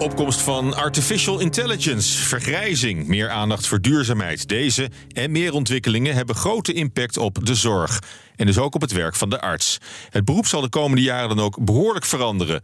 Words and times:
Opkomst 0.00 0.40
van 0.40 0.74
artificial 0.74 1.38
intelligence, 1.38 2.18
vergrijzing, 2.18 3.06
meer 3.06 3.30
aandacht 3.30 3.66
voor 3.66 3.80
duurzaamheid. 3.80 4.48
Deze 4.48 4.90
en 5.12 5.30
meer 5.30 5.52
ontwikkelingen 5.52 6.14
hebben 6.14 6.34
grote 6.34 6.72
impact 6.72 7.16
op 7.16 7.46
de 7.46 7.54
zorg. 7.54 8.02
En 8.36 8.46
dus 8.46 8.58
ook 8.58 8.74
op 8.74 8.80
het 8.80 8.92
werk 8.92 9.16
van 9.16 9.30
de 9.30 9.40
arts. 9.40 9.78
Het 10.10 10.24
beroep 10.24 10.46
zal 10.46 10.60
de 10.60 10.68
komende 10.68 11.02
jaren 11.02 11.28
dan 11.28 11.40
ook 11.40 11.64
behoorlijk 11.64 12.04
veranderen. 12.04 12.62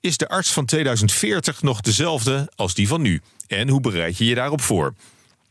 Is 0.00 0.16
de 0.16 0.28
arts 0.28 0.52
van 0.52 0.64
2040 0.64 1.62
nog 1.62 1.80
dezelfde 1.80 2.52
als 2.54 2.74
die 2.74 2.88
van 2.88 3.02
nu? 3.02 3.20
En 3.46 3.68
hoe 3.68 3.80
bereid 3.80 4.18
je 4.18 4.24
je 4.24 4.34
daarop 4.34 4.60
voor? 4.60 4.94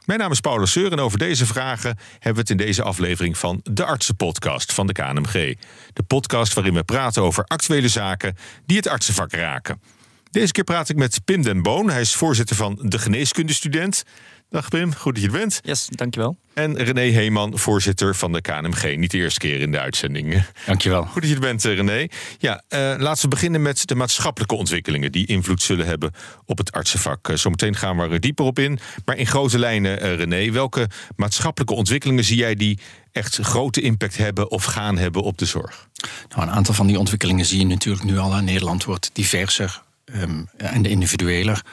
Mijn 0.05 0.19
naam 0.19 0.31
is 0.31 0.39
Paulus 0.39 0.71
Seur 0.71 0.91
en 0.91 0.99
over 0.99 1.17
deze 1.17 1.45
vragen 1.45 1.97
hebben 2.13 2.33
we 2.33 2.39
het 2.39 2.49
in 2.49 2.65
deze 2.65 2.83
aflevering 2.83 3.37
van 3.37 3.59
de 3.63 3.85
Artsenpodcast 3.85 4.73
van 4.73 4.87
de 4.87 4.93
KNMG. 4.93 5.57
De 5.93 6.03
podcast 6.07 6.53
waarin 6.53 6.73
we 6.73 6.83
praten 6.83 7.21
over 7.21 7.43
actuele 7.43 7.87
zaken 7.89 8.37
die 8.65 8.77
het 8.77 8.87
artsenvak 8.87 9.31
raken. 9.31 9.94
Deze 10.35 10.51
keer 10.51 10.63
praat 10.63 10.89
ik 10.89 10.95
met 10.95 11.21
Pim 11.25 11.41
den 11.41 11.61
Boon. 11.61 11.89
Hij 11.89 12.01
is 12.01 12.15
voorzitter 12.15 12.55
van 12.55 12.79
de 12.81 12.99
Geneeskundestudent. 12.99 14.03
Dag 14.49 14.69
Pim, 14.69 14.95
goed 14.95 15.13
dat 15.13 15.23
je 15.23 15.29
er 15.29 15.37
bent. 15.37 15.59
Yes, 15.63 15.87
dankjewel. 15.89 16.37
En 16.53 16.77
René 16.77 17.01
Heeman, 17.01 17.57
voorzitter 17.59 18.15
van 18.15 18.31
de 18.31 18.41
KNMG. 18.41 18.97
Niet 18.97 19.11
de 19.11 19.17
eerste 19.17 19.39
keer 19.39 19.59
in 19.59 19.71
de 19.71 19.79
uitzending. 19.79 20.43
Dankjewel. 20.65 21.05
Goed 21.05 21.21
dat 21.21 21.29
je 21.29 21.35
er 21.35 21.41
bent, 21.41 21.65
eh, 21.65 21.75
René. 21.75 22.07
Ja, 22.37 22.63
uh, 22.69 22.79
laten 22.97 23.21
we 23.21 23.27
beginnen 23.27 23.61
met 23.61 23.87
de 23.87 23.95
maatschappelijke 23.95 24.55
ontwikkelingen... 24.55 25.11
die 25.11 25.27
invloed 25.27 25.61
zullen 25.61 25.85
hebben 25.85 26.11
op 26.45 26.57
het 26.57 26.71
artsenvak. 26.71 27.29
Uh, 27.29 27.35
zometeen 27.35 27.75
gaan 27.75 27.97
we 27.97 28.07
er 28.07 28.19
dieper 28.19 28.45
op 28.45 28.59
in. 28.59 28.79
Maar 29.05 29.17
in 29.17 29.27
grote 29.27 29.59
lijnen, 29.59 30.05
uh, 30.05 30.15
René, 30.15 30.51
welke 30.51 30.89
maatschappelijke 31.15 31.73
ontwikkelingen 31.75 32.23
zie 32.23 32.37
jij... 32.37 32.55
die 32.55 32.79
echt 33.11 33.37
grote 33.37 33.81
impact 33.81 34.17
hebben 34.17 34.51
of 34.51 34.63
gaan 34.63 34.97
hebben 34.97 35.21
op 35.21 35.37
de 35.37 35.45
zorg? 35.45 35.87
Nou, 36.29 36.41
een 36.41 36.53
aantal 36.53 36.73
van 36.73 36.87
die 36.87 36.99
ontwikkelingen 36.99 37.45
zie 37.45 37.59
je 37.59 37.65
natuurlijk 37.65 38.03
nu 38.03 38.17
al. 38.17 38.41
Nederland 38.41 38.83
wordt 38.83 39.09
diverser 39.13 39.83
um, 40.21 40.49
en 40.57 40.81
de 40.81 40.89
individueler. 40.89 41.63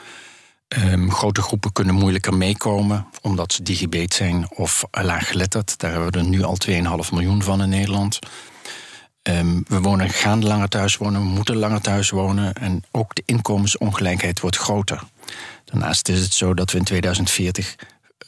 Um, 0.67 1.11
grote 1.11 1.41
groepen 1.41 1.71
kunnen 1.71 1.95
moeilijker 1.95 2.33
meekomen 2.33 3.07
omdat 3.21 3.53
ze 3.53 3.63
digibeet 3.63 4.13
zijn 4.13 4.49
of 4.55 4.85
laaggeletterd. 4.91 5.79
Daar 5.79 5.91
hebben 5.91 6.11
we 6.11 6.17
er 6.17 6.25
nu 6.25 6.43
al 6.43 6.57
2,5 6.69 6.73
miljoen 7.11 7.43
van 7.43 7.61
in 7.61 7.69
Nederland. 7.69 8.19
Um, 9.29 9.63
we 9.67 9.79
wonen, 9.79 10.09
gaan 10.09 10.45
langer 10.45 10.69
thuis 10.69 10.97
wonen, 10.97 11.21
we 11.21 11.27
moeten 11.27 11.55
langer 11.55 11.81
thuis 11.81 12.09
wonen. 12.09 12.53
En 12.53 12.83
ook 12.91 13.15
de 13.15 13.23
inkomensongelijkheid 13.25 14.39
wordt 14.39 14.57
groter. 14.57 15.03
Daarnaast 15.65 16.09
is 16.09 16.21
het 16.21 16.33
zo 16.33 16.53
dat 16.53 16.71
we 16.71 16.77
in 16.77 16.83
2040 16.83 17.75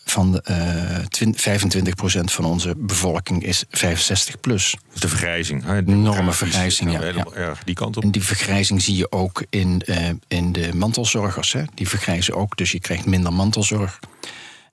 van 0.05 0.31
de, 0.31 0.43
uh, 0.49 1.33
25% 1.35 2.31
van 2.31 2.45
onze 2.45 2.73
bevolking 2.77 3.43
is 3.43 3.63
65 3.69 4.39
plus. 4.39 4.75
Dus 4.91 5.01
de 5.01 5.07
vergrijzing. 5.07 5.63
Hè? 5.63 5.83
De 5.83 5.91
Enorme 5.91 6.31
vergrijzing, 6.31 6.91
ja. 6.91 7.03
ja. 7.03 7.25
Erg 7.33 7.63
die 7.63 7.75
kant 7.75 7.97
op. 7.97 8.03
En 8.03 8.11
die 8.11 8.23
vergrijzing 8.23 8.81
zie 8.81 8.95
je 8.95 9.11
ook 9.11 9.43
in, 9.49 9.81
uh, 9.85 10.09
in 10.27 10.51
de 10.51 10.73
mantelzorgers. 10.73 11.53
Hè? 11.53 11.63
Die 11.73 11.89
vergrijzen 11.89 12.35
ook, 12.35 12.57
dus 12.57 12.71
je 12.71 12.79
krijgt 12.79 13.05
minder 13.05 13.33
mantelzorg. 13.33 13.99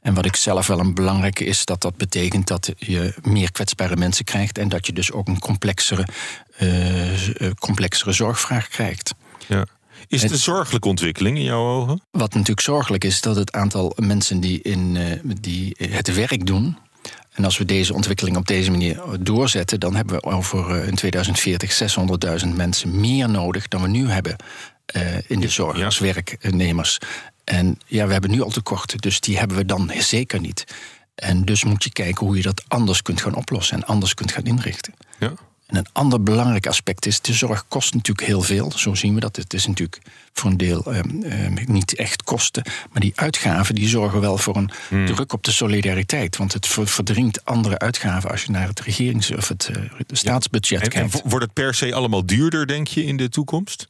En 0.01 0.15
wat 0.15 0.25
ik 0.25 0.37
zelf 0.37 0.67
wel 0.67 0.79
een 0.79 0.95
belangrijke 0.95 1.45
is, 1.45 1.65
dat 1.65 1.81
dat 1.81 1.97
betekent 1.97 2.47
dat 2.47 2.73
je 2.77 3.15
meer 3.23 3.53
kwetsbare 3.53 3.97
mensen 3.97 4.25
krijgt 4.25 4.59
en 4.59 4.69
dat 4.69 4.87
je 4.87 4.93
dus 4.93 5.13
ook 5.13 5.29
een 5.29 5.39
complexere, 5.39 6.07
uh, 6.61 7.51
complexere 7.59 8.13
zorgvraag 8.13 8.69
krijgt. 8.69 9.15
Ja. 9.47 9.67
Is 10.09 10.23
het 10.23 10.31
een 10.31 10.39
zorgelijke 10.39 10.89
ontwikkeling 10.89 11.37
in 11.37 11.45
jouw 11.45 11.67
ogen? 11.67 12.03
Wat 12.11 12.33
natuurlijk 12.33 12.61
zorgelijk 12.61 13.05
is, 13.05 13.21
dat 13.21 13.37
het 13.37 13.53
aantal 13.53 13.93
mensen 13.97 14.41
die, 14.41 14.63
in, 14.63 14.95
uh, 14.95 15.35
die 15.41 15.77
het 15.79 16.15
werk 16.15 16.47
doen. 16.47 16.77
En 17.33 17.45
als 17.45 17.59
we 17.59 17.65
deze 17.65 17.95
ontwikkeling 17.95 18.37
op 18.37 18.47
deze 18.47 18.71
manier 18.71 19.03
doorzetten, 19.21 19.81
dan 19.81 19.95
hebben 19.95 20.17
we 20.17 20.23
over 20.23 20.85
in 20.85 20.95
2040 20.95 21.99
600.000 22.43 22.49
mensen 22.55 23.01
meer 23.01 23.29
nodig 23.29 23.69
dan 23.69 23.83
we 23.83 23.89
nu 23.89 24.11
hebben 24.11 24.37
uh, 24.97 25.03
in 25.27 25.41
de 25.41 25.49
zorg 25.49 25.83
als 25.83 25.99
werknemers. 25.99 26.99
En 27.45 27.79
ja, 27.87 28.07
we 28.07 28.13
hebben 28.13 28.31
nu 28.31 28.43
al 28.43 28.51
tekorten, 28.51 28.99
dus 28.99 29.21
die 29.21 29.39
hebben 29.39 29.57
we 29.57 29.67
dan 29.67 29.93
zeker 29.99 30.41
niet. 30.41 30.65
En 31.15 31.45
dus 31.45 31.65
moet 31.65 31.85
je 31.85 31.91
kijken 31.91 32.27
hoe 32.27 32.37
je 32.37 32.43
dat 32.43 32.65
anders 32.69 33.03
kunt 33.03 33.21
gaan 33.21 33.35
oplossen 33.35 33.77
en 33.77 33.87
anders 33.87 34.15
kunt 34.15 34.33
gaan 34.33 34.45
inrichten. 34.45 34.95
Ja. 35.19 35.33
En 35.73 35.79
een 35.79 35.87
ander 35.93 36.23
belangrijk 36.23 36.67
aspect 36.67 37.07
is, 37.07 37.21
de 37.21 37.33
zorg 37.33 37.65
kost 37.69 37.95
natuurlijk 37.95 38.27
heel 38.27 38.43
veel. 38.43 38.73
Zo 38.75 38.95
zien 38.95 39.15
we 39.15 39.21
dat. 39.21 39.37
Het 39.37 39.55
is 39.55 39.67
natuurlijk 39.67 40.01
voor 40.33 40.51
een 40.51 40.57
deel 40.57 40.95
um, 40.95 41.23
um, 41.25 41.59
niet 41.67 41.95
echt 41.95 42.23
kosten. 42.23 42.63
Maar 42.91 43.01
die 43.01 43.13
uitgaven 43.15 43.75
die 43.75 43.89
zorgen 43.89 44.21
wel 44.21 44.39
voor 44.39 44.57
een 44.57 44.71
hmm. 44.89 45.07
druk 45.07 45.33
op 45.33 45.45
de 45.45 45.51
solidariteit. 45.51 46.37
Want 46.37 46.53
het 46.53 46.67
verdringt 46.69 47.45
andere 47.45 47.79
uitgaven 47.79 48.31
als 48.31 48.43
je 48.43 48.51
naar 48.51 48.69
het 48.69 48.81
regerings- 48.81 49.31
of 49.31 49.49
het 49.49 49.71
uh, 49.77 49.83
staatsbudget 50.07 50.79
ja. 50.79 50.85
en, 50.85 50.91
kijkt. 50.91 51.23
En 51.23 51.31
wordt 51.31 51.45
het 51.45 51.55
per 51.55 51.75
se 51.75 51.95
allemaal 51.95 52.27
duurder, 52.27 52.67
denk 52.67 52.87
je, 52.87 53.05
in 53.05 53.17
de 53.17 53.29
toekomst? 53.29 53.89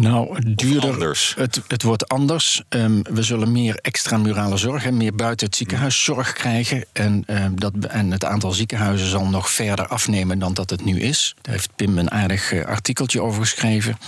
Nou, 0.00 0.54
duurder. 0.54 0.90
Anders. 0.90 1.34
Het, 1.36 1.62
het 1.66 1.82
wordt 1.82 2.08
anders. 2.08 2.62
Um, 2.68 3.02
we 3.02 3.22
zullen 3.22 3.52
meer 3.52 3.76
extramurale 3.76 4.56
zorg 4.56 4.84
en 4.84 4.96
meer 4.96 5.14
buiten 5.14 5.46
het 5.46 5.56
ziekenhuis 5.56 6.04
zorg 6.04 6.32
krijgen. 6.32 6.84
En, 6.92 7.24
um, 7.26 7.60
dat, 7.60 7.72
en 7.88 8.10
het 8.10 8.24
aantal 8.24 8.52
ziekenhuizen 8.52 9.08
zal 9.08 9.26
nog 9.26 9.50
verder 9.50 9.86
afnemen 9.86 10.38
dan 10.38 10.54
dat 10.54 10.70
het 10.70 10.84
nu 10.84 11.00
is. 11.00 11.34
Daar 11.40 11.54
heeft 11.54 11.76
Pim 11.76 11.98
een 11.98 12.10
aardig 12.10 12.52
uh, 12.52 12.64
artikeltje 12.64 13.22
over 13.22 13.42
geschreven. 13.42 13.98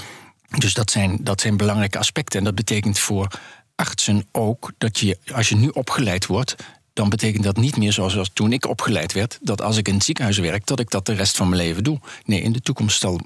Dus 0.59 0.75
dat 0.75 0.91
zijn, 0.91 1.19
dat 1.21 1.41
zijn 1.41 1.57
belangrijke 1.57 1.99
aspecten. 1.99 2.39
En 2.39 2.45
dat 2.45 2.55
betekent 2.55 2.99
voor 2.99 3.29
artsen 3.75 4.27
ook 4.33 4.73
dat 4.79 4.99
je, 4.99 5.19
als 5.35 5.49
je 5.49 5.57
nu 5.57 5.69
opgeleid 5.69 6.27
wordt, 6.27 6.57
dan 6.93 7.09
betekent 7.09 7.45
dat 7.45 7.57
niet 7.57 7.77
meer 7.77 7.93
zoals 7.93 8.31
toen 8.33 8.53
ik 8.53 8.69
opgeleid 8.69 9.13
werd, 9.13 9.39
dat 9.43 9.63
als 9.63 9.77
ik 9.77 9.89
in 9.89 9.95
het 9.95 10.05
ziekenhuis 10.05 10.39
werk, 10.39 10.67
dat 10.67 10.81
ik 10.81 10.91
dat 10.91 11.07
de 11.07 11.13
rest 11.13 11.37
van 11.37 11.49
mijn 11.49 11.63
leven 11.63 11.85
doe. 11.85 12.01
Nee, 12.25 12.41
in 12.41 12.53
de 12.53 12.61
toekomst 12.61 13.01
zal 13.01 13.21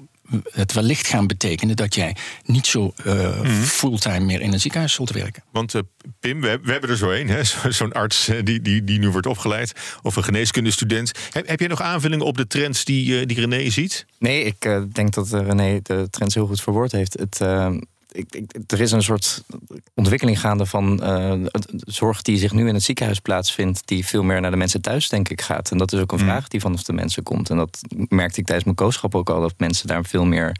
het 0.51 0.73
wellicht 0.73 1.07
gaan 1.07 1.27
betekenen 1.27 1.75
dat 1.75 1.95
jij 1.95 2.15
niet 2.45 2.67
zo 2.67 2.93
uh, 3.05 3.41
mm. 3.41 3.49
fulltime 3.49 4.19
meer 4.19 4.41
in 4.41 4.53
een 4.53 4.59
ziekenhuis 4.59 4.93
zult 4.93 5.11
werken. 5.11 5.43
Want 5.51 5.73
uh, 5.73 5.81
Pim, 6.19 6.41
we, 6.41 6.59
we, 6.63 6.71
hebben 6.71 6.89
er 6.89 6.97
zo 6.97 7.11
een, 7.11 7.45
zo'n 7.73 7.91
arts 7.91 8.29
die, 8.43 8.61
die, 8.61 8.83
die 8.83 8.99
nu 8.99 9.09
wordt 9.09 9.27
opgeleid, 9.27 9.73
of 10.01 10.15
een 10.15 10.23
geneeskundestudent. 10.23 11.11
Heb, 11.31 11.47
heb 11.47 11.59
jij 11.59 11.67
nog 11.67 11.81
aanvullingen 11.81 12.25
op 12.25 12.37
de 12.37 12.47
trends 12.47 12.85
die, 12.85 13.19
uh, 13.19 13.25
die 13.25 13.39
René 13.39 13.69
ziet? 13.69 14.05
Nee, 14.19 14.43
ik 14.43 14.69
denk 14.93 15.13
dat 15.13 15.29
René 15.31 15.79
de 15.83 16.07
trends 16.09 16.35
heel 16.35 16.47
goed 16.47 16.61
verwoord 16.61 16.91
heeft. 16.91 17.19
Het 17.19 17.39
ik, 18.17 18.35
ik, 18.35 18.71
er 18.71 18.81
is 18.81 18.91
een 18.91 19.03
soort 19.03 19.43
ontwikkeling 19.93 20.39
gaande 20.39 20.65
van 20.65 20.99
uh, 21.03 21.47
zorg 21.85 22.21
die 22.21 22.37
zich 22.37 22.51
nu 22.51 22.67
in 22.67 22.73
het 22.73 22.83
ziekenhuis 22.83 23.19
plaatsvindt, 23.19 23.81
die 23.85 24.05
veel 24.05 24.23
meer 24.23 24.41
naar 24.41 24.51
de 24.51 24.57
mensen 24.57 24.81
thuis, 24.81 25.09
denk 25.09 25.29
ik, 25.29 25.41
gaat. 25.41 25.71
En 25.71 25.77
dat 25.77 25.93
is 25.93 25.99
ook 25.99 26.11
een 26.11 26.19
mm. 26.19 26.25
vraag 26.25 26.47
die 26.47 26.59
vanaf 26.59 26.83
de 26.83 26.93
mensen 26.93 27.23
komt. 27.23 27.49
En 27.49 27.57
dat 27.57 27.81
merkte 28.09 28.39
ik 28.39 28.45
tijdens 28.45 28.65
mijn 28.65 28.75
kooschap 28.75 29.15
ook 29.15 29.29
al, 29.29 29.41
dat 29.41 29.53
mensen 29.57 29.87
daar 29.87 30.05
veel 30.05 30.25
meer 30.25 30.59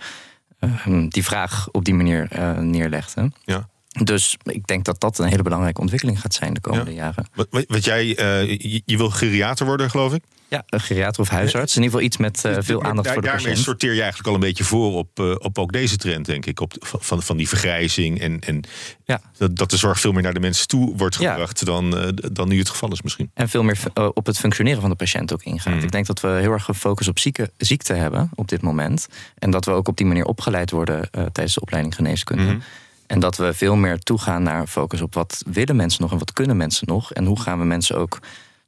uh, 0.60 1.10
die 1.10 1.24
vraag 1.24 1.68
op 1.72 1.86
die 1.86 1.94
manier 1.94 2.30
uh, 2.38 2.58
neerlegden. 2.58 3.34
Ja. 3.46 3.70
Dus 4.04 4.38
ik 4.44 4.68
denk 4.68 4.86
dat 4.86 5.00
dat 5.00 5.20
een 5.20 5.28
hele 5.28 5.44
belangrijke 5.44 5.82
ontwikkeling 5.82 6.22
gaat 6.22 6.34
zijn 6.34 6.54
de 6.54 6.62
komende 6.62 6.94
ja. 6.94 6.98
jaren. 6.98 7.26
Wat, 7.34 7.66
wat 7.68 7.84
jij, 7.84 8.08
je, 8.08 8.82
je 8.86 8.98
wil 8.98 9.10
geriater 9.10 9.66
worden, 9.66 9.90
geloof 9.90 10.14
ik? 10.14 10.24
Ja, 10.50 10.64
een 10.70 10.82
geriater 10.82 11.22
of 11.22 11.30
huisarts. 11.30 11.76
In 11.76 11.84
ieder 11.84 12.00
geval 12.00 12.06
iets 12.06 12.18
met 12.18 12.44
uh, 12.46 12.56
veel 12.60 12.84
aandacht 12.84 13.04
daar, 13.04 13.14
voor 13.14 13.22
de 13.22 13.28
daarmee 13.28 13.46
patiënt. 13.46 13.66
sorteer 13.66 13.94
je 13.94 14.00
eigenlijk 14.00 14.30
al 14.30 14.34
een 14.34 14.40
beetje 14.40 14.64
voor 14.64 14.94
op, 14.94 15.20
uh, 15.20 15.36
op 15.38 15.58
ook 15.58 15.72
deze 15.72 15.98
trend, 15.98 16.26
denk 16.26 16.46
ik. 16.46 16.60
Op, 16.60 16.74
van, 16.80 17.24
van 17.24 17.38
die 17.38 17.48
vergrijzing 17.48 18.20
en, 18.20 18.40
en 18.40 18.62
ja. 19.06 19.22
dat, 19.38 19.56
dat 19.56 19.70
de 19.70 19.78
zorg 19.78 20.00
veel 20.00 20.12
meer 20.12 20.24
naar 20.24 20.34
de 20.34 20.40
mensen 20.40 20.68
toe 20.68 20.96
wordt 20.96 21.16
gebracht 21.16 21.60
ja. 21.60 21.66
dan, 21.66 21.98
uh, 21.98 22.08
dan 22.32 22.48
nu 22.48 22.60
het 22.60 22.70
geval 22.70 22.92
is 22.92 23.02
misschien. 23.02 23.32
En 23.34 23.50
veel 23.50 23.64
meer 23.64 23.78
op 24.14 24.26
het 24.26 24.38
functioneren 24.38 24.82
van 24.82 24.90
de 24.90 24.96
patiënt 24.96 25.34
ook 25.34 25.44
ingaat. 25.44 25.74
Mm. 25.74 25.84
Ik 25.84 25.92
denk 25.92 26.06
dat 26.06 26.20
we 26.20 26.28
heel 26.28 26.52
erg 26.52 26.64
gefocust 26.64 27.10
op 27.10 27.20
zieke, 27.20 27.52
ziekte 27.58 27.94
hebben 27.94 28.30
op 28.36 28.48
dit 28.48 28.62
moment. 28.62 29.08
En 29.38 29.52
dat 29.52 29.66
we 29.66 29.72
ook 29.72 29.88
op 29.88 29.98
die 29.98 30.06
manier 30.06 30.26
opgeleid 30.26 30.72
worden 30.72 31.10
tijdens 31.12 31.54
de 31.54 31.62
opleiding 31.62 31.96
geneeskunde. 31.96 32.44
Mhm. 32.44 32.54
Mm. 32.54 32.62
En 33.08 33.20
dat 33.20 33.38
we 33.38 33.54
veel 33.54 33.76
meer 33.76 34.00
toegaan 34.00 34.44
naar 34.44 34.68
focus 34.68 35.02
op 35.02 35.14
wat 35.14 35.44
willen 35.46 35.76
mensen 35.76 36.02
nog 36.02 36.12
en 36.12 36.18
wat 36.18 36.34
kunnen 36.34 36.58
mensen 36.58 36.88
nog. 36.88 37.14
En 37.14 37.26
hoe 37.26 37.40
gaan 37.40 37.60
we 37.60 37.66
mensen 37.66 37.98
ook 37.98 38.20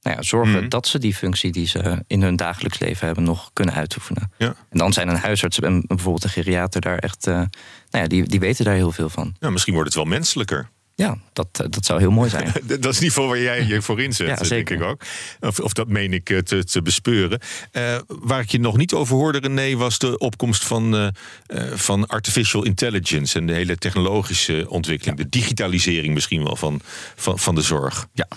nou 0.02 0.16
ja, 0.16 0.22
zorgen 0.22 0.64
mm. 0.64 0.70
dat 0.70 0.88
ze 0.88 1.00
die 1.00 1.16
functie 1.16 1.52
die 1.52 1.68
ze 1.68 2.04
in 2.08 2.22
hun 2.22 2.36
dagelijks 2.36 2.80
leven 2.80 3.06
hebben 3.06 3.24
nog 3.24 3.50
kunnen 3.54 3.76
uitoefenen. 3.76 4.32
Ja. 4.38 4.48
En 4.48 4.78
dan 4.78 4.94
zijn 4.94 5.08
een 5.08 5.16
huisarts 5.16 5.60
en 5.60 5.84
bijvoorbeeld 5.88 6.24
een 6.24 6.30
geriater 6.30 6.82
daar 6.82 6.98
echt, 6.98 7.28
uh, 7.28 7.34
nou 7.34 7.50
ja, 7.90 8.08
die, 8.08 8.24
die 8.24 8.40
weten 8.40 8.66
daar 8.66 8.74
heel 8.74 8.92
veel 8.92 9.10
van. 9.10 9.36
Ja, 9.40 9.50
misschien 9.50 9.74
wordt 9.74 9.94
het 9.94 9.98
wel 9.98 10.14
menselijker. 10.14 10.70
Ja, 11.00 11.18
dat, 11.34 11.72
dat 11.74 11.86
zou 11.86 12.00
heel 12.00 12.12
mooi 12.12 12.30
zijn. 12.30 12.46
dat 12.64 12.72
is 12.72 12.76
in 12.76 12.86
ieder 12.86 13.02
geval 13.02 13.28
waar 13.28 13.40
jij 13.40 13.66
je 13.66 13.82
voor 13.82 14.02
inzet, 14.02 14.28
ja, 14.28 14.36
denk 14.36 14.70
ik 14.70 14.82
ook. 14.82 15.02
Of, 15.40 15.60
of 15.60 15.74
dat 15.74 15.88
meen 15.88 16.14
ik 16.14 16.26
te, 16.44 16.64
te 16.64 16.82
bespeuren. 16.82 17.40
Uh, 17.72 17.96
waar 18.08 18.40
ik 18.40 18.50
je 18.50 18.60
nog 18.60 18.78
niet 18.78 18.94
over 18.94 19.16
hoorde, 19.16 19.40
René, 19.40 19.76
was 19.76 19.98
de 19.98 20.18
opkomst 20.18 20.66
van, 20.66 20.96
uh, 20.96 21.08
uh, 21.48 21.64
van 21.74 22.08
artificial 22.08 22.66
intelligence 22.66 23.40
en 23.40 23.48
de 23.48 23.54
hele 23.54 23.78
technologische 23.78 24.66
ontwikkeling, 24.70 25.18
ja. 25.18 25.24
de 25.24 25.30
digitalisering 25.30 26.14
misschien 26.14 26.44
wel 26.44 26.56
van, 26.56 26.82
van, 27.16 27.40
van 27.40 27.56
de 27.56 27.62
zorg. 27.62 28.08
Ja, 28.14 28.28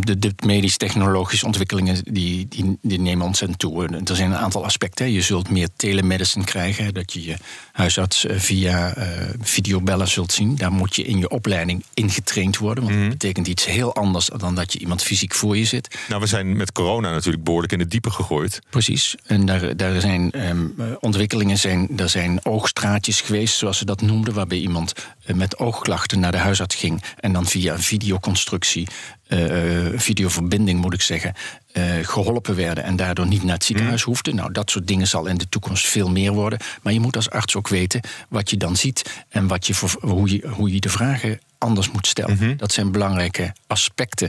de, 0.00 0.18
de 0.18 0.32
medisch-technologische 0.46 1.46
ontwikkelingen 1.46 2.04
die, 2.04 2.48
die, 2.48 2.78
die 2.82 3.00
nemen 3.00 3.26
ontzettend 3.26 3.60
toe. 3.60 3.88
Er 4.04 4.16
zijn 4.16 4.30
een 4.30 4.36
aantal 4.36 4.64
aspecten. 4.64 5.12
Je 5.12 5.22
zult 5.22 5.50
meer 5.50 5.68
telemedicine 5.76 6.44
krijgen, 6.44 6.94
dat 6.94 7.12
je 7.12 7.24
je 7.24 7.36
huisarts 7.72 8.26
via 8.28 8.94
videobellen 9.40 10.08
zult 10.08 10.32
zien. 10.32 10.56
Daar 10.56 10.72
moet 10.72 10.96
je 10.96 11.04
in 11.04 11.18
je 11.18 11.28
opleiding 11.28 11.84
in 11.94 12.03
ingetraind 12.04 12.58
worden. 12.58 12.84
Want 12.84 12.96
dat 12.96 13.08
betekent 13.08 13.46
iets 13.46 13.64
heel 13.64 13.94
anders 13.94 14.30
dan 14.36 14.54
dat 14.54 14.72
je 14.72 14.78
iemand 14.78 15.02
fysiek 15.02 15.34
voor 15.34 15.56
je 15.56 15.64
zit. 15.64 15.98
Nou, 16.08 16.20
we 16.20 16.26
zijn 16.26 16.56
met 16.56 16.72
corona 16.72 17.10
natuurlijk 17.10 17.44
behoorlijk 17.44 17.72
in 17.72 17.78
het 17.80 17.90
diepe 17.90 18.10
gegooid. 18.10 18.60
Precies. 18.70 19.14
En 19.26 19.46
daar, 19.46 19.76
daar 19.76 20.00
zijn 20.00 20.30
ehm, 20.30 20.66
ontwikkelingen, 21.00 21.58
zijn, 21.58 21.88
er 21.96 22.08
zijn 22.08 22.44
oogstraatjes 22.44 23.20
geweest, 23.20 23.56
zoals 23.56 23.78
ze 23.78 23.84
dat 23.84 24.00
noemden, 24.02 24.34
waarbij 24.34 24.58
iemand 24.58 24.92
eh, 25.24 25.34
met 25.34 25.58
oogklachten 25.58 26.20
naar 26.20 26.32
de 26.32 26.38
huisarts 26.38 26.74
ging 26.74 27.02
en 27.20 27.32
dan 27.32 27.46
via 27.46 27.72
een 27.72 27.82
videoconstructie, 27.82 28.88
eh, 29.26 29.86
eh, 29.86 29.92
videoverbinding 29.96 30.80
moet 30.80 30.94
ik 30.94 31.00
zeggen, 31.00 31.34
eh, 31.72 31.84
geholpen 32.02 32.56
werden 32.56 32.84
en 32.84 32.96
daardoor 32.96 33.26
niet 33.26 33.42
naar 33.42 33.54
het 33.54 33.64
ziekenhuis 33.64 34.04
Mm. 34.04 34.06
hoefden. 34.12 34.34
Nou, 34.34 34.52
dat 34.52 34.70
soort 34.70 34.86
dingen 34.86 35.06
zal 35.06 35.26
in 35.26 35.38
de 35.38 35.48
toekomst 35.48 35.86
veel 35.86 36.10
meer 36.10 36.32
worden. 36.32 36.58
Maar 36.82 36.92
je 36.92 37.00
moet 37.00 37.16
als 37.16 37.30
arts 37.30 37.56
ook 37.56 37.68
weten 37.68 38.00
wat 38.28 38.50
je 38.50 38.56
dan 38.56 38.76
ziet 38.76 39.24
en 39.28 39.46
wat 39.46 39.66
je 39.66 39.74
voor, 39.74 39.96
hoe, 40.00 40.30
je, 40.30 40.48
hoe 40.48 40.72
je 40.72 40.80
de 40.80 40.88
vragen 40.88 41.40
anders 41.64 41.90
moet 41.90 42.06
stellen. 42.06 42.36
Mhm. 42.40 42.56
Dat 42.56 42.72
zijn 42.72 42.92
belangrijke 42.92 43.52
aspecten. 43.66 44.28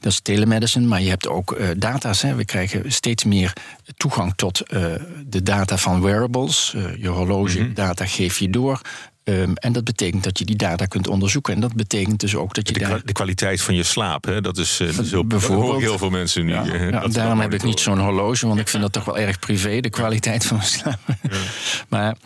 Dat 0.00 0.12
is 0.12 0.20
telemedicine, 0.20 0.86
maar 0.86 1.02
je 1.02 1.08
hebt 1.08 1.28
ook 1.28 1.52
eh, 1.52 1.68
data's. 1.76 2.22
Hè. 2.22 2.34
We 2.34 2.44
krijgen 2.44 2.92
steeds 2.92 3.24
meer 3.24 3.52
toegang 3.96 4.32
tot 4.36 4.60
eh, 4.60 4.84
de 5.26 5.42
data 5.42 5.76
van 5.78 6.00
wearables. 6.02 6.72
Eh, 6.76 6.96
je 7.02 7.08
horloge 7.08 7.60
Mhm. 7.62 7.74
data 7.74 8.06
geef 8.06 8.38
je 8.38 8.50
door. 8.50 8.80
Ehm, 9.24 9.52
en 9.54 9.72
dat 9.72 9.84
betekent 9.84 10.24
dat 10.24 10.38
je 10.38 10.44
die 10.44 10.56
data 10.56 10.86
kunt 10.86 11.08
onderzoeken. 11.08 11.54
En 11.54 11.60
dat 11.60 11.74
betekent 11.74 12.20
dus 12.20 12.34
ook 12.34 12.54
dat 12.54 12.68
je 12.68 12.74
De, 12.74 12.80
daar. 12.80 12.88
kwa- 12.88 13.00
de 13.04 13.12
kwaliteit 13.12 13.60
van 13.62 13.74
je 13.74 13.82
slaap, 13.82 14.24
hè? 14.24 14.40
dat 14.40 14.58
is, 14.58 14.76
dat 14.76 14.98
is 15.04 15.10
heel, 15.10 15.26
Bijvoorbeeld. 15.26 15.80
heel 15.80 15.98
veel 15.98 16.10
mensen 16.10 16.44
nu. 16.44 16.52
Ja, 16.52 16.64
ja, 16.64 17.06
daarom 17.08 17.40
heb 17.40 17.54
ik 17.54 17.62
niet 17.62 17.80
zo'n 17.80 17.98
horloge, 18.00 18.46
want 18.46 18.60
ik 18.60 18.68
vind 18.68 18.82
dat 18.82 18.92
toch 18.92 19.04
wel 19.04 19.18
erg 19.18 19.38
privé, 19.38 19.80
de 19.80 19.90
kwaliteit 19.90 20.46
van 20.46 20.56
mijn 20.56 20.68
slaap. 20.68 20.98
Maar 21.88 22.16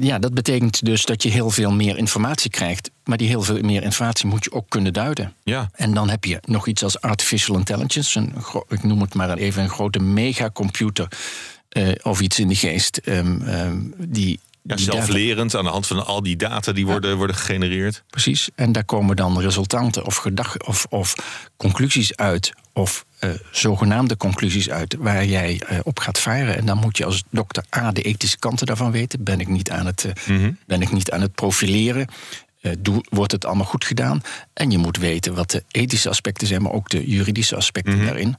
ja, 0.00 0.18
dat 0.18 0.34
betekent 0.34 0.84
dus 0.84 1.04
dat 1.04 1.22
je 1.22 1.28
heel 1.28 1.50
veel 1.50 1.72
meer 1.72 1.96
informatie 1.96 2.50
krijgt. 2.50 2.90
Maar 3.04 3.16
die 3.16 3.28
heel 3.28 3.42
veel 3.42 3.60
meer 3.60 3.82
informatie 3.82 4.26
moet 4.26 4.44
je 4.44 4.52
ook 4.52 4.68
kunnen 4.68 4.92
duiden. 4.92 5.34
Ja, 5.44 5.70
En 5.74 5.94
dan 5.94 6.08
heb 6.08 6.24
je 6.24 6.38
nog 6.44 6.66
iets 6.66 6.82
als 6.82 7.00
artificial 7.00 7.56
intelligence. 7.56 8.18
Een, 8.18 8.32
ik 8.68 8.82
noem 8.82 9.00
het 9.00 9.14
maar 9.14 9.36
even 9.36 9.62
een 9.62 9.68
grote 9.68 9.98
megacomputer. 9.98 11.08
eh 11.68 11.88
of 12.02 12.20
iets 12.20 12.38
in 12.38 12.48
de 12.48 12.54
geest. 12.54 12.96
ehm, 12.96 13.42
ehm, 13.42 13.78
die, 13.98 14.28
ja 14.62 14.74
die 14.76 14.86
data- 14.86 14.96
zelflerend 15.06 15.54
aan 15.54 15.64
de 15.64 15.70
hand 15.70 15.86
van 15.86 16.06
al 16.06 16.22
die 16.22 16.36
data 16.36 16.72
die 16.72 16.86
worden, 16.86 17.16
worden 17.16 17.36
gegenereerd. 17.36 18.02
Precies. 18.10 18.48
En 18.54 18.72
daar 18.72 18.84
komen 18.84 19.16
dan 19.16 19.40
resultanten 19.40 20.06
of, 20.06 20.16
gedag, 20.16 20.56
of, 20.58 20.86
of 20.90 21.14
conclusies 21.56 22.16
uit. 22.16 22.52
Of 22.72 23.04
eh, 23.18 23.30
zogenaamde 23.50 24.16
conclusies 24.16 24.70
uit 24.70 24.96
waar 24.98 25.24
jij 25.24 25.60
eh, 25.66 25.78
op 25.82 25.98
gaat 25.98 26.18
varen. 26.18 26.56
En 26.56 26.66
dan 26.66 26.78
moet 26.78 26.96
je 26.96 27.04
als 27.04 27.22
dokter 27.30 27.64
A 27.76 27.92
de 27.92 28.02
ethische 28.02 28.38
kanten 28.38 28.66
daarvan 28.66 28.90
weten. 28.90 29.24
Ben 29.24 29.40
ik 29.40 29.48
niet 29.48 29.70
aan 29.70 29.86
het, 29.86 30.04
eh, 30.04 30.36
Mhm. 30.36 30.52
ben 30.66 30.82
ik 30.82 30.92
niet 30.92 31.10
aan 31.10 31.20
het 31.20 31.34
profileren? 31.34 32.06
Doe, 32.78 33.04
wordt 33.08 33.32
het 33.32 33.44
allemaal 33.44 33.64
goed 33.66 33.84
gedaan? 33.84 34.20
En 34.52 34.70
je 34.70 34.78
moet 34.78 34.96
weten 34.96 35.34
wat 35.34 35.50
de 35.50 35.64
ethische 35.70 36.08
aspecten 36.08 36.46
zijn, 36.46 36.62
maar 36.62 36.72
ook 36.72 36.88
de 36.88 37.06
juridische 37.10 37.56
aspecten 37.56 37.96
Mhm. 37.96 38.04
daarin. 38.04 38.36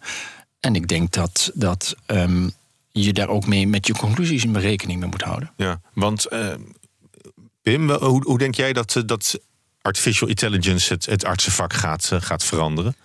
En 0.60 0.76
ik 0.76 0.88
denk 0.88 1.12
dat, 1.12 1.52
dat 1.54 1.96
ehm, 2.06 2.50
je 2.92 3.14
daar 3.14 3.28
ook 3.28 3.46
mee 3.48 3.68
met 3.68 3.88
je 3.88 3.94
conclusies 3.94 4.44
in 4.44 4.58
rekening 4.58 5.00
mee 5.00 5.10
moet 5.10 5.22
houden. 5.22 5.52
Ja, 5.58 5.82
want 5.94 6.28
Pim, 7.62 7.90
hoe, 7.92 8.24
hoe 8.24 8.38
denk 8.38 8.56
jij 8.56 8.74
dat, 8.74 9.04
dat 9.06 9.40
artificial 9.82 10.30
intelligence 10.30 10.94
het, 10.94 11.06
het 11.06 11.26
artsenvak 11.26 11.74
gaat, 11.74 12.12
gaat 12.20 12.44
veranderen? 12.44 12.96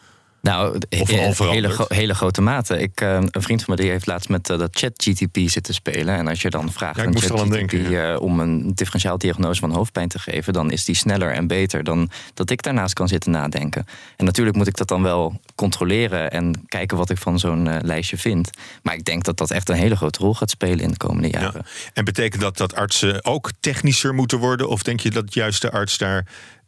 Nou, 0.43 0.79
Of 1.01 1.09
he- 1.09 1.49
hele, 1.51 1.69
gro- 1.69 1.85
hele 1.89 2.15
grote 2.15 2.41
mate. 2.41 2.79
Ik, 2.79 3.01
eh, 3.01 3.19
een 3.31 3.43
vriend 3.43 3.63
van 3.65 3.75
me 3.75 3.81
die 3.83 3.91
heeft 3.91 4.07
laatst 4.07 4.29
met 4.29 4.51
eh, 4.51 4.59
dat 4.59 4.69
ChatGTP 4.73 5.39
zitten 5.45 5.75
spelen. 5.75 6.17
En 6.17 6.29
als 6.29 6.43
je 6.43 6.51
dan 6.51 6.73
vraagt 6.73 6.97
Ja, 6.97 7.05
aan 7.05 7.19
ChatGTP 7.19 7.51
denken, 7.51 8.11
eh, 8.13 8.21
om 8.21 8.41
een 8.41 8.75
differentiaaldiagnose 8.75 9.61
van 9.61 9.71
hoofdpijn 9.71 10.09
te 10.09 10.19
geven, 10.19 10.53
dan 10.53 10.71
is 10.71 10.85
die 10.85 10.95
sneller 10.97 11.33
en 11.33 11.47
beter 11.47 11.85
dan 11.85 12.11
dat 12.35 12.51
ik 12.51 12.63
daarnaast 12.63 12.95
kan 12.95 13.09
zitten 13.09 13.31
nadenken. 13.31 13.87
En 14.17 14.25
natuurlijk 14.25 14.57
moet 14.57 14.67
ik 14.67 14.77
dat 14.77 14.89
dan 14.89 15.03
wel 15.03 15.41
controleren 15.55 16.31
en 16.31 16.65
kijken 16.69 16.97
wat 16.97 17.11
ik 17.11 17.19
van 17.19 17.39
zo'n 17.39 17.69
eh, 17.69 17.77
lijstje 17.83 18.19
vind. 18.19 18.51
Maar 18.83 18.95
ik 18.95 19.05
denk 19.05 19.25
dat 19.25 19.37
dat 19.37 19.51
echt 19.51 19.69
een 19.69 19.77
hele 19.77 19.97
grote 19.97 20.19
rol 20.19 20.35
gaat 20.35 20.51
spelen 20.51 20.81
in 20.81 20.91
de 20.91 20.97
komende 20.97 21.29
jaren. 21.31 21.63
Ja. 21.65 21.91
En 21.95 22.05
betekent 22.05 22.43
dat 22.43 22.57
dat 22.57 22.75
artsen 22.75 23.25
ook 23.25 23.51
technischer 23.61 24.15
moeten 24.15 24.39
worden? 24.39 24.69
Of 24.69 24.83
denk 24.83 25.01
je 25.01 25.11
dat 25.11 25.35
juist 25.35 25.63
de 25.63 25.71
arts 25.71 25.99
daar 25.99 26.27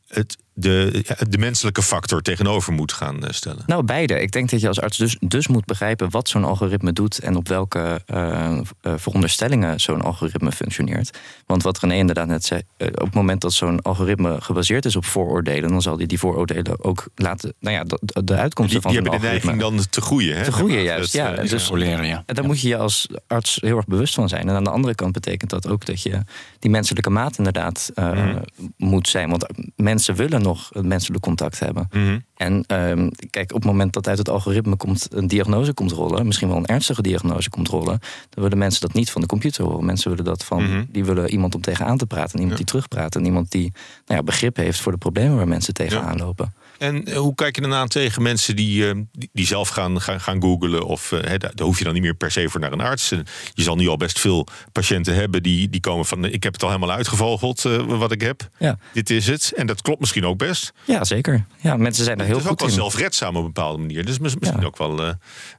het, 0.09 0.37
de, 0.55 1.05
de 1.29 1.39
menselijke 1.39 1.83
factor 1.83 2.23
tegenover 2.23 2.73
moet 2.73 2.93
gaan 2.93 3.25
eh, 3.27 3.33
stellen? 3.33 3.63
Nou, 3.67 3.83
beide. 3.85 4.21
Ik 4.21 4.31
denk 4.33 4.51
dat 4.51 4.61
je 4.61 4.69
als 4.69 4.81
arts 4.81 4.97
dus, 4.99 5.17
dus 5.21 5.49
moet 5.49 5.65
begrijpen 5.65 6.11
wat 6.11 6.29
zo'n 6.29 6.45
algoritme 6.45 6.93
doet 6.93 7.19
en 7.19 7.37
op 7.37 7.49
welke 7.49 8.03
eh, 8.07 8.59
eh, 8.81 8.93
veronderstellingen 8.97 9.81
zo'n 9.81 10.03
algoritme 10.03 10.53
functioneert. 10.53 11.19
Want 11.47 11.63
wat 11.63 11.79
René 11.81 11.95
inderdaad 11.95 12.27
net 12.27 12.45
zei, 12.45 12.63
op 12.79 12.95
het 13.05 13.15
moment 13.15 13.41
dat 13.41 13.53
zo'n 13.53 13.83
algoritme 13.83 14.41
gebaseerd 14.41 14.85
is 14.85 14.97
op 14.97 15.05
vooroordelen, 15.05 15.71
dan 15.71 15.83
zal 15.83 15.97
die 15.97 16.07
die 16.07 16.19
vooroordelen 16.19 16.85
ook 16.85 17.07
laten, 17.15 17.55
nou 17.61 17.75
ja, 17.77 17.85
de, 17.85 17.99
de 18.03 18.25
Die, 18.25 18.37
uitkomsten 18.37 18.81
die 18.81 18.91
van 18.91 18.93
zo'n 18.95 19.03
hebben 19.03 19.21
de 19.21 19.27
algoritme. 19.27 19.51
neiging 19.51 19.77
dan 19.79 19.87
te 19.91 20.01
groeien. 20.01 20.37
Hè? 20.37 20.45
Te 20.45 20.53
groeien, 20.53 20.83
juist, 20.83 21.13
het, 21.13 21.23
ja. 21.23 21.35
En 21.35 21.47
dus- 21.47 21.67
Controleren, 21.69 22.07
ja. 22.07 22.23
En 22.27 22.35
daar 22.35 22.45
moet 22.45 22.61
je 22.61 22.69
je 22.69 22.77
als 22.77 23.09
arts 23.27 23.59
heel 23.61 23.77
erg 23.77 23.87
bewust 23.87 24.15
van 24.15 24.29
zijn. 24.29 24.49
En 24.49 24.55
aan 24.55 24.65
de 24.65 24.71
andere 24.71 24.95
kant 24.95 25.13
betekent 25.13 25.51
dat 25.51 25.69
ook 25.69 25.87
dat 25.87 26.03
je 26.03 26.21
die 26.59 26.71
menselijke 26.71 27.11
maat 27.11 27.39
inderdaad 27.39 27.91
eh, 27.95 28.13
Mhm. 28.13 28.39
moet 28.77 29.09
zijn. 29.09 29.31
Want 29.31 29.47
mensen 29.77 30.15
willen 30.15 30.43
nog 30.45 30.71
het 30.73 30.85
menselijk 30.85 31.23
contact 31.23 31.59
hebben. 31.59 31.89
Mhm. 31.93 32.19
En 32.37 32.65
ehm, 32.67 33.09
kijk, 33.31 33.51
op 33.53 33.57
het 33.63 33.71
moment 33.71 33.93
dat 33.93 34.09
uit 34.09 34.19
het 34.19 34.29
algoritme 34.29 34.77
komt 34.77 35.09
een 35.11 35.27
diagnose 35.27 35.73
komt 35.75 35.93
rollen, 35.93 36.27
misschien 36.27 36.49
wel 36.49 36.57
een 36.57 36.67
ernstige 36.67 37.03
diagnose 37.03 37.51
komt 37.51 37.69
rollen, 37.69 37.99
dan 38.31 38.43
willen 38.43 38.59
mensen 38.59 38.81
dat 38.81 38.93
niet 38.93 39.11
van 39.11 39.21
de 39.21 39.27
computer 39.27 39.65
horen. 39.65 39.85
Mensen 39.85 40.11
willen 40.11 40.25
dat 40.25 40.45
van, 40.45 40.63
Mhm. 40.63 40.85
die 40.89 41.05
willen 41.05 41.31
iemand 41.31 41.55
om 41.55 41.61
tegenaan 41.61 41.97
te 41.99 42.07
praten, 42.07 42.33
en 42.35 42.41
iemand 42.41 42.59
Ja. 42.59 42.65
die 42.65 42.67
terugpraat, 42.73 43.15
en 43.17 43.25
iemand 43.25 43.51
die 43.51 43.73
nou 44.07 44.19
ja, 44.19 44.23
begrip 44.23 44.57
heeft 44.57 44.81
voor 44.81 44.93
de 44.93 44.99
problemen 44.99 45.37
waar 45.37 45.49
mensen 45.49 45.75
tegenaan 45.75 46.17
lopen. 46.19 46.55
En 46.79 47.05
eh, 47.05 47.17
hoe 47.17 47.35
kijk 47.35 47.55
je 47.55 47.61
dan 47.63 47.75
aan 47.75 47.89
tegen 47.89 48.23
mensen 48.23 48.57
die, 48.57 48.89
eh, 48.89 48.95
die, 49.33 49.47
zelf 49.47 49.69
gaan, 49.69 50.01
gaan, 50.01 50.21
gaan 50.21 50.43
googlen? 50.43 50.87
Of 50.87 51.13
eh, 51.13 51.39
daar, 51.39 51.53
hoef 51.63 51.79
je 51.79 51.85
dan 51.85 51.93
niet 51.93 52.03
meer 52.03 52.15
per 52.15 52.31
se 52.31 52.49
voor 52.49 52.61
naar 52.61 52.73
een 52.73 52.81
arts. 52.81 53.11
En 53.11 53.25
je 53.55 53.63
zal 53.63 53.77
nu 53.77 53.89
al 53.89 53.97
best 53.97 54.19
veel 54.19 54.47
patiënten 54.73 55.15
hebben 55.15 55.43
die, 55.43 55.69
die 55.69 55.81
komen 55.81 56.05
van... 56.05 56.25
ik 56.25 56.43
heb 56.43 56.53
het 56.53 56.63
al 56.63 56.69
helemaal 56.69 56.97
uitgevogeld 56.97 57.63
wat 57.87 58.13
ik 58.13 58.21
heb. 58.21 58.49
Ja. 58.59 58.79
Dit 58.93 59.11
is 59.11 59.27
het. 59.27 59.53
En 59.57 59.67
dat 59.67 59.83
klopt 59.83 60.01
misschien 60.01 60.27
ook 60.27 60.39
best. 60.39 60.73
ja, 60.85 61.05
zeker. 61.05 61.47
Ja, 61.61 61.77
mensen 61.77 62.05
zijn 62.05 62.19
er 62.19 62.25
heel 62.25 62.35
het 62.35 62.45
is 62.45 62.51
ook 62.51 62.61
goed 62.61 62.69
wel 62.71 62.77
in. 62.77 62.83
zelfredzaam 62.91 63.37
op 63.37 63.45
een 63.47 63.53
bepaalde 63.53 63.79
manier. 63.79 64.05
Dus 64.05 64.19
mis- 64.19 64.37
misschien 64.37 64.61
Ja. 64.61 64.67
ook 64.67 64.79
wel 64.79 65.01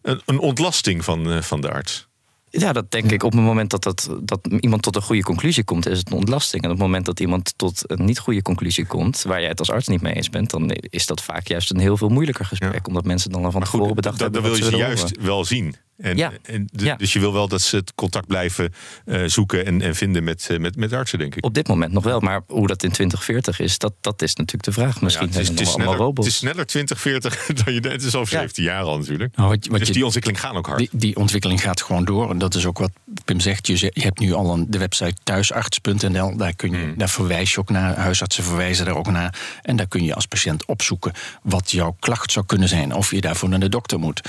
een, 0.01 0.21
een 0.25 0.39
ontlasting 0.39 1.03
van, 1.05 1.43
van 1.43 1.61
de 1.61 1.71
arts. 1.71 2.07
Ja, 2.57 2.73
dat 2.73 2.91
denk 2.91 3.11
ik. 3.11 3.23
Op 3.23 3.31
het 3.31 3.41
moment 3.41 3.69
dat, 3.69 3.83
dat, 3.83 4.09
dat 4.21 4.47
iemand 4.59 4.81
tot 4.81 4.95
een 4.95 5.01
goede 5.01 5.23
conclusie 5.23 5.63
komt, 5.63 5.87
is 5.87 5.97
het 5.97 6.11
een 6.11 6.17
ontlasting. 6.17 6.63
En 6.63 6.69
op 6.69 6.75
het 6.75 6.85
moment 6.85 7.05
dat 7.05 7.19
iemand 7.19 7.53
tot 7.55 7.81
een 7.85 8.05
niet 8.05 8.19
goede 8.19 8.41
conclusie 8.41 8.85
komt, 8.85 9.23
waar 9.23 9.39
jij 9.39 9.49
het 9.49 9.59
als 9.59 9.71
arts 9.71 9.87
niet 9.87 10.01
mee 10.01 10.13
eens 10.13 10.29
bent, 10.29 10.49
dan 10.49 10.69
is 10.71 11.05
dat 11.05 11.23
vaak 11.23 11.47
juist 11.47 11.71
een 11.71 11.79
heel 11.79 11.97
veel 11.97 12.09
moeilijker 12.09 12.45
gesprek. 12.45 12.73
Ja. 12.73 12.81
Omdat 12.87 13.05
mensen 13.05 13.31
dan 13.31 13.45
al 13.45 13.51
van 13.51 13.61
tevoren 13.63 13.95
bedacht 13.95 14.19
dat, 14.19 14.33
hebben. 14.33 14.51
dat 14.51 14.59
wil 14.59 14.69
je 14.69 14.77
juist 14.77 15.01
horen. 15.01 15.25
wel 15.25 15.45
zien. 15.45 15.75
En, 15.97 16.17
Ja. 16.17 16.31
en 16.43 16.67
de- 16.71 16.85
Ja. 16.85 16.95
Dus 16.95 17.13
je 17.13 17.19
wil 17.19 17.33
wel 17.33 17.47
dat 17.47 17.61
ze 17.61 17.75
het 17.75 17.93
contact 17.95 18.27
blijven 18.27 18.73
eh, 19.05 19.23
zoeken 19.25 19.65
en, 19.65 19.81
en 19.81 19.95
vinden 19.95 20.23
met, 20.23 20.47
eh, 20.49 20.57
met, 20.59 20.75
met 20.75 20.93
artsen, 20.93 21.19
denk 21.19 21.35
ik. 21.35 21.45
Op 21.45 21.53
dit 21.53 21.67
moment 21.67 21.91
nog 21.91 22.03
wel, 22.03 22.19
maar 22.19 22.41
hoe 22.47 22.67
dat 22.67 22.83
in 22.83 22.91
2040 22.91 23.59
is, 23.59 23.77
dat, 23.77 23.93
dat 24.01 24.21
is 24.21 24.35
natuurlijk 24.35 24.63
de 24.63 24.71
vraag. 24.71 25.01
Misschien 25.01 25.27
Ja, 25.27 25.31
het, 25.33 25.41
is, 25.41 25.47
het, 25.49 25.59
is 25.59 25.71
sneller, 25.71 25.91
het 25.91 26.01
robots. 26.01 26.27
is 26.27 26.35
sneller 26.35 26.65
2040 26.65 27.45
dan 27.63 27.73
je 27.73 27.81
denkt. 27.81 27.97
Het 28.01 28.07
is 28.07 28.15
over 28.15 28.33
Ja. 28.33 28.39
17 28.39 28.63
jaar 28.63 28.83
al 28.83 28.97
natuurlijk. 28.97 29.35
Nou, 29.35 29.49
wat, 29.49 29.67
wat 29.67 29.79
dus 29.79 29.87
je, 29.87 29.93
die 29.93 30.03
ontwikkeling 30.03 30.39
gaat 30.39 30.53
ook 30.55 30.65
hard. 30.67 30.79
Die, 30.79 30.89
die 30.91 31.15
ontwikkeling 31.15 31.61
gaat 31.61 31.81
gewoon 31.81 32.05
door. 32.05 32.29
En 32.29 32.37
dat 32.37 32.55
is 32.55 32.65
ook 32.65 32.77
wat 32.77 32.91
Pim 33.25 33.39
zegt. 33.39 33.67
Je, 33.67 33.77
zegt- 33.77 33.95
je 33.95 34.01
hebt 34.01 34.19
nu 34.19 34.33
al 34.33 34.53
een, 34.53 34.65
de 34.71 34.77
website 34.77 35.15
thuisarts.nl. 35.23 36.37
Daar, 36.37 36.53
kun 36.55 36.71
je, 36.71 36.77
Hmm. 36.77 36.97
daar 36.97 37.09
verwijs 37.09 37.53
je 37.53 37.59
ook 37.59 37.69
naar. 37.69 37.95
Huisartsen 37.97 38.43
verwijzen 38.43 38.85
daar 38.85 38.95
ook 38.97 39.11
naar. 39.11 39.39
En 39.61 39.75
daar 39.75 39.87
kun 39.87 40.03
je 40.03 40.15
als 40.15 40.25
patiënt 40.25 40.65
opzoeken 40.65 41.11
wat 41.43 41.71
jouw 41.71 41.95
klacht 41.99 42.31
zou 42.31 42.45
kunnen 42.45 42.67
zijn. 42.67 42.93
Of 42.93 43.11
je 43.11 43.21
daarvoor 43.21 43.49
naar 43.49 43.59
de 43.59 43.69
dokter 43.69 43.99
moet. 43.99 44.21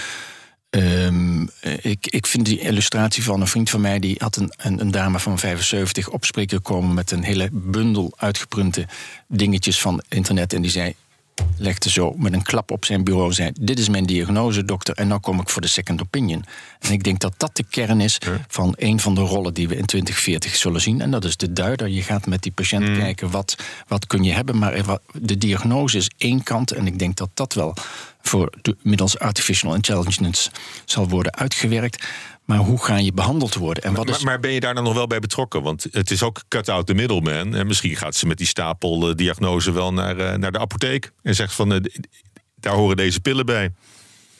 Ehm, 0.77 1.47
ik, 1.83 2.07
ik 2.07 2.27
vind 2.27 2.47
die 2.47 2.61
illustratie 2.61 3.23
van 3.23 3.41
een 3.41 3.47
vriend 3.47 3.71
van 3.71 3.81
mij... 3.81 3.99
die 3.99 4.15
had 4.19 4.37
een, 4.37 4.53
een, 4.57 4.81
een 4.81 4.91
dame 4.91 5.19
van 5.19 5.39
75 5.39 6.09
opspreken 6.09 6.63
komen... 6.63 6.95
met 6.95 7.11
een 7.11 7.23
hele 7.23 7.49
bundel 7.53 8.13
uitgeprunte 8.17 8.87
dingetjes 9.27 9.81
van 9.81 10.03
internet. 10.09 10.53
En 10.53 10.63
die 10.63 10.71
zei, 10.71 10.95
legde 11.59 11.91
zo 11.91 12.15
met 12.17 12.33
een 12.33 12.43
klap 12.43 12.71
op 12.71 12.85
zijn 12.85 13.05
bureau... 13.05 13.33
zei, 13.33 13.51
dit 13.61 13.79
is 13.79 13.89
mijn 13.89 14.07
diagnose, 14.07 14.65
dokter, 14.65 14.95
en 14.95 15.09
nou 15.09 15.21
kom 15.21 15.41
ik 15.41 15.49
voor 15.49 15.63
de 15.63 15.69
second 15.69 16.03
opinion. 16.03 16.45
En 16.79 16.93
ik 16.93 17.03
denk 17.03 17.21
dat 17.21 17.35
dat 17.37 17.57
de 17.57 17.65
kern 17.71 18.01
is 18.01 18.19
van 18.49 18.75
een 18.77 19.01
van 19.01 19.15
de 19.15 19.21
rollen... 19.21 19.55
die 19.55 19.69
we 19.69 19.77
in 19.77 19.85
2040 19.85 20.57
zullen 20.57 20.81
zien. 20.81 21.01
En 21.01 21.11
dat 21.11 21.25
is 21.25 21.37
de 21.37 21.53
duider. 21.53 21.89
Je 21.89 22.03
gaat 22.03 22.27
met 22.27 22.43
die 22.43 22.53
patiënt 22.53 22.99
kijken, 22.99 23.31
wat, 23.31 23.57
wat 23.87 24.07
kun 24.07 24.23
je 24.23 24.33
hebben? 24.33 24.59
Maar 24.59 24.99
de 25.13 25.39
diagnose 25.39 25.97
is 25.97 26.11
één 26.17 26.43
kant... 26.43 26.73
en 26.73 26.87
ik 26.87 26.99
denk 26.99 27.17
dat 27.17 27.31
dat 27.35 27.55
wel 27.55 27.75
voor 28.23 28.53
de, 28.63 28.77
middels 28.83 29.19
artificial 29.19 29.75
intelligence 29.75 30.51
zal 30.85 31.09
worden 31.09 31.35
uitgewerkt. 31.35 32.07
Maar 32.47 32.59
hoe 32.59 32.85
ga 32.85 32.97
je 32.97 33.13
behandeld 33.13 33.55
worden? 33.55 33.83
En 33.83 33.95
wat 33.95 34.07
Maar, 34.07 34.17
is 34.17 34.25
maar 34.25 34.41
ben 34.41 34.51
je 34.51 34.61
daar 34.61 34.75
dan 34.75 34.85
nog 34.85 34.95
wel 34.95 35.07
bij 35.07 35.19
betrokken? 35.19 35.63
Want 35.63 35.87
het 35.91 36.11
is 36.11 36.23
ook 36.23 36.43
cut 36.49 36.69
out 36.69 36.87
the 36.87 36.95
middleman. 36.95 37.55
En 37.55 37.67
misschien 37.67 37.97
gaat 37.97 38.15
ze 38.15 38.27
met 38.27 38.39
die 38.39 38.47
stapel 38.47 39.09
eh, 39.09 39.15
diagnose 39.15 39.73
wel 39.73 39.93
naar, 39.93 40.19
eh, 40.19 40.39
naar 40.39 40.53
de 40.53 40.59
apotheek. 40.59 41.13
En 41.23 41.35
zegt 41.35 41.55
van, 41.55 41.73
eh, 41.73 41.81
daar 42.55 42.75
horen 42.75 42.97
deze 42.97 43.21
pillen 43.21 43.47
bij. 43.47 43.73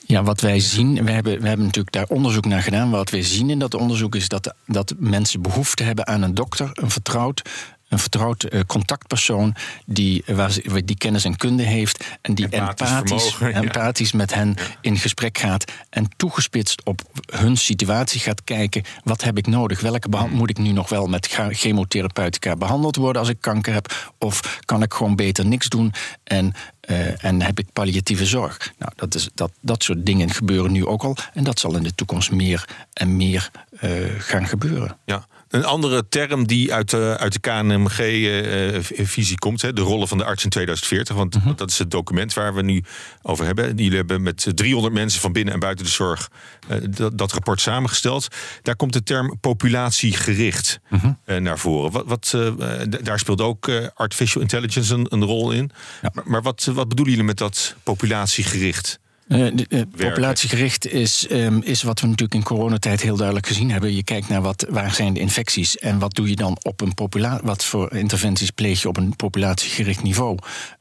Ja, 0.05 0.23
wat 0.23 0.41
wij 0.41 0.59
zien, 0.59 1.05
we 1.05 1.11
hebben, 1.11 1.41
we 1.41 1.47
hebben 1.47 1.65
natuurlijk 1.65 1.93
daar 1.93 2.07
onderzoek 2.07 2.45
naar 2.45 2.61
gedaan. 2.61 2.89
Wat 2.89 3.09
wij 3.09 3.23
zien 3.23 3.49
in 3.49 3.59
dat 3.59 3.73
onderzoek 3.73 4.15
is 4.15 4.27
dat, 4.27 4.53
dat 4.65 4.93
mensen 4.97 5.41
behoefte 5.41 5.83
hebben 5.83 6.07
aan 6.07 6.21
een 6.21 6.33
dokter, 6.33 6.69
een 6.73 6.91
vertrouwd, 6.91 7.41
een 7.89 7.99
vertrouwd 7.99 8.43
eh, 8.43 8.61
contactpersoon 8.67 9.55
die, 9.85 10.23
waar 10.27 10.51
ze- 10.51 10.81
die 10.85 10.97
kennis 10.97 11.23
en 11.25 11.35
kunde 11.35 11.63
heeft 11.63 12.05
en 12.21 12.35
die 12.35 12.45
Empathisch 12.49 12.89
empathisch, 12.89 13.23
vermogen, 13.33 13.61
ja. 13.61 13.67
empathisch 13.67 14.11
met 14.11 14.33
hen 14.33 14.55
in 14.81 14.97
gesprek 14.97 15.37
gaat 15.37 15.71
en 15.89 16.07
toegespitst 16.17 16.83
op 16.85 17.01
hun 17.31 17.57
situatie 17.57 18.19
gaat 18.19 18.43
kijken: 18.43 18.83
wat 19.03 19.23
heb 19.23 19.37
ik 19.37 19.47
nodig? 19.47 19.81
Welke 19.81 20.09
behand- 20.09 20.29
Hmm. 20.29 20.37
moet 20.37 20.49
ik 20.49 20.57
nu 20.57 20.71
nog 20.71 20.89
wel 20.89 21.07
met 21.07 21.27
chemotherapeutica 21.51 22.55
behandeld 22.55 22.95
worden 22.95 23.21
als 23.21 23.29
ik 23.29 23.41
kanker 23.41 23.73
heb? 23.73 24.11
Of 24.17 24.59
kan 24.65 24.81
ik 24.83 24.93
gewoon 24.93 25.15
beter 25.15 25.45
niks 25.45 25.67
doen 25.69 25.93
en, 26.23 26.53
eh, 26.79 27.23
en 27.23 27.41
heb 27.41 27.59
ik 27.59 27.67
palliatieve 27.73 28.25
zorg? 28.25 28.73
Nou, 28.77 28.91
dat, 28.95 29.15
is, 29.15 29.29
dat, 29.33 29.51
dat 29.61 29.83
soort 29.83 30.05
dingen 30.05 30.29
gebeuren 30.31 30.71
nu 30.71 30.85
ook 30.85 31.03
al 31.03 31.15
en 31.33 31.43
dat 31.43 31.59
zal 31.59 31.75
in 31.75 31.83
de 31.83 31.95
toekomst 31.95 32.31
meer 32.31 32.67
en 32.93 33.17
meer 33.17 33.51
eh, 33.79 33.89
gaan 34.17 34.47
gebeuren. 34.47 34.97
Ja. 35.05 35.27
Een 35.47 35.65
andere 35.65 36.07
term 36.09 36.47
die 36.47 36.73
uit 36.73 36.89
de, 36.89 37.15
uit 37.19 37.33
de 37.33 37.39
KNMG-visie 37.39 39.37
komt, 39.37 39.61
hè, 39.61 39.73
de 39.73 39.81
rollen 39.81 40.07
van 40.07 40.17
de 40.17 40.23
arts 40.25 40.43
in 40.43 40.49
2040. 40.49 41.15
Want 41.15 41.35
Mhm. 41.35 41.55
dat 41.55 41.69
is 41.69 41.79
het 41.79 41.91
document 41.91 42.33
waar 42.33 42.53
we 42.55 42.61
nu 42.61 42.83
over 43.21 43.45
hebben. 43.45 43.75
Jullie 43.77 43.97
hebben 43.97 44.21
met 44.21 44.47
300 44.55 44.93
mensen 44.93 45.21
van 45.21 45.31
binnen 45.31 45.53
en 45.53 45.59
buiten 45.59 45.85
de 45.85 45.91
zorg 45.91 46.29
eh, 46.67 46.77
dat, 46.89 47.17
dat 47.17 47.31
rapport 47.31 47.61
samengesteld. 47.61 48.27
Daar 48.61 48.75
komt 48.75 48.93
de 48.93 49.03
term 49.03 49.39
populatiegericht 49.39 50.79
Mhm. 50.89 51.11
eh, 51.25 51.37
naar 51.37 51.59
voren. 51.59 51.91
Wat, 51.91 52.05
wat, 52.05 52.31
eh, 52.35 52.81
daar 53.03 53.19
speelt 53.19 53.41
ook 53.41 53.67
eh, 53.67 53.87
artificial 53.93 54.41
intelligence 54.41 54.93
een, 54.93 55.05
een 55.09 55.23
rol 55.23 55.51
in. 55.51 55.71
Ja. 56.01 56.11
Maar, 56.13 56.23
maar 56.27 56.41
wat, 56.41 56.63
wat 56.63 56.87
bedoelen 56.89 57.13
jullie 57.13 57.27
met 57.29 57.37
dat 57.37 57.75
populatiegericht? 57.83 58.99
Eh, 59.27 59.47
de, 59.53 59.65
eh, 59.69 59.81
populatiegericht 59.97 60.87
is, 60.87 61.27
ehm, 61.27 61.59
is 61.59 61.83
wat 61.83 61.99
we 61.99 62.07
natuurlijk 62.07 62.35
in 62.35 62.43
coronatijd 62.43 63.01
heel 63.01 63.15
duidelijk 63.15 63.47
gezien 63.47 63.71
hebben. 63.71 63.95
Je 63.95 64.03
kijkt 64.03 64.29
naar 64.29 64.41
wat, 64.41 64.65
waar 64.69 64.93
zijn 64.93 65.13
de 65.13 65.19
infecties 65.19 65.77
en 65.77 65.99
wat 65.99 66.15
doe 66.15 66.29
je 66.29 66.35
dan 66.35 66.57
op 66.61 66.81
een 66.81 66.93
populatie, 66.93 67.45
wat 67.45 67.65
voor 67.65 67.93
interventies 67.93 68.51
pleeg 68.51 68.81
je 68.81 68.87
op 68.87 68.97
een 68.97 69.15
populatiegericht 69.15 70.03
niveau. 70.03 70.37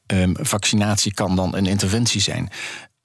Ehm, 0.06 0.32
vaccinatie 0.34 1.14
kan 1.14 1.36
dan 1.36 1.56
een 1.56 1.66
interventie 1.66 2.20
zijn. 2.20 2.50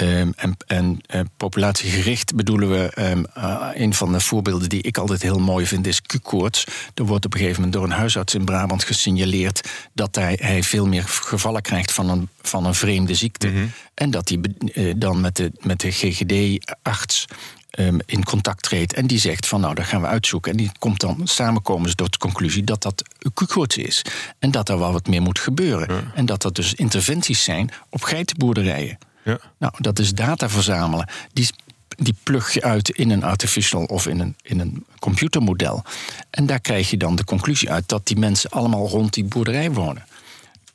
Ehm, 0.02 0.32
en 0.36 0.56
en 0.68 1.00
eh, 1.06 1.22
populatiegericht 1.38 2.36
bedoelen 2.36 2.70
we, 2.70 2.92
ehm, 2.94 3.24
eh, 3.34 3.68
een 3.74 3.94
van 3.94 4.12
de 4.12 4.20
voorbeelden 4.20 4.70
die 4.70 4.82
ik 4.82 4.98
altijd 4.98 5.22
heel 5.22 5.40
mooi 5.40 5.66
vind, 5.66 5.88
is 5.88 6.02
Q-koorts. 6.02 6.66
Er 6.94 7.06
wordt 7.06 7.26
op 7.26 7.34
een 7.34 7.40
gegeven 7.40 7.62
moment 7.62 7.80
door 7.80 7.90
een 7.90 7.98
huisarts 7.98 8.36
in 8.36 8.46
Brabant 8.46 8.84
gesignaleerd 8.84 9.70
dat 9.94 10.16
hij, 10.16 10.38
hij 10.42 10.64
veel 10.64 10.88
meer 10.88 11.04
gevallen 11.04 11.62
krijgt 11.62 11.92
van 11.92 12.10
een, 12.10 12.30
van 12.42 12.66
een 12.66 12.76
vreemde 12.76 13.16
ziekte. 13.16 13.52
En 13.94 14.12
dat 14.12 14.30
hij 14.30 14.40
eh, 14.74 14.94
dan 14.98 15.22
met 15.22 15.36
de, 15.36 15.52
met 15.60 15.80
de 15.80 15.92
GGD-arts 15.92 17.26
ehm, 17.72 18.00
in 18.06 18.24
contact 18.24 18.64
treedt. 18.64 18.94
En 18.94 19.08
die 19.08 19.20
zegt 19.20 19.48
van 19.48 19.62
nou, 19.62 19.76
dat 19.76 19.86
gaan 19.86 20.02
we 20.02 20.08
uitzoeken. 20.08 20.52
En 20.52 20.58
die 20.58 20.72
komt 20.80 21.00
dan 21.00 21.22
samenkomen 21.24 21.90
ze 21.90 21.96
tot 21.96 22.12
de 22.12 22.18
conclusie 22.18 22.64
dat 22.64 22.82
dat 22.82 23.04
Q-koorts 23.34 23.78
is. 23.78 24.06
En 24.40 24.52
dat 24.52 24.70
er 24.70 24.80
wel 24.80 24.92
wat 24.92 25.08
meer 25.08 25.22
moet 25.22 25.40
gebeuren. 25.40 26.12
En 26.16 26.26
dat 26.26 26.44
er 26.44 26.54
dus 26.54 26.74
interventies 26.74 27.44
zijn 27.44 27.72
op 27.90 28.04
geitenboerderijen. 28.04 28.98
Ja. 29.24 29.40
Nou, 29.58 29.74
dat 29.78 30.00
is 30.00 30.14
data 30.14 30.50
verzamelen. 30.50 31.10
Die, 31.34 31.50
die 31.88 32.16
plug 32.24 32.54
je 32.54 32.62
uit 32.62 32.90
in 32.90 33.10
een 33.10 33.24
artificial 33.24 33.84
of 33.84 34.08
in 34.08 34.20
een, 34.20 34.36
in 34.42 34.60
een 34.60 34.86
computermodel. 35.00 35.84
En 36.30 36.46
daar 36.46 36.60
krijg 36.60 36.90
je 36.90 36.98
dan 36.98 37.16
de 37.16 37.24
conclusie 37.24 37.72
uit 37.72 37.88
dat 37.88 38.08
die 38.08 38.18
mensen 38.18 38.50
allemaal 38.50 38.88
rond 38.88 39.14
die 39.14 39.24
boerderij 39.24 39.72
wonen. 39.72 40.06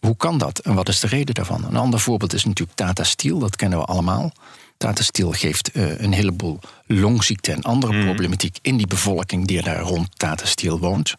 Hoe 0.00 0.16
kan 0.16 0.38
dat 0.38 0.58
en 0.58 0.74
wat 0.74 0.88
is 0.88 1.00
de 1.00 1.06
reden 1.06 1.34
daarvan? 1.34 1.64
Een 1.64 1.76
ander 1.76 2.00
voorbeeld 2.00 2.32
is 2.32 2.44
natuurlijk 2.44 2.76
Tata 2.76 3.04
Steel, 3.04 3.38
dat 3.38 3.56
kennen 3.56 3.78
we 3.78 3.84
allemaal. 3.84 4.32
Tata 4.76 5.02
Steel 5.02 5.32
geeft 5.32 5.70
eh, 5.70 6.00
een 6.00 6.12
heleboel 6.12 6.58
longziekte 6.86 7.52
en 7.52 7.62
andere 7.62 8.04
problematiek 8.04 8.58
in 8.62 8.76
die 8.76 8.86
bevolking 8.86 9.46
die 9.46 9.62
daar 9.62 9.80
rond 9.80 10.08
Tata 10.18 10.46
Steel 10.46 10.78
woont. 10.78 11.14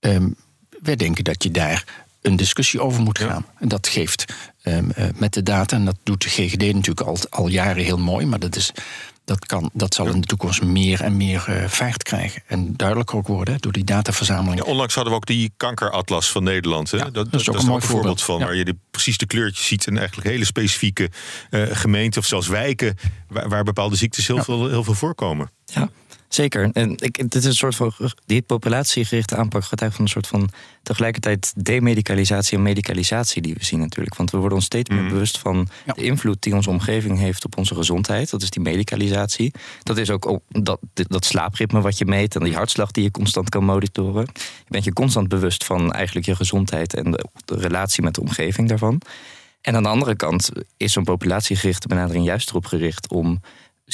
Ehm, 0.00 0.28
wij 0.82 0.96
denken 0.96 1.24
dat 1.24 1.42
je 1.42 1.50
daar 1.50 1.84
een 2.22 2.36
discussie 2.36 2.80
over 2.80 3.02
moet 3.02 3.18
gaan. 3.18 3.46
En 3.58 3.68
dat 3.68 3.88
geeft 3.88 4.24
ehm, 4.62 4.90
eh, 4.90 5.08
met 5.14 5.34
de 5.34 5.42
data, 5.42 5.76
en 5.76 5.84
dat 5.84 5.96
doet 6.02 6.22
de 6.22 6.28
GGD 6.28 6.62
natuurlijk 6.74 7.00
al, 7.00 7.16
al 7.30 7.48
jaren 7.48 7.84
heel 7.84 7.98
mooi, 7.98 8.26
maar 8.26 8.38
dat, 8.38 8.56
is, 8.56 8.72
dat, 9.24 9.46
kan, 9.46 9.70
dat 9.72 9.94
zal 9.94 10.06
in 10.06 10.20
de 10.20 10.26
toekomst 10.26 10.62
meer 10.62 11.00
en 11.00 11.16
meer 11.16 11.44
eh, 11.46 11.68
vaart 11.68 12.02
krijgen. 12.02 12.42
En 12.46 12.76
duidelijker 12.76 13.16
ook 13.16 13.26
worden 13.26 13.60
door 13.60 13.72
die 13.72 13.84
dataverzameling. 13.84 14.64
Ja, 14.64 14.70
onlangs 14.70 14.94
hadden 14.94 15.12
we 15.12 15.18
ook 15.18 15.26
die 15.26 15.52
kankeratlas 15.56 16.30
van 16.30 16.42
Nederland. 16.42 16.90
Hè? 16.90 16.96
Ja, 16.96 17.10
dat, 17.10 17.30
dat 17.30 17.40
is 17.40 17.50
ook 17.50 17.58
een 17.58 17.66
mooi 17.66 17.80
voorbeeld 17.82 17.90
voorbeeld. 17.90 18.22
van. 18.22 18.38
Ja. 18.38 18.44
Waar 18.44 18.54
je 18.54 18.64
de, 18.64 18.76
precies 18.90 19.18
de 19.18 19.26
kleurtjes 19.26 19.66
ziet. 19.66 19.86
En 19.86 19.98
eigenlijk 19.98 20.28
hele 20.28 20.44
specifieke 20.44 21.10
eh, 21.50 21.62
gemeenten 21.70 22.20
of 22.20 22.26
zelfs 22.26 22.48
wijken. 22.48 22.96
Waar, 23.28 23.48
waar 23.48 23.64
bepaalde 23.64 23.96
ziektes 23.96 24.26
heel, 24.26 24.44
veel, 24.44 24.68
heel 24.68 24.84
veel 24.84 24.94
voorkomen. 24.94 25.50
Ja, 25.64 25.90
zeker. 26.34 26.70
En 26.72 26.90
ik, 26.90 27.16
dit 27.16 27.34
is 27.34 27.44
een 27.44 27.54
soort 27.54 27.74
van. 27.74 27.92
Die 28.26 28.42
populatiegerichte 28.42 29.36
aanpak 29.36 29.64
getuigt 29.64 29.94
van 29.94 30.04
een 30.04 30.10
soort 30.10 30.26
van. 30.26 30.50
tegelijkertijd 30.82 31.52
demedicalisatie 31.56 32.56
en 32.56 32.62
medicalisatie 32.62 33.42
die 33.42 33.54
we 33.54 33.64
zien 33.64 33.78
natuurlijk. 33.80 34.16
Want 34.16 34.30
we 34.30 34.36
worden 34.36 34.56
ons 34.56 34.66
steeds 34.66 34.90
meer 34.90 35.08
bewust 35.08 35.38
van 35.38 35.68
Ja. 35.86 35.92
de 35.92 36.02
invloed 36.02 36.42
die 36.42 36.54
onze 36.54 36.70
omgeving 36.70 37.18
heeft 37.18 37.44
op 37.44 37.58
onze 37.58 37.74
gezondheid. 37.74 38.30
Dat 38.30 38.42
is 38.42 38.50
die 38.50 38.62
medicalisatie. 38.62 39.52
Dat 39.82 39.98
is 39.98 40.10
ook 40.10 40.26
ook 40.26 40.42
dat, 40.48 40.80
dat 40.94 41.24
slaapritme 41.24 41.80
wat 41.80 41.98
je 41.98 42.04
meet 42.04 42.34
en 42.34 42.44
die 42.44 42.54
hartslag 42.54 42.90
die 42.90 43.02
je 43.02 43.10
constant 43.10 43.48
kan 43.48 43.64
monitoren. 43.64 44.26
Je 44.34 44.68
bent 44.68 44.84
je 44.84 44.92
constant 44.92 45.28
bewust 45.28 45.64
van 45.64 45.92
eigenlijk 45.92 46.26
je 46.26 46.36
gezondheid 46.36 46.94
en 46.94 47.10
de, 47.10 47.24
de 47.44 47.56
relatie 47.56 48.02
met 48.02 48.14
de 48.14 48.20
omgeving 48.20 48.68
daarvan. 48.68 49.00
En 49.60 49.76
aan 49.76 49.82
de 49.82 49.88
andere 49.88 50.16
kant 50.16 50.50
is 50.76 50.92
zo'n 50.92 51.04
populatiegerichte 51.04 51.88
benadering 51.88 52.24
juist 52.24 52.50
erop 52.50 52.66
gericht 52.66 53.08
om 53.10 53.40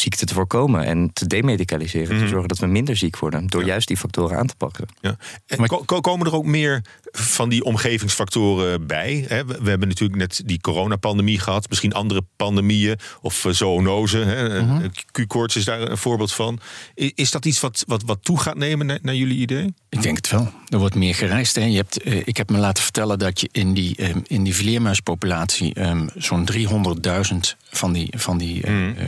ziekte 0.00 0.24
te 0.26 0.34
voorkomen 0.34 0.84
en 0.84 1.10
te 1.12 1.26
demedicaliseren. 1.26 2.18
Te 2.18 2.28
zorgen 2.28 2.48
dat 2.48 2.58
we 2.58 2.66
minder 2.66 2.96
ziek 2.96 3.18
worden 3.18 3.46
door 3.46 3.64
juist 3.64 3.88
die 3.88 3.96
factoren 3.96 4.38
aan 4.38 4.46
te 4.46 4.54
pakken. 4.56 4.86
Ja. 5.00 5.16
En 5.46 5.66
ko- 5.66 6.00
komen 6.00 6.26
er 6.26 6.34
ook 6.34 6.44
meer 6.44 6.82
van 7.12 7.48
die 7.48 7.64
omgevingsfactoren 7.64 8.86
bij? 8.86 9.24
Hè? 9.28 9.44
We, 9.44 9.58
we 9.62 9.68
hebben 9.70 9.88
natuurlijk 9.88 10.18
net 10.18 10.42
die 10.44 10.60
coronapandemie 10.60 11.38
gehad. 11.40 11.68
Misschien 11.68 11.92
andere 11.92 12.22
pandemieën 12.36 12.96
of 13.22 13.44
eh, 13.44 13.52
zoonose. 13.52 14.18
Hè? 14.18 14.62
Mhm. 14.62 14.86
Q-koorts 15.12 15.56
is 15.56 15.64
daar 15.64 15.80
een 15.80 15.98
voorbeeld 15.98 16.32
van. 16.32 16.60
I- 17.00 17.12
Is 17.14 17.30
dat 17.30 17.44
iets 17.44 17.60
wat, 17.60 17.84
wat, 17.86 18.02
wat 18.06 18.18
toe 18.22 18.40
gaat 18.40 18.56
nemen 18.56 18.86
naar, 18.86 18.98
naar 19.02 19.14
jullie 19.14 19.38
idee? 19.38 19.74
Ik 19.88 20.02
denk 20.02 20.16
het 20.16 20.30
wel. 20.30 20.52
Er 20.68 20.78
wordt 20.78 20.94
meer 20.94 21.14
gereisd. 21.14 21.54
Hè. 21.54 21.64
Je 21.64 21.76
hebt, 21.76 22.02
eh, 22.02 22.20
ik 22.24 22.36
heb 22.36 22.50
me 22.50 22.58
laten 22.58 22.82
vertellen 22.82 23.18
dat 23.18 23.40
je 23.40 23.48
in 23.52 23.74
die, 23.74 23.96
eh, 23.96 24.14
in 24.26 24.42
die 24.42 24.54
vleermuispopulatie 24.54 25.74
ehm, 25.74 26.06
zo'n 26.16 26.44
300.000 26.44 27.56
van 27.70 27.92
die, 27.92 28.12
van 28.16 28.38
die 28.38 28.62
eh, 28.62 28.72
Mm. 28.72 28.94
eh, 28.96 29.06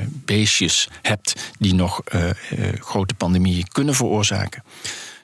hebt 1.02 1.52
die 1.58 1.74
nog 1.74 2.00
eh, 2.04 2.30
eh, 2.30 2.34
grote 2.80 3.14
pandemieën 3.14 3.68
kunnen 3.68 3.94
veroorzaken. 3.94 4.62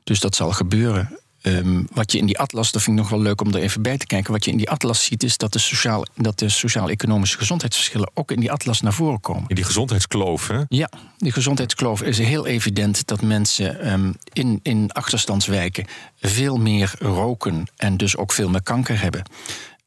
Dus 0.05 0.21
dat 0.21 0.35
zal 0.35 0.53
gebeuren. 0.53 1.19
Ehm, 1.47 1.83
wat 1.93 2.13
je 2.13 2.19
in 2.19 2.27
die 2.27 2.39
atlas, 2.39 2.73
dat 2.73 2.83
vind 2.83 2.97
ik 2.97 3.03
nog 3.03 3.13
wel 3.13 3.23
leuk 3.23 3.41
om 3.41 3.55
er 3.55 3.61
even 3.61 3.83
bij 3.83 3.99
te 3.99 4.07
kijken. 4.07 4.33
Wat 4.33 4.45
je 4.45 4.51
in 4.51 4.57
die 4.57 4.71
atlas 4.71 5.05
ziet, 5.05 5.23
is 5.23 5.37
dat 5.37 5.53
de, 5.53 5.59
sociaal, 5.59 6.07
dat 6.17 6.39
de 6.39 6.49
sociaal-economische 6.49 7.39
gezondheidsverschillen 7.39 8.11
ook 8.15 8.31
in 8.31 8.41
die 8.41 8.53
atlas 8.53 8.81
naar 8.81 8.93
voren 8.93 9.21
komen. 9.21 9.45
In 9.49 9.55
die 9.55 9.65
gezondheidskloof. 9.65 10.49
Hè? 10.49 10.61
Ja, 10.69 10.91
die 11.17 11.33
gezondheidskloof 11.33 12.03
is 12.03 12.19
heel 12.19 12.47
evident 12.47 13.07
dat 13.07 13.23
mensen 13.23 13.81
ehm, 13.81 14.13
in, 14.33 14.61
in 14.63 14.93
achterstandswijken 14.93 15.87
veel 16.21 16.57
meer 16.57 16.95
roken 16.99 17.71
en 17.77 17.97
dus 17.97 18.17
ook 18.17 18.33
veel 18.33 18.49
meer 18.49 18.63
kanker 18.63 19.01
hebben. 19.01 19.23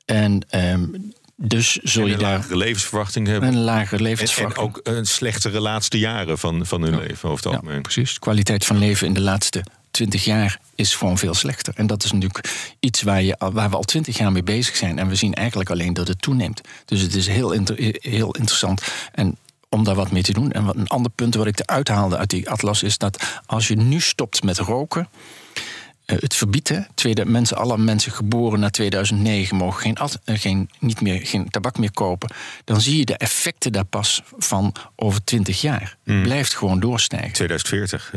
En 0.05 0.41
ehm, 0.49 0.85
dus 1.41 1.75
zul 1.75 2.01
En 2.03 2.07
je 2.07 2.13
een 2.13 2.19
daar 2.19 2.31
lagere 2.37 2.57
levensverwachting 2.57 3.27
hebben. 3.27 3.49
een 3.49 3.57
lagere 3.63 3.91
En, 3.91 3.97
en 3.97 4.03
levensverwachting. 4.03 4.65
ook 4.65 4.79
een 4.83 5.05
slechtere 5.05 5.59
laatste 5.59 5.99
jaren 5.99 6.37
van, 6.37 6.65
van 6.65 6.81
hun 6.81 6.97
leven 6.99 7.29
over 7.29 7.43
het 7.43 7.53
ja, 7.53 7.59
algemeen. 7.59 7.81
precies. 7.81 8.13
De 8.13 8.19
kwaliteit 8.19 8.65
van 8.65 8.77
leven 8.77 9.07
in 9.07 9.13
de 9.13 9.21
laatste 9.21 9.63
twintig 9.91 10.25
jaar 10.25 10.59
is 10.75 10.95
gewoon 10.95 11.17
veel 11.17 11.33
slechter. 11.33 11.73
En 11.77 11.87
dat 11.87 12.03
is 12.03 12.11
natuurlijk 12.11 12.73
iets 12.79 13.01
waar, 13.01 13.21
je, 13.21 13.35
waar 13.53 13.69
we 13.69 13.75
al 13.75 13.83
twintig 13.83 14.17
jaar 14.17 14.31
mee 14.31 14.43
bezig 14.43 14.75
zijn. 14.75 14.99
En 14.99 15.07
we 15.07 15.15
zien 15.15 15.33
eigenlijk 15.33 15.69
alleen 15.69 15.93
dat 15.93 16.07
het 16.07 16.21
toeneemt. 16.21 16.61
Dus 16.85 17.01
het 17.01 17.15
is 17.15 17.27
heel, 17.27 17.51
inter- 17.51 17.95
heel 17.99 18.31
interessant. 18.35 18.81
En 19.11 19.37
om 19.69 19.83
daar 19.83 19.95
wat 19.95 20.11
mee 20.11 20.23
te 20.23 20.33
doen. 20.33 20.51
En 20.51 20.65
wat 20.65 20.75
een 20.75 20.87
ander 20.87 21.11
punt 21.11 21.35
wat 21.35 21.47
ik 21.47 21.59
eruit 21.59 21.87
haalde 21.87 22.17
uit 22.17 22.29
die 22.29 22.49
atlas 22.49 22.83
is 22.83 22.97
dat 22.97 23.23
als 23.45 23.67
je 23.67 23.75
nu 23.75 23.99
stopt 24.01 24.43
met 24.43 24.57
roken. 24.57 25.07
Eh, 26.09 26.17
Het 26.19 26.35
verbiedt, 26.35 26.69
hè, 26.69 26.79
tweede, 26.93 27.25
mensen, 27.25 27.57
alle 27.57 27.77
mensen 27.77 28.11
geboren 28.11 28.59
na 28.59 28.69
2009 28.69 29.57
mogen 29.57 29.81
geen, 29.81 29.97
eh, 30.25 30.39
geen, 30.39 30.69
niet 30.79 31.01
meer, 31.01 31.25
geen 31.25 31.49
tabak 31.49 31.77
meer 31.77 31.91
kopen. 31.91 32.29
Dan 32.63 32.81
zie 32.81 32.97
je 32.97 33.05
de 33.05 33.17
effecten 33.17 33.71
daar 33.71 33.85
pas 33.85 34.21
van 34.37 34.75
over 34.95 35.23
20 35.23 35.61
jaar. 35.61 35.97
Het 36.03 36.23
blijft 36.23 36.55
gewoon 36.55 36.79
doorstijgen. 36.79 37.33
2040. 37.33 38.13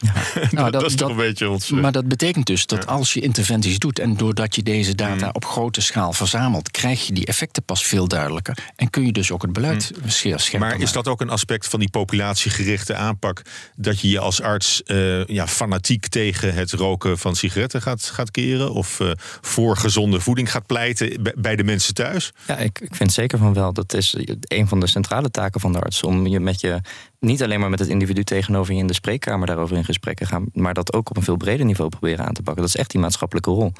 Misschien. 0.00 0.48
Nou, 0.58 0.70
dat, 0.70 0.84
is 0.84 0.94
toch 0.94 1.08
een 1.10 1.16
beetje 1.16 1.50
ons... 1.50 1.70
eh, 1.70 1.78
Maar 1.80 1.92
dat 1.92 2.08
betekent 2.08 2.46
dus 2.46 2.66
dat 2.66 2.86
als 2.86 3.12
je 3.12 3.20
interventies 3.20 3.78
doet 3.78 3.98
en 3.98 4.16
doordat 4.16 4.54
je 4.54 4.62
deze 4.62 4.94
data 4.94 5.28
op 5.32 5.44
grote 5.44 5.80
schaal 5.80 6.12
verzamelt, 6.12 6.70
krijg 6.70 7.06
je 7.06 7.12
die 7.12 7.26
effecten 7.26 7.62
pas 7.64 7.86
veel 7.86 8.08
duidelijker 8.08 8.58
en 8.76 8.90
kun 8.90 9.06
je 9.06 9.12
dus 9.12 9.30
ook 9.30 9.42
het 9.42 9.52
beleid 9.52 9.90
zeer 10.06 10.38
scherp 10.40 10.62
Maar 10.62 10.80
is 10.80 10.92
dat 10.92 11.08
ook 11.08 11.20
een 11.20 11.30
aspect 11.30 11.68
van 11.68 11.80
die 11.80 11.90
populatiegerichte 11.90 12.94
aanpak? 12.94 13.42
Dat 13.76 14.00
je 14.00 14.08
je 14.08 14.18
als 14.18 14.40
arts 14.42 14.82
eh, 14.82 15.24
ja, 15.26 15.46
fanatiek 15.46 16.06
tegen 16.08 16.54
het 16.54 16.72
roken 16.72 17.18
van 17.18 17.36
sigaretten 17.36 17.82
gaat, 17.82 18.02
gaat 18.04 18.30
keren? 18.30 18.72
Of 18.72 19.00
eh, 19.00 19.10
voor 19.40 19.76
gezonde 19.76 20.20
voeding 20.20 20.50
gaat 20.50 20.66
pleiten 20.66 21.22
bij- 21.22 21.34
bij 21.36 21.56
de 21.56 21.64
mensen 21.64 21.94
thuis? 21.94 22.32
Ja, 22.46 22.56
ik, 22.56 22.78
ik 22.80 22.94
vind 22.94 23.12
zeker 23.12 23.38
van 23.38 23.52
wel. 23.54 23.72
Dat 23.72 23.94
is 23.94 24.16
een 24.40 24.68
van 24.68 24.80
de 24.80 24.86
centrale 24.86 25.30
taken 25.30 25.60
van 25.60 25.72
de 25.72 25.80
arts. 25.80 26.02
Om 26.02 26.26
je 26.26 26.40
met 26.40 26.60
je 26.60 26.80
niet 27.20 27.42
alleen 27.42 27.60
maar 27.60 27.70
met 27.70 27.78
het 27.78 27.88
individu 27.88 28.24
tegenover 28.24 28.74
je 28.74 28.80
in 28.80 28.86
de 28.86 28.94
spreekkamer 28.94 29.46
daarover 29.46 29.76
in 29.76 29.84
gesprek 29.84 30.16
te 30.18 30.26
gaan, 30.26 30.46
maar 30.52 30.74
dat 30.74 30.92
ook 30.92 31.10
op 31.10 31.16
een 31.16 31.22
veel 31.22 31.36
breder 31.36 31.66
niveau 31.66 31.90
proberen 31.90 32.26
aan 32.26 32.32
te 32.34 32.42
pakken. 32.42 32.62
Dat 32.62 32.74
is 32.74 32.80
echt 32.80 32.90
die 32.90 33.00
maatschappelijke 33.00 33.50
rol. 33.50 33.72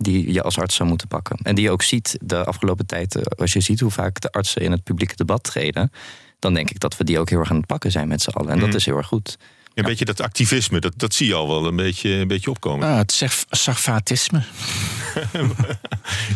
die 0.00 0.32
je 0.32 0.42
als 0.42 0.58
arts 0.58 0.74
zou 0.74 0.88
moeten 0.88 1.08
pakken. 1.08 1.38
En 1.42 1.54
die 1.54 1.64
je 1.64 1.70
ook 1.70 1.82
ziet 1.82 2.18
de 2.20 2.44
afgelopen 2.44 2.86
tijd, 2.86 3.14
eh, 3.14 3.22
als 3.22 3.52
je 3.52 3.60
ziet 3.60 3.80
hoe 3.80 3.90
vaak 3.90 4.20
de 4.20 4.30
artsen 4.32 4.62
in 4.62 4.70
het 4.70 4.82
publieke 4.82 5.16
debat 5.16 5.42
treden, 5.42 5.92
dan 6.38 6.54
denk 6.54 6.70
ik 6.70 6.80
dat 6.80 6.96
we 6.96 7.04
die 7.04 7.18
ook 7.18 7.30
heel 7.30 7.38
erg 7.38 7.50
aan 7.50 7.56
het 7.56 7.66
pakken 7.66 7.90
zijn 7.90 8.08
met 8.08 8.22
z'n 8.22 8.30
allen. 8.30 8.50
En 8.52 8.58
dat 8.58 8.68
Mhm. 8.68 8.76
is 8.76 8.84
heel 8.86 8.96
erg 8.96 9.06
goed. 9.06 9.38
Een 9.78 9.84
beetje 9.84 10.04
dat 10.04 10.20
activisme, 10.20 10.80
dat, 10.80 10.92
dat 10.96 11.14
zie 11.14 11.26
je 11.26 11.34
al 11.34 11.48
wel 11.48 11.66
een 11.66 11.76
beetje, 11.76 12.10
een 12.10 12.28
beetje 12.28 12.50
opkomen. 12.50 12.88
Ah, 12.88 12.96
het 12.96 13.12
Sarf- 13.12 13.46
Sarfatisme. 13.50 14.42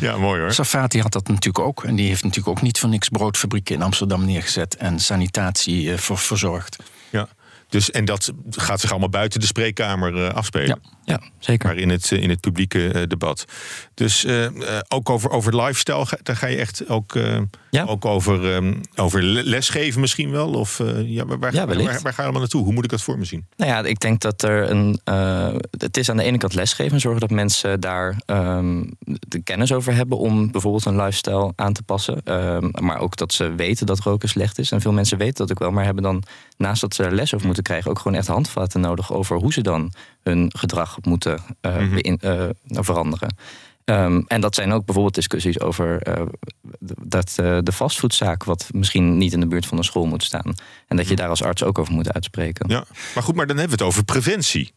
Ja, 0.00 0.16
mooi 0.16 0.40
hoor. 0.40 0.52
Sarfati 0.52 1.00
had 1.00 1.12
dat 1.12 1.28
natuurlijk 1.28 1.58
ook. 1.58 1.84
En 1.84 1.94
die 1.94 2.06
heeft 2.08 2.22
natuurlijk 2.22 2.56
ook 2.56 2.62
niet 2.62 2.78
voor 2.78 2.88
niks 2.88 3.08
broodfabrieken 3.08 3.74
in 3.74 3.82
Amsterdam 3.82 4.24
neergezet 4.24 4.76
en 4.76 5.00
sanitatie 5.00 5.92
eh, 5.92 5.98
voor 5.98 6.18
verzorgd. 6.18 6.76
Dus, 7.72 7.90
en 7.90 8.04
dat 8.04 8.32
gaat 8.50 8.80
zich 8.80 8.90
allemaal 8.90 9.08
buiten 9.08 9.40
de 9.40 9.46
spreekkamer 9.46 10.24
eh, 10.26 10.34
afspelen. 10.34 10.66
Ja. 10.82 10.90
Ja, 11.04 11.20
zeker. 11.38 11.68
Maar 11.68 11.76
in 11.76 11.88
het, 11.88 12.12
eh, 12.12 12.22
in 12.22 12.30
het 12.30 12.40
publieke 12.40 12.88
eh, 12.88 13.02
debat. 13.08 13.44
Dus 13.94 14.26
ook 14.88 15.10
over, 15.10 15.30
over 15.30 15.56
lifestyle, 15.62 16.06
daar 16.22 16.36
ga 16.36 16.46
je 16.46 16.56
echt 16.56 16.88
ook, 16.88 17.18
Ja. 17.70 17.84
ook 17.84 18.04
over, 18.04 18.54
ehm, 18.54 18.74
over 18.94 19.22
le- 19.22 19.42
lesgeven 19.42 20.00
misschien 20.00 20.30
wel? 20.30 20.48
Of 20.52 20.78
ja, 21.04 21.24
waar, 21.26 21.38
waar, 21.38 21.54
Ja, 21.54 21.66
waar, 21.66 21.76
waar 21.76 21.84
ga 21.86 22.00
je 22.16 22.22
allemaal 22.22 22.40
naartoe? 22.40 22.64
Hoe 22.64 22.72
moet 22.72 22.84
ik 22.84 22.90
dat 22.90 23.02
voor 23.02 23.18
me 23.18 23.24
zien? 23.24 23.46
Nou 23.56 23.70
ja, 23.70 23.82
ik 23.84 24.00
denk 24.00 24.20
dat 24.20 24.42
er 24.42 24.70
een. 24.70 25.00
het 25.78 25.96
is 25.96 26.08
aan 26.10 26.16
de 26.16 26.22
ene 26.22 26.38
kant 26.38 26.54
lesgeven, 26.54 27.00
zorgen 27.00 27.20
dat 27.20 27.30
mensen 27.30 27.80
daar 27.80 28.16
ehm, 28.26 28.82
de 29.28 29.42
kennis 29.44 29.72
over 29.72 29.94
hebben 29.94 30.18
om 30.18 30.50
bijvoorbeeld 30.50 30.84
een 30.84 30.96
lifestyle 30.96 31.52
aan 31.56 31.72
te 31.72 31.82
passen. 31.82 32.20
Ehm, 32.24 32.68
maar 32.80 32.98
ook 32.98 33.16
dat 33.16 33.32
ze 33.32 33.54
weten 33.54 33.86
dat 33.86 33.98
roken 34.00 34.28
slecht 34.28 34.58
is. 34.58 34.70
En 34.70 34.80
veel 34.80 34.92
mensen 34.92 35.18
weten 35.18 35.34
dat 35.34 35.50
ook 35.50 35.58
wel, 35.58 35.70
maar 35.70 35.84
hebben 35.84 36.02
dan 36.02 36.22
naast 36.56 36.80
dat 36.80 36.94
ze 36.94 37.10
les 37.10 37.34
over 37.34 37.46
moeten 37.46 37.61
krijgen, 37.62 37.90
ook 37.90 37.98
gewoon 37.98 38.16
echt 38.18 38.26
handvatten 38.26 38.80
nodig 38.80 39.12
over 39.12 39.36
hoe 39.36 39.52
ze 39.52 39.60
dan 39.60 39.92
hun 40.22 40.52
gedrag 40.56 40.98
moeten 41.02 41.38
eh, 41.60 41.76
Mhm. 41.76 41.96
eh, 42.20 42.48
veranderen. 42.66 43.34
Ehm, 43.84 44.22
en 44.26 44.40
dat 44.40 44.54
zijn 44.54 44.72
ook 44.72 44.84
bijvoorbeeld 44.84 45.14
discussies 45.14 45.60
over 45.60 46.02
eh, 46.02 46.22
dat, 47.02 47.32
de 47.36 47.72
fastfoodzaak, 47.72 48.44
wat 48.44 48.68
misschien 48.72 49.18
niet 49.18 49.32
in 49.32 49.40
de 49.40 49.46
buurt 49.46 49.66
van 49.66 49.78
een 49.78 49.84
school 49.84 50.06
moet 50.06 50.22
staan. 50.24 50.54
En 50.88 50.96
dat 50.96 51.08
je 51.08 51.16
daar 51.16 51.28
als 51.28 51.42
arts 51.42 51.62
ook 51.62 51.78
over 51.78 51.92
moet 51.94 52.12
uitspreken. 52.12 52.68
Ja. 52.68 52.84
Maar 53.14 53.22
goed, 53.22 53.34
maar 53.34 53.46
dan 53.46 53.56
hebben 53.56 53.76
we 53.78 53.84
het 53.84 53.92
over 53.92 54.04
preventie. 54.04 54.72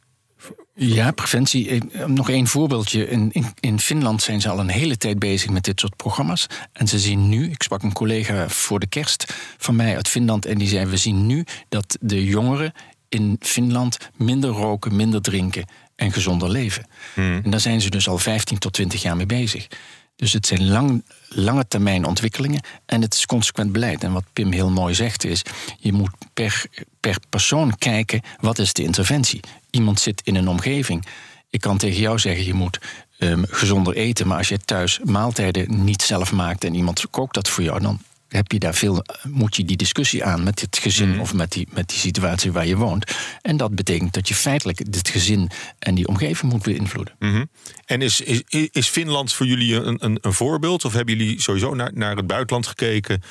Ja, 0.74 1.12
preventie. 1.12 1.70
Eh, 1.70 2.06
Nog 2.06 2.30
één 2.30 2.48
voorbeeldje. 2.48 3.10
In, 3.10 3.30
in, 3.32 3.46
in 3.60 3.80
Finland 3.80 4.22
zijn 4.22 4.42
ze 4.42 4.50
al 4.50 4.60
een 4.60 4.70
hele 4.70 4.98
tijd 4.98 5.20
bezig 5.20 5.50
met 5.50 5.64
dit 5.64 5.80
soort 5.80 5.96
programma's. 5.96 6.48
En 6.72 6.88
ze 6.88 7.00
zien 7.00 7.30
nu, 7.30 7.50
ik 7.50 7.64
sprak 7.64 7.84
een 7.84 7.94
collega 7.94 8.50
voor 8.50 8.80
de 8.80 8.88
kerst 8.88 9.34
van 9.58 9.76
mij 9.76 9.96
uit 9.96 10.08
Finland. 10.08 10.46
En 10.46 10.58
die 10.58 10.68
zei: 10.68 10.86
We 10.86 10.98
zien 10.98 11.26
nu 11.26 11.46
dat 11.70 11.98
de 12.02 12.26
jongeren 12.26 12.74
in 13.10 13.36
Finland 13.40 13.98
minder 14.16 14.50
roken, 14.50 14.96
minder 14.96 15.22
drinken 15.22 15.66
en 15.96 16.12
gezonder 16.12 16.50
leven. 16.50 16.88
Hmm. 17.14 17.42
En 17.44 17.52
daar 17.52 17.60
zijn 17.60 17.82
ze 17.82 17.90
dus 17.90 18.08
al 18.08 18.18
15 18.18 18.58
tot 18.58 18.74
20 18.74 19.02
jaar 19.02 19.16
mee 19.16 19.26
bezig. 19.26 19.68
Dus 20.16 20.34
het 20.34 20.48
zijn 20.48 20.68
lang, 20.68 21.04
lange 21.30 21.68
termijn 21.68 22.06
ontwikkelingen 22.06 22.62
en 22.86 23.02
het 23.02 23.14
is 23.14 23.26
consequent 23.26 23.72
beleid. 23.72 24.04
En 24.04 24.12
wat 24.12 24.24
Pim 24.34 24.52
heel 24.52 24.70
mooi 24.70 24.94
zegt 24.94 25.26
is, 25.26 25.42
je 25.80 25.94
moet 25.94 26.12
per, 26.34 26.66
per 27.00 27.18
persoon 27.30 27.78
kijken 27.78 28.22
wat 28.40 28.60
is 28.60 28.74
de 28.74 28.84
interventie. 28.84 29.40
Iemand 29.76 30.00
zit 30.00 30.22
in 30.24 30.36
een 30.36 30.48
omgeving. 30.48 31.06
Ik 31.50 31.62
kan 31.62 31.78
tegen 31.78 32.02
jou 32.02 32.20
zeggen, 32.20 32.46
je 32.46 32.54
moet 32.54 32.80
ehm, 33.18 33.44
gezonder 33.50 33.96
eten, 33.96 34.28
maar 34.28 34.38
als 34.38 34.48
je 34.48 34.58
thuis 34.58 35.00
maaltijden 35.04 35.84
niet 35.84 36.02
zelf 36.02 36.32
maakt 36.32 36.64
en 36.64 36.76
iemand 36.76 37.06
kookt 37.10 37.34
dat 37.34 37.50
voor 37.50 37.64
jou, 37.64 37.80
dan 37.82 38.00
heb 38.28 38.52
je 38.52 38.60
daar 38.60 38.74
veel, 38.74 39.04
moet 39.24 39.56
je 39.56 39.66
die 39.66 39.78
discussie 39.78 40.24
aan 40.24 40.44
met 40.44 40.62
het 40.62 40.78
gezin 40.78 41.10
Mhm. 41.10 41.20
of 41.20 41.34
met 41.34 41.52
die, 41.52 41.68
met 41.74 41.90
die 41.90 41.98
situatie 41.98 42.52
waar 42.52 42.68
je 42.68 42.76
woont. 42.76 43.12
En 43.42 43.58
dat 43.58 43.76
betekent 43.76 44.14
dat 44.14 44.28
je 44.28 44.34
feitelijk 44.36 44.92
dit 44.92 45.10
gezin 45.10 45.50
en 45.80 45.96
die 45.96 46.08
omgeving 46.08 46.52
moet 46.52 46.64
beïnvloeden. 46.64 47.16
Mhm. 47.20 47.46
En 47.86 48.02
is, 48.02 48.22
is, 48.22 48.42
is 48.72 48.88
Finland 48.88 49.34
voor 49.34 49.46
jullie 49.46 49.76
een, 49.76 49.98
een, 50.06 50.18
een 50.22 50.34
voorbeeld? 50.34 50.86
Of 50.86 50.94
hebben 50.94 51.18
jullie 51.18 51.42
sowieso 51.42 51.74
naar, 51.74 51.92
naar 51.94 52.16
het 52.16 52.28
buitenland 52.28 52.68
gekeken? 52.68 53.22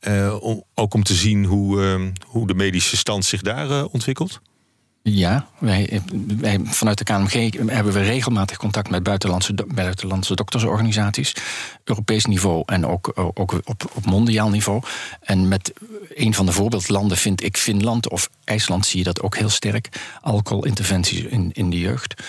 eh, 0.00 0.36
om, 0.40 0.62
ook 0.74 0.94
om 0.94 1.02
te 1.02 1.14
zien 1.14 1.44
hoe, 1.44 1.82
ehm, 1.82 2.10
hoe 2.26 2.46
de 2.46 2.54
medische 2.54 2.96
stand 2.96 3.24
zich 3.24 3.40
daar 3.42 3.70
eh, 3.70 3.84
ontwikkelt? 3.90 4.40
Ja, 5.08 5.48
wij, 5.58 6.02
wij, 6.40 6.60
vanuit 6.64 6.98
de 6.98 7.04
KMG 7.04 7.52
hebben 7.70 7.92
we 7.92 8.00
regelmatig 8.00 8.56
contact 8.56 8.90
met 8.90 9.02
buitenlandse, 9.02 9.54
buitenlandse 9.74 10.34
doktersorganisaties. 10.34 11.34
Europees 11.84 12.24
niveau 12.24 12.62
en 12.66 12.86
ook, 12.86 13.12
ook 13.14 13.52
op, 13.64 13.90
op 13.94 14.06
mondiaal 14.06 14.48
niveau. 14.48 14.82
En 15.20 15.48
met 15.48 15.72
een 16.14 16.34
van 16.34 16.46
de 16.46 16.52
voorbeeldlanden 16.52 17.16
vind 17.16 17.42
ik 17.42 17.56
Finland 17.56 18.08
of 18.08 18.30
IJsland 18.44 18.86
zie 18.86 18.98
je 18.98 19.04
dat 19.04 19.22
ook 19.22 19.36
heel 19.36 19.48
sterk. 19.48 19.88
Alcoholinterventies 20.20 21.22
in, 21.22 21.50
in 21.52 21.70
de 21.70 21.78
jeugd. 21.78 22.22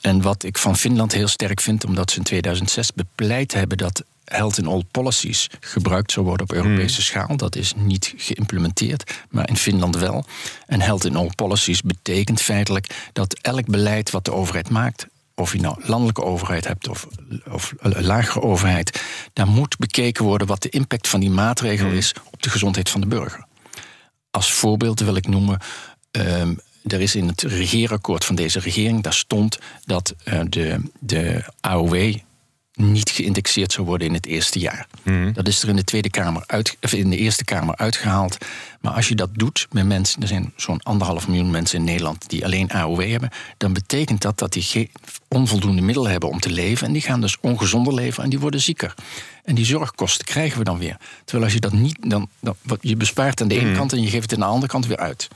En 0.00 0.22
wat 0.22 0.42
ik 0.42 0.58
van 0.58 0.76
Finland 0.76 1.12
heel 1.12 1.28
sterk 1.28 1.60
vind, 1.60 1.84
omdat 1.84 2.10
ze 2.10 2.18
in 2.18 2.24
2006 2.24 2.92
bepleit 2.92 3.52
hebben 3.52 3.78
dat 3.78 4.04
health 4.28 4.58
in 4.58 4.66
all 4.66 4.82
policies 4.90 5.48
gebruikt 5.60 6.12
zou 6.12 6.26
worden 6.26 6.50
op 6.50 6.56
Europese 6.56 7.02
schaal. 7.02 7.36
Dat 7.36 7.56
is 7.56 7.72
niet 7.76 8.14
geïmplementeerd, 8.16 9.24
maar 9.30 9.48
in 9.48 9.56
Finland 9.56 9.96
wel. 9.96 10.24
En 10.66 10.80
health 10.80 11.04
in 11.04 11.16
all 11.16 11.30
policies 11.34 11.82
betekent 11.82 12.40
feitelijk 12.42 13.08
dat 13.12 13.38
elk 13.38 13.66
beleid 13.66 14.10
wat 14.10 14.24
de 14.24 14.32
overheid 14.32 14.70
maakt, 14.70 15.06
of 15.34 15.52
je 15.52 15.60
nou 15.60 15.76
landelijke 15.82 16.24
overheid 16.24 16.66
hebt 16.66 16.88
of, 16.88 17.06
of 17.50 17.74
een 17.78 18.04
lagere 18.04 18.42
overheid, 18.42 19.02
daar 19.32 19.48
moet 19.48 19.78
bekeken 19.78 20.24
worden 20.24 20.46
wat 20.46 20.62
de 20.62 20.68
impact 20.68 21.08
van 21.08 21.20
die 21.20 21.30
maatregel 21.30 21.90
is 21.90 22.14
op 22.30 22.42
de 22.42 22.50
gezondheid 22.50 22.88
van 22.90 23.00
de 23.00 23.06
burger. 23.06 23.46
Als 24.30 24.52
voorbeeld 24.52 25.00
wil 25.00 25.16
ik 25.16 25.26
noemen. 25.28 25.58
ehm, 26.10 26.54
er 26.86 27.00
is 27.00 27.14
in 27.14 27.28
het 27.28 27.42
regeerakkoord 27.42 28.24
van 28.24 28.34
deze 28.34 28.60
regering, 28.60 29.02
daar 29.02 29.14
stond 29.14 29.58
dat 29.84 30.14
eh, 30.24 30.40
de, 30.48 30.80
de 30.98 31.44
AOW 31.60 32.14
niet 32.78 33.10
geïndexeerd 33.10 33.72
zou 33.72 33.86
worden 33.86 34.06
in 34.06 34.14
het 34.14 34.26
eerste 34.26 34.58
jaar. 34.58 34.86
Dat 35.32 35.48
is 35.48 35.62
er 35.62 35.68
in 35.68 35.76
de, 35.76 35.84
tweede 35.84 36.10
kamer 36.10 36.44
uit, 36.46 36.76
of 36.80 36.92
in 36.92 37.10
de 37.10 37.16
Eerste 37.16 37.44
Kamer 37.44 37.76
uitgehaald. 37.76 38.38
Maar 38.80 38.92
als 38.92 39.08
je 39.08 39.14
dat 39.14 39.30
doet 39.32 39.66
met 39.70 39.86
mensen, 39.86 40.22
er 40.22 40.28
zijn 40.28 40.52
zo'n 40.56 40.82
anderhalf 40.82 41.28
miljoen 41.28 41.50
mensen 41.50 41.78
in 41.78 41.84
Nederland 41.84 42.28
die 42.28 42.44
alleen 42.44 42.70
AOW 42.70 43.10
hebben, 43.10 43.30
dan 43.56 43.72
betekent 43.72 44.22
dat 44.22 44.38
dat 44.38 44.52
die 44.52 44.62
geen 44.62 44.90
onvoldoende 45.28 45.82
middelen 45.82 46.10
hebben 46.10 46.28
om 46.28 46.40
te 46.40 46.50
leven. 46.50 46.86
En 46.86 46.92
die 46.92 47.02
gaan 47.02 47.20
dus 47.20 47.36
ongezonder 47.40 47.94
leven 47.94 48.22
en 48.22 48.30
die 48.30 48.38
worden 48.38 48.60
zieker. 48.60 48.94
En 49.44 49.54
die 49.54 49.64
zorgkosten 49.64 50.26
krijgen 50.26 50.58
we 50.58 50.64
dan 50.64 50.78
weer. 50.78 50.96
Terwijl 51.24 51.44
als 51.44 51.52
je 51.52 51.60
dat 51.60 51.72
niet, 51.72 51.98
dan, 52.00 52.28
dan 52.40 52.54
wat 52.62 52.78
je 52.80 52.96
bespaart 52.96 53.40
aan 53.40 53.48
de 53.48 53.60
ene 53.60 53.72
kant 53.72 53.92
en 53.92 54.02
je 54.02 54.10
geeft 54.10 54.30
het 54.30 54.40
aan 54.40 54.46
de 54.46 54.52
andere 54.52 54.72
kant 54.72 54.86
weer 54.86 54.96
uit. 54.96 55.28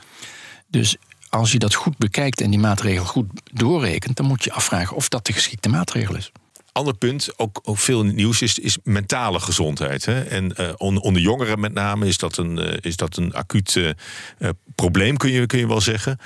Dus 0.69 0.97
als 1.29 1.53
je 1.53 1.59
dat 1.59 1.75
goed 1.75 1.99
bekijkt 1.99 2.41
en 2.41 2.51
die 2.51 2.59
maatregel 2.59 3.05
goed 3.05 3.27
doorrekent, 3.53 4.17
dan 4.17 4.27
moet 4.27 4.45
je 4.45 4.53
afvragen 4.53 4.97
of 4.97 5.09
dat 5.09 5.27
de 5.27 5.33
geschikte 5.33 5.69
maatregel 5.69 6.17
is. 6.17 6.33
Ander 6.73 6.95
punt, 6.95 7.39
ook, 7.39 7.61
ook 7.63 7.79
veel 7.79 8.03
nieuws, 8.05 8.43
is, 8.43 8.59
is 8.59 8.79
mentale 8.83 9.41
gezondheid. 9.41 10.05
Hè? 10.05 10.23
En 10.23 10.57
eh, 10.57 10.69
on- 10.77 11.01
onder 11.01 11.23
jongeren 11.23 11.61
met 11.61 11.73
name 11.73 12.07
is 12.07 12.19
dat 12.19 12.37
een, 12.37 12.59
eh, 12.59 12.79
is 12.81 12.97
dat 12.97 13.17
een 13.17 13.35
acuut 13.35 13.77
eh, 13.77 14.49
probleem, 14.75 15.17
kun 15.17 15.31
je, 15.31 15.47
kun 15.47 15.59
je 15.59 15.67
wel 15.69 15.81
zeggen. 15.81 16.19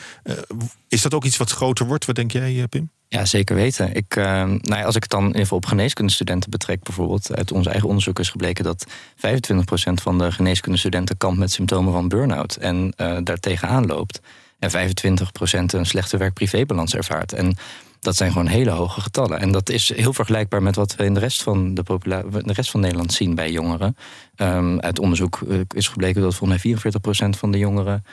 Is 0.89 1.03
dat 1.03 1.15
ook 1.15 1.25
iets 1.25 1.37
wat 1.37 1.51
groter 1.51 1.87
wordt? 1.87 2.05
Wat 2.05 2.15
denk 2.15 2.33
jij, 2.33 2.67
Pim? 2.69 2.91
Ja, 3.09 3.25
zeker 3.25 3.57
weten. 3.57 3.95
Ik, 3.95 4.15
nou 4.15 4.61
ja, 4.63 4.83
als 4.83 4.97
ik 4.97 5.03
het 5.03 5.11
dan 5.11 5.35
geval 5.37 5.57
op 5.59 5.67
geneeskundestudenten 5.67 6.51
betrek, 6.51 6.83
bijvoorbeeld, 6.83 7.35
uit 7.37 7.53
ons 7.53 7.67
eigen 7.67 7.89
onderzoek 7.89 8.19
is 8.19 8.29
gebleken 8.31 8.65
dat 8.65 8.87
25% 9.17 10.03
van 10.03 10.19
de 10.19 10.33
geneeskundestudenten 10.33 11.17
kampt 11.17 11.39
met 11.39 11.53
symptomen 11.53 11.93
van 11.93 12.09
burn-out 12.09 12.57
en 12.57 12.93
eh 12.97 13.17
daar 13.23 13.39
tegenaan 13.39 13.87
loopt. 13.87 14.21
En 14.59 14.71
25% 14.71 14.75
een 15.67 15.87
slechte 15.87 16.17
werk-privébalans 16.17 16.95
ervaart. 16.95 17.33
En 17.33 17.57
dat 18.07 18.17
zijn 18.17 18.33
gewoon 18.33 18.47
hele 18.47 18.71
hoge 18.71 19.01
getallen. 19.01 19.41
En 19.41 19.53
dat 19.53 19.69
is 19.71 19.95
heel 19.97 20.13
vergelijkbaar 20.13 20.63
met 20.63 20.77
wat 20.77 20.95
we 20.97 21.05
in 21.05 21.15
de 21.15 21.21
rest 21.21 21.43
van, 21.43 21.75
de, 21.75 21.83
popula- 21.83 22.23
de 22.23 22.53
rest 22.53 22.71
van 22.71 22.81
Nederland 22.81 23.13
zien 23.13 23.35
bij 23.35 23.51
jongeren. 23.51 23.97
Ehm, 24.35 24.79
uit 24.79 24.99
onderzoek 24.99 25.41
eh, 25.49 25.59
is 25.75 25.89
gebleken 25.89 26.23
dat 26.23 26.35
volgens 26.35 26.63
mij 26.63 26.75
44% 27.35 27.37
van 27.39 27.51
de 27.51 27.59
jongeren 27.59 28.05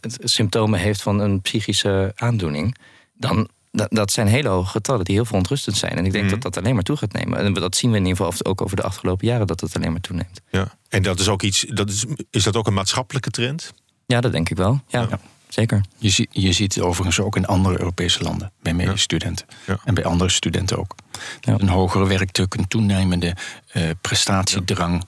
het- 0.00 0.18
symptomen 0.22 0.78
heeft 0.78 1.02
van 1.02 1.18
een 1.20 1.40
psychische 1.40 2.12
aandoening. 2.16 2.76
Dan, 3.16 3.48
dat, 3.72 3.88
dat 3.90 4.12
zijn 4.12 4.26
hele 4.26 4.48
hoge 4.48 4.70
getallen 4.70 5.04
die 5.04 5.14
heel 5.14 5.24
verontrustend 5.24 5.76
zijn. 5.76 5.92
En 5.96 6.04
ik 6.06 6.12
denk 6.12 6.24
Mhm. 6.24 6.32
dat 6.32 6.42
dat 6.42 6.56
alleen 6.56 6.74
maar 6.74 6.82
toe 6.82 6.96
gaat 6.96 7.12
nemen. 7.12 7.38
En 7.38 7.52
dat 7.54 7.76
zien 7.76 7.90
we 7.90 7.96
in 7.96 8.06
ieder 8.06 8.24
geval 8.24 8.50
ook 8.50 8.60
over 8.62 8.76
de 8.76 8.82
afgelopen 8.82 9.26
jaren 9.26 9.46
dat 9.46 9.60
het 9.60 9.76
alleen 9.76 9.92
maar 9.92 10.00
toeneemt. 10.00 10.40
Ja. 10.50 10.72
En 10.88 11.02
dat 11.02 11.20
is 11.20 11.28
ook 11.28 11.42
iets, 11.42 11.60
dat 11.68 11.88
is, 11.90 12.04
is 12.30 12.42
dat 12.42 12.56
ook 12.56 12.66
een 12.66 12.74
maatschappelijke 12.74 13.30
trend? 13.30 13.72
Ja, 14.06 14.20
dat 14.20 14.32
denk 14.32 14.48
ik 14.50 14.56
wel. 14.56 14.80
Ja, 14.88 15.00
Ja. 15.10 15.20
Zeker. 15.50 15.80
Je, 15.96 16.08
zie- 16.10 16.28
je 16.30 16.52
ziet 16.52 16.74
het 16.74 16.84
overigens 16.84 17.20
ook 17.20 17.36
in 17.36 17.46
andere 17.46 17.78
Europese 17.78 18.22
landen, 18.22 18.52
bij 18.62 18.74
medestudenten. 18.74 19.46
Ja. 19.66 19.78
En 19.84 19.94
bij 19.94 20.04
andere 20.04 20.30
studenten 20.30 20.78
ook. 20.78 20.94
Ja. 21.40 21.54
Een 21.58 21.68
hogere 21.68 22.06
werkdruk, 22.06 22.54
een 22.54 22.68
toenemende 22.68 23.36
eh, 23.72 23.82
prestatiedrang. 24.00 25.04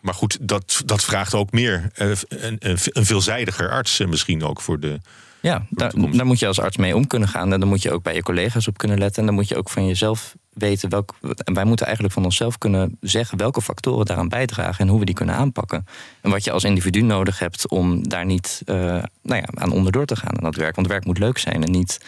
Maar 0.00 0.14
goed, 0.14 0.38
dat, 0.40 0.82
dat 0.84 1.04
vraagt 1.04 1.34
ook 1.34 1.52
meer. 1.52 1.90
eh, 1.94 2.08
een, 2.28 2.56
een, 2.58 2.78
een 2.84 3.04
veelzijdiger 3.06 3.70
arts 3.70 4.00
eh, 4.00 4.06
misschien 4.08 4.44
ook 4.44 4.60
voor 4.60 4.80
de. 4.80 5.00
Ja, 5.40 5.66
daar, 5.70 5.92
daar 6.12 6.26
moet 6.26 6.38
je 6.38 6.46
als 6.46 6.60
arts 6.60 6.76
mee 6.76 6.96
om 6.96 7.06
kunnen 7.06 7.28
gaan. 7.28 7.52
En 7.52 7.60
dan 7.60 7.68
moet 7.68 7.82
je 7.82 7.92
ook 7.92 8.02
bij 8.02 8.14
je 8.14 8.22
collega's 8.22 8.68
op 8.68 8.78
kunnen 8.78 8.98
letten. 8.98 9.20
En 9.20 9.26
dan 9.26 9.34
moet 9.34 9.48
je 9.48 9.56
ook 9.56 9.70
van 9.70 9.86
jezelf 9.86 10.34
weten 10.54 10.88
welk. 10.88 11.14
En 11.44 11.54
wij 11.54 11.64
moeten 11.64 11.84
eigenlijk 11.86 12.14
van 12.14 12.24
onszelf 12.24 12.58
kunnen 12.58 12.96
zeggen 13.00 13.38
welke 13.38 13.62
factoren 13.62 14.06
daaraan 14.06 14.28
bijdragen 14.28 14.84
en 14.84 14.88
hoe 14.88 14.98
we 14.98 15.04
die 15.04 15.14
kunnen 15.14 15.34
aanpakken. 15.34 15.86
En 16.20 16.30
wat 16.30 16.44
je 16.44 16.50
als 16.50 16.64
individu 16.64 17.00
nodig 17.00 17.38
hebt 17.38 17.68
om 17.68 18.08
daar 18.08 18.24
niet 18.24 18.62
eh, 18.64 18.76
nou 19.22 19.40
ja, 19.40 19.48
aan 19.54 19.72
onderdoor 19.72 20.06
te 20.06 20.16
gaan 20.16 20.36
aan 20.36 20.44
dat 20.44 20.54
werk. 20.54 20.74
Want 20.74 20.86
werk 20.86 21.04
moet 21.04 21.18
leuk 21.18 21.38
zijn 21.38 21.64
en 21.64 21.70
niet 21.70 22.00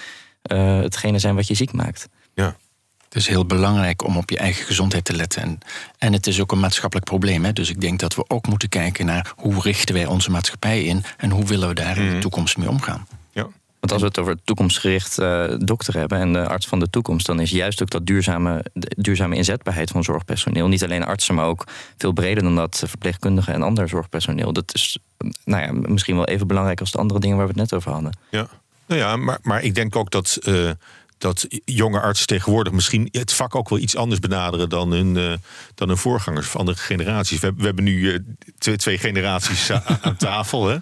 eh, 0.43 0.79
hetgene 0.79 1.19
zijn 1.19 1.35
wat 1.35 1.47
je 1.47 1.55
ziek 1.55 1.73
maakt. 1.73 2.09
Ja. 2.35 2.57
Het 3.05 3.15
is 3.15 3.27
heel 3.27 3.47
belangrijk 3.47 4.05
om 4.05 4.17
op 4.17 4.31
je 4.31 4.39
eigen 4.39 4.65
gezondheid 4.65 5.05
te 5.05 5.13
letten. 5.13 5.43
En, 5.43 5.59
en 5.99 6.13
het 6.13 6.27
is 6.27 6.41
ook 6.41 6.53
een 6.53 6.61
maatschappelijk 6.61 7.07
probleem. 7.07 7.45
Hè? 7.45 7.53
Dus 7.53 7.71
ik 7.71 7.81
denk 7.81 7.99
dat 7.99 8.15
we 8.15 8.25
ook 8.29 8.47
moeten 8.47 8.69
kijken 8.69 9.07
naar 9.07 9.33
hoe 9.37 9.61
richten 9.61 9.95
wij 9.95 10.07
onze 10.07 10.31
maatschappij 10.31 10.83
in 10.83 11.05
en 11.17 11.31
hoe 11.31 11.45
willen 11.45 11.69
we 11.69 11.75
daar 11.75 11.97
in 11.97 12.05
de 12.05 12.11
mhm. 12.11 12.21
toekomst 12.21 12.57
mee 12.57 12.69
omgaan. 12.69 13.07
Ja. 13.33 13.47
Want 13.87 14.03
als 14.03 14.13
we 14.13 14.21
het 14.21 14.29
over 14.29 14.45
toekomstgericht 14.45 15.19
uh, 15.19 15.45
dokter 15.59 15.99
hebben 15.99 16.19
en 16.19 16.33
de 16.33 16.49
arts 16.49 16.67
van 16.67 16.79
de 16.79 16.91
toekomst, 16.91 17.27
dan 17.27 17.41
is 17.41 17.51
juist 17.51 17.83
ook 17.83 17.91
dat 17.91 18.07
duurzame, 18.07 18.65
duurzame 18.97 19.37
inzetbaarheid 19.37 19.91
van 19.91 20.05
zorgpersoneel. 20.05 20.69
Niet 20.69 20.85
alleen 20.85 21.05
artsen, 21.05 21.35
maar 21.35 21.47
ook 21.47 21.65
veel 21.97 22.13
breder 22.13 22.43
dan 22.43 22.57
dat, 22.57 22.83
verpleegkundigen 22.87 23.55
en 23.55 23.63
ander 23.63 23.89
zorgpersoneel. 23.89 24.53
Dat 24.53 24.75
is 24.75 24.99
nou 25.45 25.63
ja, 25.63 25.73
misschien 25.89 26.17
wel 26.17 26.25
even 26.25 26.47
belangrijk 26.47 26.81
als 26.81 26.91
de 26.91 26.99
andere 26.99 27.21
dingen 27.21 27.37
waar 27.37 27.47
we 27.47 27.53
het 27.53 27.61
net 27.61 27.75
over 27.75 27.93
hadden. 27.93 28.19
Ja, 28.31 28.49
nou 28.87 29.01
ja, 29.01 29.17
maar, 29.17 29.39
maar 29.43 29.63
ik 29.63 29.75
denk 29.75 29.97
ook 29.97 30.11
dat. 30.11 30.39
Uh 30.45 30.71
dat 31.19 31.47
jonge 31.65 32.01
artsen 32.01 32.27
tegenwoordig 32.27 32.73
misschien 32.73 33.09
het 33.11 33.33
vak 33.33 33.55
ook 33.55 33.69
wel 33.69 33.79
iets 33.79 33.97
anders 33.97 34.21
benaderen 34.21 34.69
dan 34.69 34.91
hun, 34.91 35.17
uh, 35.17 35.33
dan 35.75 35.89
hun 35.89 35.97
voorgangers 35.97 36.47
van 36.47 36.61
andere 36.61 36.79
generaties. 36.79 37.41
We, 37.41 37.53
we 37.57 37.65
hebben 37.65 37.85
nu 37.85 37.99
uh, 37.99 38.19
twee, 38.59 38.77
twee, 38.77 38.99
generaties 38.99 39.71
aan 40.01 40.17
tafel. 40.17 40.67
Hè? 40.69 40.77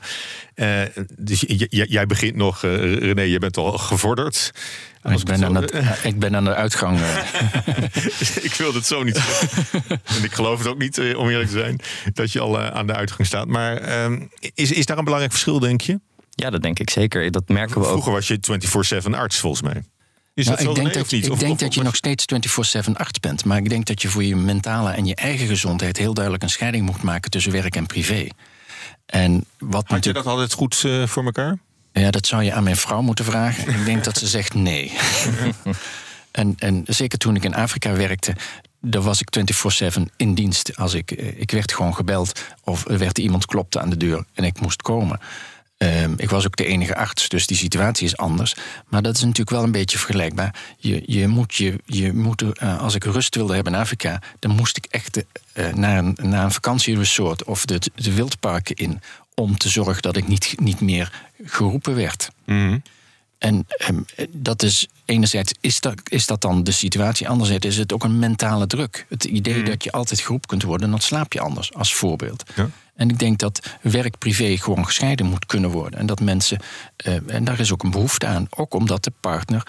Uh, 0.54 1.04
dus 1.18 1.44
jij 1.68 2.06
begint 2.06 2.36
nog, 2.36 2.62
René, 2.62 3.22
je 3.22 3.38
bent 3.38 3.56
al 3.56 3.78
gevorderd. 3.78 4.52
Ik 5.02 5.24
ben, 5.24 5.44
aan 5.44 5.54
het, 5.54 5.74
ik 6.02 6.18
ben 6.18 6.36
aan 6.36 6.44
de 6.44 6.54
uitgang. 6.54 7.00
ik 8.48 8.54
wil 8.58 8.74
het 8.74 8.86
zo 8.86 9.02
niet 9.02 9.20
en 10.04 10.24
ik 10.24 10.32
geloof 10.32 10.58
het 10.58 10.66
ook 10.66 10.78
niet, 10.78 10.98
om 10.98 11.28
eerlijk 11.28 11.50
te 11.50 11.58
zijn, 11.58 11.80
dat 12.12 12.32
je 12.32 12.40
al 12.40 12.60
aan 12.60 12.86
de 12.86 12.94
uitgang 12.94 13.26
staat. 13.26 13.46
Maar 13.46 13.76
ehm, 13.76 14.26
is, 14.54 14.72
is 14.72 14.86
daar 14.86 14.98
een 14.98 15.04
belangrijk 15.04 15.32
verschil, 15.32 15.58
denk 15.58 15.80
je? 15.80 16.00
Ja, 16.30 16.50
dat 16.50 16.62
denk 16.62 16.78
ik 16.78 16.90
zeker. 16.90 17.30
Dat 17.30 17.48
merken 17.48 17.80
we 17.80 17.86
Vroeger 17.86 18.12
ook. 18.12 18.22
Vroeger 18.22 18.48
was 18.48 19.00
je 19.00 19.02
24-7 19.08 19.10
arts, 19.10 19.38
volgens 19.38 19.62
mij. 19.62 19.82
Is 20.34 20.46
nou, 20.46 20.68
ik 20.68 20.74
denk, 20.74 20.94
dat, 20.94 21.10
je, 21.10 21.16
ik 21.16 21.38
denk 21.38 21.58
dat 21.58 21.74
je 21.74 21.82
nog 21.82 21.96
steeds 21.96 22.24
24-7 22.88 22.92
arts 22.92 23.20
bent. 23.20 23.44
Maar 23.44 23.58
ik 23.58 23.68
denk 23.68 23.86
dat 23.86 24.02
je 24.02 24.08
voor 24.08 24.24
je 24.24 24.36
mentale 24.36 24.90
en 24.90 25.06
je 25.06 25.14
eigen 25.14 25.46
gezondheid 25.46 25.96
heel 25.96 26.14
duidelijk 26.14 26.44
een 26.44 26.50
scheiding 26.50 26.86
moet 26.86 27.02
maken 27.02 27.30
tussen 27.30 27.52
werk 27.52 27.76
en 27.76 27.86
privé. 27.86 28.26
En 29.06 29.44
wat 29.58 29.84
Had 29.86 30.04
je 30.04 30.12
dat 30.12 30.26
altijd 30.26 30.52
goed 30.52 30.82
uh, 30.86 31.06
voor 31.06 31.24
elkaar? 31.24 31.58
Ja, 31.92 32.10
dat 32.10 32.26
zou 32.26 32.42
je 32.42 32.52
aan 32.52 32.62
mijn 32.62 32.76
vrouw 32.76 33.02
moeten 33.02 33.24
vragen. 33.24 33.74
ik 33.74 33.84
denk 33.84 34.04
dat 34.04 34.18
ze 34.18 34.26
zegt 34.26 34.54
nee. 34.54 34.92
en, 36.30 36.54
en 36.58 36.82
zeker 36.86 37.18
toen 37.18 37.36
ik 37.36 37.44
in 37.44 37.54
Afrika 37.54 37.92
werkte, 37.92 38.34
daar 38.80 39.02
was 39.02 39.20
ik 39.20 39.28
24-7 39.98 40.02
in 40.16 40.34
dienst. 40.34 40.76
Als 40.76 40.94
ik, 40.94 41.10
eh, 41.10 41.40
ik 41.40 41.50
werd 41.50 41.72
gewoon 41.72 41.94
gebeld 41.94 42.44
of 42.64 42.88
er 42.88 42.98
werd 42.98 43.18
iemand 43.18 43.46
klopte 43.46 43.80
aan 43.80 43.90
de 43.90 43.96
deur 43.96 44.24
en 44.34 44.44
ik 44.44 44.60
moest 44.60 44.82
komen. 44.82 45.20
Ehm, 45.76 46.14
ik 46.16 46.30
was 46.30 46.46
ook 46.46 46.56
de 46.56 46.64
enige 46.66 46.96
arts, 46.96 47.28
dus 47.28 47.46
die 47.46 47.56
situatie 47.56 48.06
is 48.06 48.16
anders. 48.16 48.54
Maar 48.88 49.02
dat 49.02 49.14
is 49.16 49.20
natuurlijk 49.20 49.50
wel 49.50 49.62
een 49.62 49.70
beetje 49.72 49.98
vergelijkbaar. 49.98 50.54
Je, 50.78 51.02
je 51.06 51.28
moet, 51.28 51.54
je, 51.54 51.80
je 51.86 52.12
moet 52.12 52.42
uh, 52.42 52.80
als 52.80 52.94
ik 52.94 53.04
rust 53.04 53.34
wilde 53.34 53.54
hebben 53.54 53.72
in 53.72 53.78
Afrika, 53.78 54.22
dan 54.38 54.50
moest 54.50 54.76
ik 54.76 54.86
echt 54.90 55.16
uh, 55.54 55.72
naar, 55.72 55.98
een, 55.98 56.18
naar 56.22 56.44
een 56.44 56.52
vakantieresort 56.52 57.44
of 57.44 57.64
de, 57.64 57.80
de 57.94 58.14
wildparken 58.14 58.76
in. 58.76 59.00
Om 59.34 59.58
te 59.58 59.68
zorgen 59.68 60.02
dat 60.02 60.16
ik 60.16 60.28
niet, 60.28 60.54
niet 60.60 60.80
meer 60.80 61.12
geroepen 61.44 61.94
werd. 61.94 62.30
Mm 62.44 62.82
en 63.44 63.66
ehm, 63.68 64.00
dat 64.28 64.62
is 64.62 64.88
enerzijds 65.04 65.54
is 65.60 65.80
dat, 65.80 65.94
is 66.08 66.26
dat 66.26 66.40
dan 66.40 66.64
de 66.64 66.70
situatie, 66.70 67.28
anderzijds 67.28 67.66
is 67.66 67.76
het 67.76 67.92
ook 67.92 68.04
een 68.04 68.18
mentale 68.18 68.66
druk. 68.66 69.06
Het 69.08 69.24
idee 69.24 69.54
hmm. 69.54 69.64
dat 69.64 69.84
je 69.84 69.92
altijd 69.92 70.20
geroepen 70.20 70.48
kunt 70.48 70.62
worden, 70.62 70.90
dan 70.90 71.00
slaap 71.00 71.32
je 71.32 71.40
anders, 71.40 71.74
als 71.74 71.94
voorbeeld. 71.94 72.42
Ja. 72.54 72.70
En 72.94 73.10
ik 73.10 73.18
denk 73.18 73.38
dat 73.38 73.76
werk-privé 73.80 74.56
gewoon 74.56 74.86
gescheiden 74.86 75.26
moet 75.26 75.46
kunnen 75.46 75.70
worden. 75.70 75.98
En 75.98 76.06
dat 76.06 76.20
mensen, 76.20 76.60
uh, 77.06 77.16
en 77.26 77.44
daar 77.44 77.60
is 77.60 77.72
ook 77.72 77.82
een 77.82 77.90
behoefte 77.90 78.26
aan, 78.26 78.46
ook 78.50 78.74
omdat 78.74 79.04
de 79.04 79.12
partner 79.20 79.66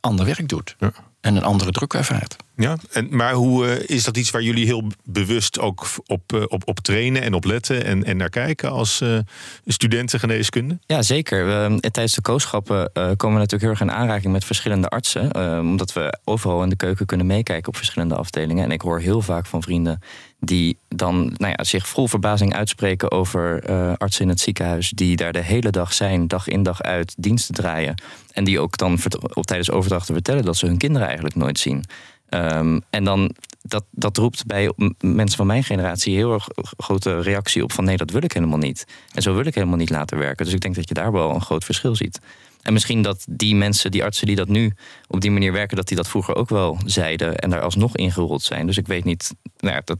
ander 0.00 0.26
werk 0.26 0.48
doet. 0.48 0.76
Ja 0.78 0.92
en 1.24 1.36
een 1.36 1.42
andere 1.42 1.70
druk 1.70 1.94
ervaart. 1.94 2.36
Ja, 2.56 2.76
en, 2.92 3.08
maar 3.10 3.32
hoe 3.32 3.66
uh, 3.66 3.96
is 3.96 4.04
dat 4.04 4.16
iets 4.16 4.30
waar 4.30 4.42
jullie 4.42 4.64
heel 4.64 4.82
bewust 5.04 5.58
ook 5.58 5.86
op, 6.06 6.32
uh, 6.32 6.42
op, 6.48 6.68
op 6.68 6.80
trainen 6.80 7.22
en 7.22 7.34
op 7.34 7.44
letten 7.44 7.84
en, 7.84 8.04
en 8.04 8.16
naar 8.16 8.30
kijken 8.30 8.70
als 8.70 9.00
uh, 9.00 9.18
studenten 9.66 10.20
geneeskunde? 10.20 10.78
Ja, 10.86 11.02
zeker. 11.02 11.46
We, 11.46 11.80
tijdens 11.80 12.14
de 12.14 12.20
kooschappen 12.20 12.90
komen 12.92 13.16
we 13.16 13.44
natuurlijk 13.44 13.62
heel 13.62 13.70
erg 13.70 13.80
in 13.80 13.90
aanraking 13.90 14.32
met 14.32 14.44
verschillende 14.44 14.88
artsen. 14.88 15.36
omdat 15.60 15.92
we 15.92 16.18
overal 16.24 16.62
in 16.62 16.68
de 16.68 16.76
keuken 16.76 17.06
kunnen 17.06 17.26
meekijken 17.26 17.68
op 17.68 17.76
verschillende 17.76 18.14
afdelingen. 18.14 18.64
En 18.64 18.70
ik 18.70 18.80
hoor 18.80 19.00
heel 19.00 19.20
vaak 19.20 19.46
van 19.46 19.62
vrienden 19.62 20.00
die 20.44 20.76
dan 20.88 21.34
nou 21.36 21.54
ja, 21.56 21.64
zich 21.64 21.88
vol 21.88 22.08
verbazing 22.08 22.54
uitspreken 22.54 23.10
over 23.10 23.70
uh, 23.70 23.92
artsen 23.96 24.22
in 24.22 24.28
het 24.28 24.40
ziekenhuis, 24.40 24.90
die 24.90 25.16
daar 25.16 25.32
de 25.32 25.42
hele 25.42 25.70
dag 25.70 25.92
zijn, 25.92 26.28
dag 26.28 26.48
in 26.48 26.62
dag 26.62 26.82
uit, 26.82 27.14
diensten 27.18 27.54
draaien. 27.54 28.02
En 28.32 28.44
die 28.44 28.60
ook 28.60 28.76
dan 28.76 28.98
op 29.32 29.46
tijdens 29.46 29.70
overdrachten 29.70 30.14
vertellen 30.14 30.44
dat 30.44 30.56
ze 30.56 30.66
hun 30.66 30.78
kinderen 30.78 31.06
eigenlijk 31.06 31.36
nooit 31.36 31.58
zien. 31.58 31.84
Um, 32.30 32.82
en 32.90 33.04
dan 33.04 33.34
dat, 33.66 33.84
dat 33.90 34.16
roept 34.16 34.46
bij 34.46 34.72
mensen 35.00 35.36
van 35.36 35.46
mijn 35.46 35.64
generatie 35.64 36.14
heel 36.14 36.32
erg 36.32 36.48
grote 36.76 37.20
reactie 37.20 37.62
op 37.62 37.72
van 37.72 37.84
nee, 37.84 37.96
dat 37.96 38.10
wil 38.10 38.22
ik 38.22 38.32
helemaal 38.32 38.58
niet. 38.58 38.86
En 39.14 39.22
zo 39.22 39.34
wil 39.34 39.46
ik 39.46 39.54
helemaal 39.54 39.76
niet 39.76 39.90
laten 39.90 40.18
werken. 40.18 40.44
Dus 40.44 40.54
ik 40.54 40.60
denk 40.60 40.74
dat 40.74 40.88
je 40.88 40.94
daar 40.94 41.12
wel 41.12 41.34
een 41.34 41.40
groot 41.40 41.64
verschil 41.64 41.96
ziet. 41.96 42.20
En 42.62 42.72
misschien 42.72 43.02
dat 43.02 43.24
die 43.28 43.54
mensen, 43.54 43.90
die 43.90 44.04
artsen 44.04 44.26
die 44.26 44.36
dat 44.36 44.48
nu 44.48 44.72
op 45.08 45.20
die 45.20 45.30
manier 45.30 45.52
werken, 45.52 45.76
dat 45.76 45.88
die 45.88 45.96
dat 45.96 46.08
vroeger 46.08 46.34
ook 46.34 46.48
wel 46.48 46.78
zeiden 46.84 47.36
en 47.36 47.50
daar 47.50 47.60
alsnog 47.60 47.96
ingerold 47.96 48.42
zijn. 48.42 48.66
Dus 48.66 48.76
ik 48.76 48.86
weet 48.86 49.04
niet, 49.04 49.34
nou 49.58 49.74
ja, 49.74 49.82
dat, 49.84 49.98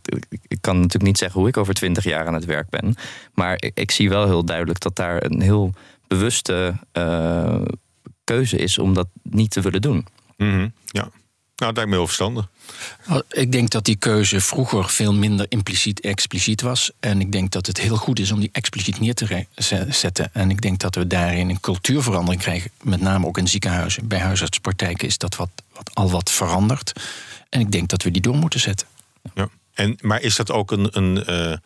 ik 0.49 0.59
kan 0.61 0.77
natuurlijk 0.77 1.05
niet 1.05 1.19
zeggen 1.19 1.41
hoe 1.41 1.49
ik 1.49 1.57
over 1.57 1.75
twintig 1.75 2.05
jaar 2.05 2.27
aan 2.27 2.35
het 2.35 2.45
werk 2.45 2.71
ben. 2.71 2.95
Maar 3.35 3.55
ik, 3.63 3.71
ik, 3.75 3.91
zie 3.91 4.09
wel 4.09 4.27
heel 4.27 4.45
duidelijk 4.45 4.81
dat 4.81 4.97
daar 4.97 5.25
een 5.25 5.41
heel 5.41 5.73
bewuste 6.07 6.75
uh, 6.93 7.63
keuze 8.25 8.57
is 8.57 8.79
om 8.79 8.95
dat 8.95 9.09
niet 9.23 9.51
te 9.51 9.61
willen 9.61 9.83
doen. 9.83 10.07
Mm 10.37 10.51
-hmm. 10.51 10.73
Ja. 10.87 11.11
Nou, 11.57 11.73
dat 11.73 11.77
lijkt 11.77 11.91
me 11.91 11.97
heel 11.97 12.07
verstandig. 12.07 12.49
Ik 13.29 13.53
denk 13.53 13.71
dat 13.71 13.85
die 13.85 13.97
keuze 13.97 14.41
vroeger 14.41 14.89
veel 14.89 15.15
minder 15.15 15.47
impliciet 15.49 16.01
expliciet 16.01 16.61
was. 16.61 16.91
En 17.01 17.21
ik 17.21 17.33
denk 17.33 17.51
dat 17.51 17.67
het 17.67 17.81
heel 17.81 17.97
goed 17.97 18.19
is 18.19 18.33
om 18.33 18.41
die 18.41 18.49
expliciet 18.53 19.01
neer 19.01 19.15
te 19.15 19.47
zetten. 19.89 20.31
En 20.33 20.51
ik 20.51 20.61
denk 20.61 20.79
dat 20.79 20.95
we 20.95 21.07
daarin 21.07 21.49
een 21.49 21.61
cultuurverandering 21.61 22.43
krijgen. 22.43 22.71
Met 22.83 23.01
name 23.01 23.27
ook 23.27 23.39
in 23.39 23.49
ziekenhuizen. 23.49 24.09
Bij 24.09 24.19
huisartspraktijken 24.19 25.09
is 25.09 25.19
dat 25.19 25.37
wat, 25.37 25.51
wat, 25.73 25.91
al 25.95 26.11
wat 26.11 26.31
veranderd. 26.31 26.93
En 27.49 27.61
ik 27.61 27.71
denk 27.71 27.89
dat 27.89 28.03
we 28.03 28.11
die 28.11 28.23
door 28.23 28.37
moeten 28.37 28.61
zetten. 28.61 28.87
Ja. 29.35 29.49
En, 29.75 29.99
maar 30.01 30.21
is 30.21 30.37
dat 30.37 30.51
ook 30.51 30.71
een, 30.71 30.89
een, 30.91 31.25
uh, 31.31 31.57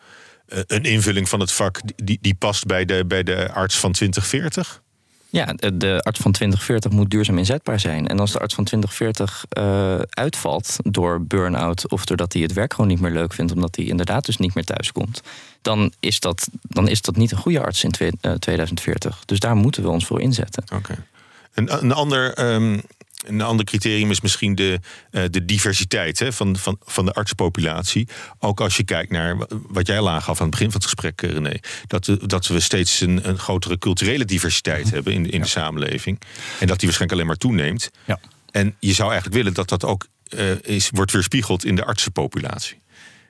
een 0.67 0.83
invulling 0.83 1.29
van 1.29 1.39
het 1.39 1.51
vak 1.51 1.81
die, 1.95 2.17
die 2.21 2.35
past 2.35 2.65
bij 2.65 2.85
de, 2.85 3.05
bij 3.05 3.23
de 3.23 3.51
arts 3.51 3.77
van 3.77 3.91
2040? 3.91 4.81
Ja, 5.31 5.45
de 5.73 5.99
arts 6.03 6.19
van 6.19 6.31
2040 6.31 6.91
moet 6.91 7.09
duurzaam 7.09 7.37
inzetbaar 7.37 7.79
zijn. 7.79 8.07
En 8.07 8.19
als 8.19 8.31
de 8.31 8.39
arts 8.39 8.53
van 8.53 8.63
2040 8.63 9.45
uh, 9.57 9.93
eh, 9.93 10.01
uitvalt 10.09 10.75
door 10.83 11.21
burn-out 11.21 11.89
of 11.89 12.05
doordat 12.05 12.33
hij 12.33 12.41
het 12.41 12.53
werk 12.53 12.73
gewoon 12.73 12.89
niet 12.89 12.99
meer 12.99 13.11
leuk 13.11 13.33
vindt, 13.33 13.51
omdat 13.51 13.75
hij 13.75 13.85
inderdaad 13.85 14.25
dus 14.25 14.37
niet 14.37 14.53
meer 14.53 14.63
thuis 14.63 14.91
komt, 14.91 15.21
dan 15.61 15.91
is 15.99 16.19
dat, 16.19 16.47
dan 16.61 16.87
is 16.87 17.01
dat 17.01 17.15
niet 17.15 17.31
een 17.31 17.37
goede 17.37 17.61
arts 17.61 17.83
in 17.83 17.91
2040. 18.39 19.11
Eh, 19.11 19.21
dus 19.25 19.39
daar 19.39 19.55
moeten 19.55 19.83
we 19.83 19.89
ons 19.89 20.05
voor 20.05 20.21
inzetten. 20.21 20.63
Oké. 20.73 21.05
Een, 21.53 21.73
een 21.83 21.91
ander 21.91 22.53
um, 22.53 22.81
een 23.25 23.41
ander 23.41 23.65
criterium 23.65 24.11
is 24.11 24.21
misschien 24.21 24.55
de, 24.55 24.79
uh, 25.11 25.23
de 25.29 25.45
diversiteit 25.45 26.19
hè, 26.19 26.33
van, 26.33 26.57
van, 26.57 26.77
van 26.83 27.05
de 27.05 27.13
artspopulatie. 27.13 28.07
Ook 28.39 28.61
als 28.61 28.77
je 28.77 28.83
kijkt 28.83 29.11
naar 29.11 29.37
wat 29.67 29.87
jij 29.87 29.99
al 29.99 30.09
aangaf 30.09 30.37
aan 30.39 30.45
het 30.45 30.55
begin 30.55 30.71
van 30.71 30.81
het 30.81 30.89
gesprek, 30.89 31.21
eh, 31.21 31.29
René. 31.29 31.59
Dat, 31.87 32.05
we, 32.05 32.27
dat 32.27 32.47
we 32.47 32.59
steeds 32.59 33.01
een, 33.01 33.29
een 33.29 33.37
grotere 33.37 33.77
culturele 33.77 34.25
diversiteit 34.25 34.85
mhm. 34.85 34.93
hebben 34.93 35.13
in, 35.13 35.29
in 35.29 35.41
de 35.41 35.47
samenleving. 35.47 36.21
En 36.59 36.67
dat 36.67 36.79
die 36.79 36.87
waarschijnlijk 36.87 37.11
alleen 37.11 37.25
maar 37.25 37.35
toeneemt. 37.35 37.91
Ja. 38.05 38.19
En 38.51 38.75
je 38.79 38.93
zou 38.93 39.09
eigenlijk 39.11 39.37
willen 39.37 39.53
dat 39.53 39.69
dat 39.69 39.85
ook 39.85 40.07
uh, 40.29 40.51
is, 40.61 40.89
wordt 40.93 41.11
weerspiegeld 41.11 41.65
in 41.65 41.75
de 41.75 41.85
artsenpopulatie. 41.85 42.81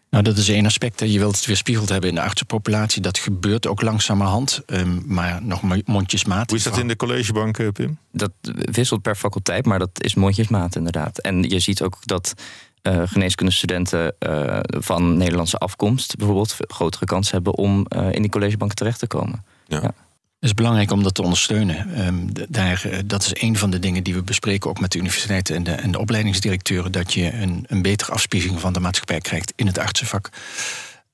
Nou, 0.10 0.24
dat 0.24 0.38
is 0.38 0.50
één 0.50 0.66
aspect. 0.66 1.00
Je 1.00 1.20
wilt 1.20 1.36
het 1.36 1.46
weerspiegeld 1.46 1.90
hebben 1.90 2.10
in 2.10 2.16
de 2.16 2.22
artsenpopulatie. 2.22 3.02
Dat 3.02 3.18
gebeurt 3.18 3.68
ook 3.68 3.82
langzamerhand, 3.82 4.62
um, 4.66 5.04
maar 5.06 5.44
nog 5.44 5.62
mondjesmaat. 5.86 6.50
Hoe 6.50 6.58
is 6.58 6.64
dat 6.64 6.78
in 6.78 6.88
de 6.88 6.96
collegebank, 6.96 7.58
eh, 7.58 7.68
Pim? 7.68 7.98
Dat 8.12 8.32
wisselt 8.72 9.02
per 9.02 9.16
faculteit, 9.16 9.66
maar 9.66 9.80
dat 9.80 10.04
is 10.04 10.16
mondjesmaat 10.16 10.76
inderdaad. 10.76 11.18
En 11.20 11.44
je 11.44 11.60
ziet 11.60 11.82
ook 11.82 11.98
dat 12.02 12.34
uh, 12.84 13.02
geneeskundestudenten 13.06 14.16
uh, 14.20 14.60
van 14.62 15.18
Nederlandse 15.18 15.58
afkomst 15.58 16.16
bijvoorbeeld 16.16 16.56
grotere 16.58 17.06
kans 17.06 17.32
hebben 17.32 17.56
om 17.56 17.86
uh, 17.96 18.12
in 18.12 18.22
die 18.22 18.32
collegebank 18.32 18.74
terecht 18.74 19.00
te 19.00 19.08
komen. 19.08 19.44
ja. 19.68 19.82
ja. 19.82 19.94
Het 20.40 20.50
is 20.50 20.56
belangrijk 20.56 20.92
om 20.92 21.04
dat 21.04 21.14
te 21.14 21.22
ondersteunen. 21.22 21.94
Ehm, 21.96 22.46
daar, 22.50 22.86
eh, 22.86 23.00
dat 23.06 23.24
is 23.24 23.42
een 23.42 23.58
van 23.58 23.70
de 23.70 23.80
dingen 23.80 24.04
die 24.04 24.14
we 24.14 24.24
bespreken 24.24 24.70
ook 24.70 24.80
met 24.80 24.92
de 24.92 24.98
universiteiten 24.98 25.56
en 25.56 25.64
de, 25.64 25.72
en 25.72 25.92
de 25.92 26.00
opleidingsdirecteuren. 26.00 26.92
Dat 26.92 27.14
je 27.14 27.34
een, 27.34 27.66
een 27.68 27.82
betere 27.82 28.12
afspiegeling 28.12 28.60
van 28.60 28.74
de 28.74 28.80
maatschappij 28.80 29.20
krijgt 29.20 29.54
in 29.56 29.68
het 29.68 29.78
artsenvak. 29.78 30.30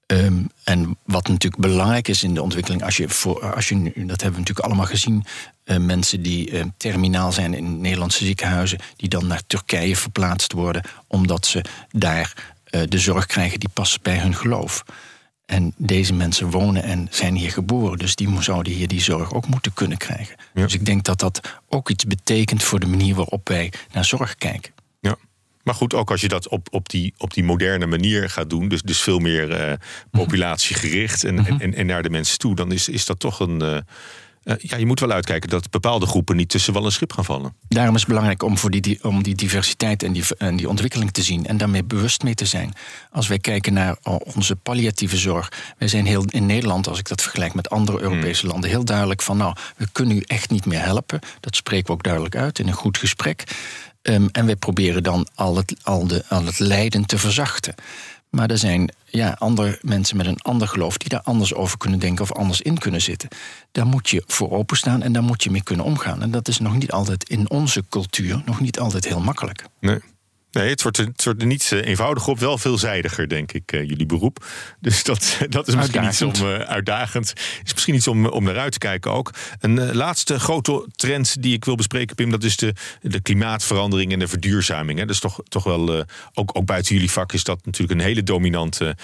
Ehm, 0.06 0.44
en 0.64 0.98
wat 1.04 1.28
natuurlijk 1.28 1.62
belangrijk 1.62 2.08
is 2.08 2.24
in 2.24 2.34
de 2.34 2.42
ontwikkeling, 2.42 2.84
als 2.84 2.98
je, 2.98 3.10
voor, 3.10 3.56
als 3.56 3.70
je 3.70 3.76
dat 3.84 3.94
hebben 3.94 4.32
we 4.32 4.40
natuurlijk 4.40 4.60
allemaal 4.60 4.86
gezien, 4.86 5.26
uh, 5.66 5.78
mensen 5.78 6.22
die 6.22 6.52
uh, 6.52 6.64
terminaal 6.78 7.32
zijn 7.32 7.54
in 7.54 7.82
Nederlandse 7.82 8.26
ziekenhuizen, 8.26 8.80
die 8.96 9.10
dan 9.10 9.28
naar 9.28 9.42
Turkije 9.48 9.96
verplaatst 9.96 10.52
worden, 10.52 10.84
omdat 11.08 11.46
ze 11.46 11.64
daar 11.92 12.54
de 12.90 13.00
zorg 13.00 13.26
krijgen 13.26 13.60
die 13.60 13.70
past 13.74 14.02
bij 14.02 14.18
hun 14.18 14.36
geloof. 14.36 14.84
En 15.46 15.74
deze 15.78 16.14
mensen 16.14 16.50
wonen 16.50 16.84
en 16.84 17.08
zijn 17.10 17.36
hier 17.36 17.52
geboren. 17.52 17.98
Dus 17.98 18.16
die 18.16 18.42
zouden 18.42 18.74
hier 18.74 18.88
die 18.88 19.02
zorg 19.02 19.34
ook 19.34 19.48
moeten 19.48 19.74
kunnen 19.74 19.98
krijgen. 19.98 20.36
Dus 20.54 20.74
ik 20.74 20.86
denk 20.86 21.04
dat 21.04 21.20
dat 21.20 21.60
ook 21.70 21.90
iets 21.90 22.06
betekent 22.06 22.64
voor 22.64 22.80
de 22.80 22.88
manier 22.88 23.16
waarop 23.16 23.48
wij 23.48 23.74
naar 23.92 24.06
zorg 24.06 24.36
kijken. 24.36 24.74
Ja. 25.00 25.16
Maar 25.64 25.76
goed, 25.76 25.94
ook 25.94 26.12
als 26.12 26.22
je 26.22 26.28
dat 26.28 26.48
op, 26.48 26.68
op, 26.72 26.90
die, 26.90 27.14
op 27.18 27.34
die 27.34 27.44
moderne 27.44 27.86
manier 27.86 28.30
gaat 28.30 28.50
doen, 28.50 28.68
dus, 28.68 28.82
dus 28.82 29.02
veel 29.02 29.20
meer 29.20 29.70
uh, 29.70 29.74
populatiegericht 30.12 31.24
en, 31.24 31.36
mhm. 31.36 31.60
en, 31.60 31.74
en, 31.74 31.86
naar 31.86 32.04
de 32.04 32.10
mensen 32.10 32.38
toe, 32.38 32.56
dan 32.56 32.72
is, 32.72 32.90
is 32.90 33.06
dat 33.06 33.20
toch 33.20 33.40
een. 33.40 33.64
Uh, 33.64 33.78
ja, 34.46 34.78
je 34.78 34.86
moet 34.86 35.00
wel 35.00 35.12
uitkijken 35.12 35.50
dat 35.50 35.70
bepaalde 35.70 36.06
groepen 36.06 36.36
niet 36.36 36.50
tussen 36.50 36.74
wel 36.74 36.86
een 36.86 36.92
schip 36.92 37.14
gaan 37.14 37.26
vallen. 37.26 37.56
Daarom 37.68 37.94
is 37.94 38.00
het 38.00 38.10
belangrijk 38.10 38.44
om, 38.44 38.58
voor 38.58 38.72
die, 38.72 39.04
om 39.04 39.24
die 39.24 39.36
diversiteit 39.36 40.04
en 40.04 40.12
die, 40.14 40.24
en 40.38 40.56
die 40.56 40.70
ontwikkeling 40.70 41.12
te 41.12 41.24
zien 41.24 41.46
en 41.46 41.58
daarmee 41.58 41.84
bewust 41.84 42.24
mee 42.24 42.36
te 42.36 42.46
zijn. 42.46 42.74
Als 43.12 43.28
wij 43.28 43.40
kijken 43.40 43.74
naar 43.74 43.98
onze 44.36 44.56
palliatieve 44.56 45.18
zorg, 45.18 45.52
wij 45.78 45.88
zijn 45.88 46.06
heel 46.06 46.24
in 46.26 46.46
Nederland, 46.46 46.88
als 46.88 47.00
ik 47.00 47.08
dat 47.08 47.22
vergelijk 47.22 47.54
met 47.54 47.70
andere 47.70 48.02
Europese 48.02 48.42
hmm. 48.42 48.50
landen, 48.50 48.70
heel 48.70 48.86
duidelijk 48.86 49.22
van 49.22 49.38
nou, 49.38 49.56
we 49.78 49.88
kunnen 49.92 50.18
u 50.18 50.24
echt 50.26 50.50
niet 50.50 50.66
meer 50.66 50.82
helpen. 50.82 51.20
Dat 51.40 51.56
spreken 51.56 51.86
we 51.86 51.94
ook 51.94 52.04
duidelijk 52.04 52.36
uit 52.36 52.60
in 52.60 52.68
een 52.68 52.74
goed 52.74 52.98
gesprek. 52.98 53.44
Um, 54.02 54.30
en 54.32 54.46
wij 54.46 54.56
proberen 54.56 55.04
dan 55.04 55.28
al 55.36 55.56
het, 55.56 55.76
al, 55.84 56.08
de, 56.08 56.24
al 56.30 56.46
het 56.46 56.60
lijden 56.60 57.06
te 57.06 57.18
verzachten. 57.18 57.76
Maar 58.36 58.50
er 58.50 58.58
zijn 58.58 58.90
ja, 59.06 59.36
andere 59.40 59.80
mensen 59.82 60.18
met 60.18 60.26
een 60.26 60.42
ander 60.42 60.68
geloof 60.68 60.98
die 60.98 61.10
daar 61.10 61.22
anders 61.24 61.54
over 61.54 61.78
kunnen 61.78 62.00
denken 62.00 62.24
of 62.24 62.32
anders 62.34 62.62
in 62.62 62.78
kunnen 62.78 63.02
zitten. 63.02 63.30
Daar 63.72 63.86
moet 63.86 64.10
je 64.10 64.24
voor 64.28 64.52
openstaan 64.52 65.02
en 65.02 65.14
daar 65.14 65.24
moet 65.24 65.44
je 65.44 65.52
mee 65.52 65.64
kunnen 65.64 65.86
omgaan. 65.86 66.22
En 66.22 66.32
dat 66.32 66.48
is 66.48 66.60
nog 66.60 66.74
niet 66.74 66.92
altijd 66.92 67.30
in 67.30 67.50
onze 67.50 67.84
cultuur 67.90 68.42
nog 68.46 68.60
niet 68.60 68.80
altijd 68.80 69.06
heel 69.06 69.20
makkelijk. 69.20 69.66
Nee. 69.80 70.00
Nee, 70.56 70.70
het 70.70 70.82
wordt, 70.82 70.98
het 70.98 71.24
wordt 71.24 71.42
er 71.42 71.48
niet 71.48 71.72
eh, 71.72 71.86
eenvoudiger 71.86 72.32
op, 72.32 72.40
wel 72.40 72.58
veelzijdiger, 72.58 73.30
denk 73.30 73.52
ik, 73.52 73.72
uh, 73.72 73.84
jullie 73.90 74.06
beroep. 74.06 74.46
Dus 74.80 75.04
dat, 75.04 75.38
dat 75.50 75.68
is 75.68 75.76
misschien 75.76 76.04
iets 76.04 76.22
om 76.22 76.34
uh, 76.36 76.60
uitdagend. 76.60 77.34
Is 77.64 77.74
misschien 77.74 77.96
iets 77.96 78.08
om, 78.08 78.26
om 78.26 78.44
naar 78.44 78.58
uit 78.58 78.72
te 78.72 78.78
kijken 78.78 79.12
ook. 79.12 79.34
Een 79.60 79.96
laatste 79.96 80.40
grote 80.40 80.88
trend 80.96 81.42
die 81.42 81.54
ik 81.54 81.66
wil 81.66 81.76
bespreken, 81.76 82.16
Pim, 82.16 82.32
dat 82.32 82.44
is 82.44 82.58
de, 82.58 82.74
de 83.02 83.22
klimaatverandering 83.22 84.12
en 84.12 84.20
de 84.20 84.28
verduurzaming. 84.28 85.00
Hè. 85.00 85.06
Dat 85.06 85.16
is 85.16 85.22
toch, 85.22 85.40
toch 85.48 85.64
wel, 85.64 86.06
ook, 86.34 86.58
ook 86.58 86.66
buiten 86.66 86.96
jullie 86.96 87.12
vak 87.12 87.34
is 87.34 87.44
dat 87.44 87.66
natuurlijk 87.66 88.00
een 88.00 88.06
hele 88.06 88.24
dominante 88.24 88.96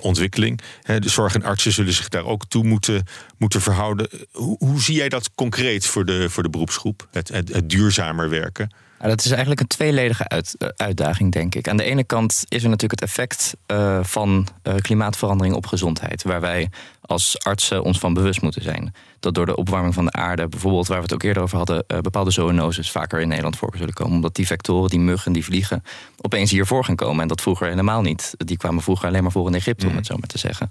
ontwikkeling. 0.00 0.60
Hè, 0.82 1.00
de 1.00 1.08
zorg 1.08 1.34
en 1.34 1.42
artsen 1.42 1.72
zullen 1.72 1.92
zich 1.92 2.08
daar 2.08 2.24
ook 2.24 2.44
toe 2.48 2.64
moeten, 2.64 3.02
moeten 3.38 3.60
verhouden. 3.60 4.08
Hoe, 4.32 4.56
hoe 4.58 4.82
zie 4.82 4.96
jij 4.96 5.08
dat 5.08 5.30
concreet 5.34 5.86
voor 5.86 6.04
de, 6.04 6.30
voor 6.30 6.42
de 6.42 6.50
beroepsgroep? 6.50 7.08
Het, 7.10 7.28
het, 7.28 7.52
het 7.52 7.70
duurzamer 7.70 8.28
werken? 8.28 8.70
Dat 8.98 9.24
is 9.24 9.30
eigenlijk 9.30 9.60
een 9.60 9.66
tweeledige 9.66 10.28
uit, 10.28 10.54
eh, 10.58 10.68
uitdaging, 10.76 11.32
denk 11.32 11.54
ik. 11.54 11.68
Aan 11.68 11.76
de 11.76 11.84
ene 11.84 12.04
kant 12.04 12.44
is 12.48 12.62
er 12.62 12.68
natuurlijk 12.68 13.00
het 13.00 13.08
effect 13.08 13.56
uh, 13.66 13.98
van 14.02 14.46
uh, 14.62 14.74
klimaatverandering 14.74 15.54
op 15.54 15.66
gezondheid, 15.66 16.22
waar 16.22 16.40
wij 16.40 16.70
als 17.00 17.36
artsen 17.42 17.82
ons 17.82 17.98
van 17.98 18.14
bewust 18.14 18.42
moeten 18.42 18.62
zijn. 18.62 18.94
Dat 19.20 19.34
door 19.34 19.46
de 19.46 19.56
opwarming 19.56 19.94
van 19.94 20.04
de 20.04 20.12
aarde, 20.12 20.48
bijvoorbeeld 20.48 20.86
waar 20.86 20.96
we 20.96 21.02
het 21.02 21.12
ook 21.12 21.22
eerder 21.22 21.42
over 21.42 21.56
hadden, 21.56 21.84
uh, 21.88 21.98
bepaalde 21.98 22.30
zoonoses 22.30 22.90
vaker 22.90 23.20
in 23.20 23.28
Nederland 23.28 23.56
voor 23.56 23.74
zullen 23.76 23.94
komen. 23.94 24.14
Omdat 24.14 24.34
die 24.34 24.46
vectoren, 24.46 24.90
die 24.90 24.98
muggen, 24.98 25.32
die 25.32 25.44
vliegen, 25.44 25.82
opeens 26.20 26.50
hier 26.50 26.66
voor 26.66 26.84
gaan 26.84 26.96
komen. 26.96 27.22
En 27.22 27.28
dat 27.28 27.40
vroeger 27.40 27.68
helemaal 27.68 28.02
niet. 28.02 28.34
Die 28.36 28.56
kwamen 28.56 28.82
vroeger 28.82 29.08
alleen 29.08 29.22
maar 29.22 29.32
voor 29.32 29.46
in 29.46 29.54
Egypte, 29.54 29.86
om 29.86 29.90
mm. 29.90 29.98
het 29.98 30.06
zo 30.06 30.16
maar 30.16 30.28
te 30.28 30.38
zeggen. 30.38 30.70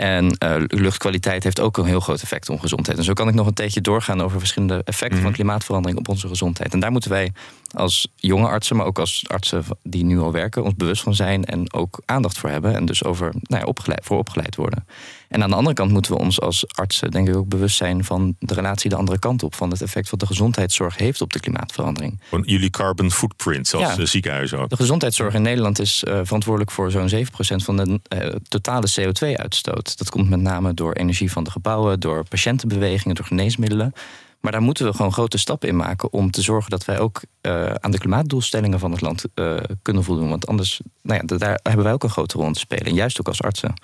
En 0.00 0.36
uh, 0.44 0.54
luchtkwaliteit 0.66 1.44
heeft 1.44 1.60
ook 1.60 1.76
een 1.76 1.84
heel 1.84 2.00
groot 2.00 2.22
effect 2.22 2.48
op 2.48 2.60
gezondheid. 2.60 2.98
En 2.98 3.04
zo 3.04 3.12
kan 3.12 3.28
ik 3.28 3.34
nog 3.34 3.46
een 3.46 3.54
tijdje 3.54 3.80
doorgaan 3.80 4.22
over 4.22 4.38
verschillende 4.38 4.82
effecten 4.84 5.18
van 5.18 5.26
mhm. 5.26 5.34
klimaatverandering 5.34 5.98
op 5.98 6.08
onze 6.08 6.28
gezondheid. 6.28 6.72
En 6.72 6.80
daar 6.80 6.90
moeten 6.90 7.10
wij 7.10 7.32
als 7.74 8.08
jonge 8.16 8.46
artsen, 8.46 8.76
maar 8.76 8.86
ook 8.86 8.98
als 8.98 9.24
artsen 9.26 9.64
die 9.82 10.04
nu 10.04 10.18
al 10.18 10.32
werken, 10.32 10.64
ons 10.64 10.74
bewust 10.74 11.02
van 11.02 11.14
zijn 11.14 11.44
en 11.44 11.72
ook 11.72 12.02
aandacht 12.04 12.38
voor 12.38 12.50
hebben. 12.50 12.74
En 12.74 12.84
dus 12.84 13.04
over, 13.04 13.32
nou 13.42 13.62
ja, 13.62 13.68
opgeleid, 13.68 14.04
voor 14.04 14.18
opgeleid 14.18 14.56
worden. 14.56 14.86
En 15.28 15.42
aan 15.42 15.50
de 15.50 15.56
andere 15.56 15.74
kant 15.74 15.90
moeten 15.90 16.12
we 16.12 16.18
ons 16.18 16.40
als 16.40 16.64
artsen 16.74 17.10
denk 17.10 17.28
ik 17.28 17.36
ook 17.36 17.48
bewust 17.48 17.76
zijn 17.76 18.04
van 18.04 18.36
de 18.38 18.54
relatie 18.54 18.90
de 18.90 18.96
andere 18.96 19.18
kant 19.18 19.42
op. 19.42 19.54
Van 19.54 19.70
het 19.70 19.82
effect 19.82 20.10
wat 20.10 20.20
de 20.20 20.26
gezondheidszorg 20.26 20.96
heeft 20.96 21.20
op 21.20 21.32
de 21.32 21.40
klimaatverandering. 21.40 22.20
Van 22.28 22.42
jullie 22.46 22.70
carbon 22.70 23.10
footprint, 23.10 23.68
zoals 23.68 23.96
de 23.96 24.06
ziekenhuizen 24.06 24.58
ook. 24.58 24.68
De 24.68 24.76
gezondheidszorg 24.76 25.34
in 25.34 25.42
Nederland 25.42 25.78
is 25.78 26.04
uh, 26.08 26.20
verantwoordelijk 26.22 26.70
voor 26.70 26.90
zo'n 26.90 27.10
7% 27.10 27.24
van 27.64 27.76
de 27.76 28.00
uh, 28.14 28.34
totale 28.48 28.86
CO2-uitstoot. 29.00 29.98
Dat 29.98 30.10
komt 30.10 30.28
met 30.28 30.40
name 30.40 30.74
door 30.74 30.92
energie 30.92 31.32
van 31.32 31.44
de 31.44 31.50
gebouwen, 31.50 32.00
door 32.00 32.24
patiëntenbewegingen, 32.28 33.14
door 33.14 33.26
geneesmiddelen. 33.26 33.92
Maar 34.40 34.52
daar 34.52 34.62
moeten 34.62 34.86
we 34.86 34.92
gewoon 34.92 35.12
grote 35.12 35.38
stappen 35.38 35.68
in 35.68 35.76
maken 35.76 36.12
om 36.12 36.30
te 36.30 36.42
zorgen 36.42 36.70
dat 36.70 36.84
wij 36.84 36.98
ook 36.98 37.20
uh, 37.42 37.70
aan 37.70 37.90
de 37.90 37.98
klimaatdoelstellingen 37.98 38.78
van 38.78 38.90
het 38.90 39.00
land 39.00 39.24
uh, 39.34 39.56
kunnen 39.82 40.04
voldoen. 40.04 40.28
Want 40.28 40.46
anders, 40.46 40.80
nou 41.02 41.20
ja, 41.20 41.36
daar 41.36 41.60
hebben 41.62 41.84
wij 41.84 41.92
ook 41.92 42.02
een 42.02 42.10
grote 42.10 42.38
rol 42.38 42.52
te 42.52 42.58
spelen. 42.58 42.86
En 42.86 42.94
juist 42.94 43.20
ook 43.20 43.28
als 43.28 43.42
artsen. 43.42 43.74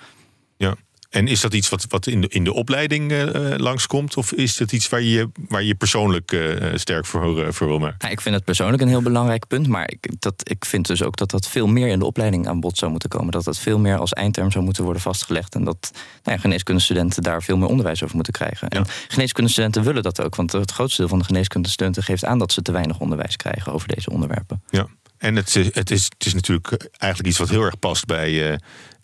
Ja, 0.57 0.75
en 1.09 1.27
is 1.27 1.41
dat 1.41 1.53
iets 1.53 1.69
wat, 1.69 1.85
wat 1.89 2.07
in, 2.07 2.21
de, 2.21 2.27
in 2.27 2.43
de 2.43 2.53
opleiding 2.53 3.11
uh, 3.11 3.53
langskomt? 3.57 4.17
Of 4.17 4.31
is 4.31 4.57
dat 4.57 4.71
iets 4.71 4.89
waar 4.89 5.01
je, 5.01 5.29
waar 5.47 5.63
je 5.63 5.75
persoonlijk 5.75 6.31
uh, 6.31 6.71
sterk 6.75 7.05
voor, 7.05 7.39
uh, 7.39 7.47
voor 7.51 7.67
wil 7.67 7.79
maken? 7.79 7.97
Ja, 7.99 8.09
ik 8.09 8.21
vind 8.21 8.35
het 8.35 8.43
persoonlijk 8.43 8.81
een 8.81 8.87
heel 8.87 9.01
belangrijk 9.01 9.47
punt. 9.47 9.67
Maar 9.67 9.91
ik, 9.91 10.09
dat, 10.19 10.49
ik 10.49 10.65
vind 10.65 10.87
dus 10.87 11.03
ook 11.03 11.17
dat 11.17 11.31
dat 11.31 11.47
veel 11.47 11.67
meer 11.67 11.87
in 11.87 11.99
de 11.99 12.05
opleiding 12.05 12.47
aan 12.47 12.59
bod 12.59 12.77
zou 12.77 12.91
moeten 12.91 13.09
komen. 13.09 13.31
Dat 13.31 13.43
dat 13.43 13.59
veel 13.59 13.79
meer 13.79 13.97
als 13.97 14.13
eindterm 14.13 14.51
zou 14.51 14.63
moeten 14.63 14.83
worden 14.83 15.01
vastgelegd. 15.01 15.55
En 15.55 15.63
dat 15.63 15.91
nou 16.23 16.35
ja, 16.35 16.37
geneeskundestudenten 16.37 17.23
daar 17.23 17.43
veel 17.43 17.57
meer 17.57 17.69
onderwijs 17.69 18.03
over 18.03 18.15
moeten 18.15 18.33
krijgen. 18.33 18.69
En 18.69 18.85
geneeskundestudenten 19.07 19.83
willen 19.83 20.03
dat 20.03 20.21
ook. 20.21 20.35
Want 20.35 20.51
het 20.51 20.71
grootste 20.71 21.01
deel 21.01 21.09
van 21.09 21.19
de 21.19 21.25
geneeskundestudenten 21.25 22.03
geeft 22.03 22.25
aan 22.25 22.39
dat 22.39 22.51
ze 22.51 22.61
te 22.61 22.71
weinig 22.71 22.99
onderwijs 22.99 23.35
krijgen 23.35 23.73
over 23.73 23.87
deze 23.87 24.09
onderwerpen. 24.09 24.61
Ja. 24.69 24.87
En 25.17 25.35
het, 25.35 25.53
het, 25.53 25.91
is, 25.91 26.03
het 26.03 26.25
is 26.25 26.33
natuurlijk 26.33 26.89
eigenlijk 26.97 27.27
iets 27.27 27.37
wat 27.37 27.49
heel 27.49 27.63
erg 27.63 27.79
past 27.79 28.05
bij 28.05 28.57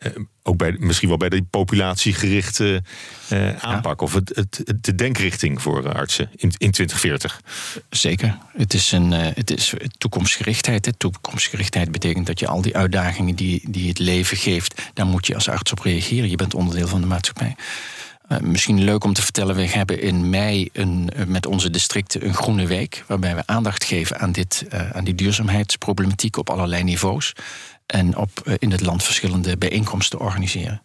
eh, 0.03 0.11
ook 0.43 0.57
bij, 0.57 0.75
misschien 0.79 1.07
wel 1.07 1.17
bij 1.17 1.29
de 1.29 1.43
populatiegerichte 1.43 2.83
uh, 3.33 3.55
aanpak 3.55 4.01
of 4.01 4.13
het, 4.13 4.31
het, 4.35 4.63
de 4.81 4.95
denkrichting 4.95 5.61
voor 5.61 5.93
artsen 5.93 6.29
in, 6.35 6.53
in 6.57 6.71
2040. 6.71 7.41
Zeker. 7.89 8.37
Het 8.57 8.73
is, 8.73 8.91
een, 8.91 9.11
uh, 9.11 9.19
het 9.33 9.51
is 9.51 9.73
toekomstgerichtheid. 9.97 10.85
Hè. 10.85 10.93
Toekomstgerichtheid 10.93 11.91
betekent 11.91 12.25
dat 12.25 12.39
je 12.39 12.47
al 12.47 12.61
die 12.61 12.77
uitdagingen 12.77 13.35
die, 13.35 13.61
die 13.69 13.87
het 13.87 13.99
leven 13.99 14.37
geeft, 14.37 14.81
daar 14.93 15.05
moet 15.05 15.27
je 15.27 15.35
als 15.35 15.49
arts 15.49 15.71
op 15.71 15.79
reageren. 15.79 16.29
Je 16.29 16.35
bent 16.35 16.53
onderdeel 16.53 16.87
van 16.87 17.01
de 17.01 17.07
maatschappij. 17.07 17.55
Uh, 18.29 18.37
misschien 18.39 18.83
leuk 18.83 19.03
om 19.03 19.13
te 19.13 19.21
vertellen, 19.21 19.55
we 19.55 19.67
hebben 19.67 20.01
in 20.01 20.29
mei 20.29 20.69
een, 20.73 21.09
met 21.27 21.45
onze 21.45 21.69
districten 21.69 22.25
een 22.25 22.33
groene 22.33 22.67
week, 22.67 23.03
waarbij 23.07 23.35
we 23.35 23.43
aandacht 23.45 23.83
geven 23.83 24.19
aan, 24.19 24.31
dit, 24.31 24.65
aan 24.91 25.03
die 25.03 25.15
duurzaamheidsproblematiek 25.15 26.37
op 26.37 26.49
allerlei 26.49 26.83
niveaus 26.83 27.33
en 27.85 28.17
op, 28.17 28.29
eh, 28.45 28.53
in 28.57 28.71
het 28.71 28.81
land 28.81 29.03
verschillende 29.03 29.57
bijeenkomsten 29.57 30.19
organiseren. 30.19 30.81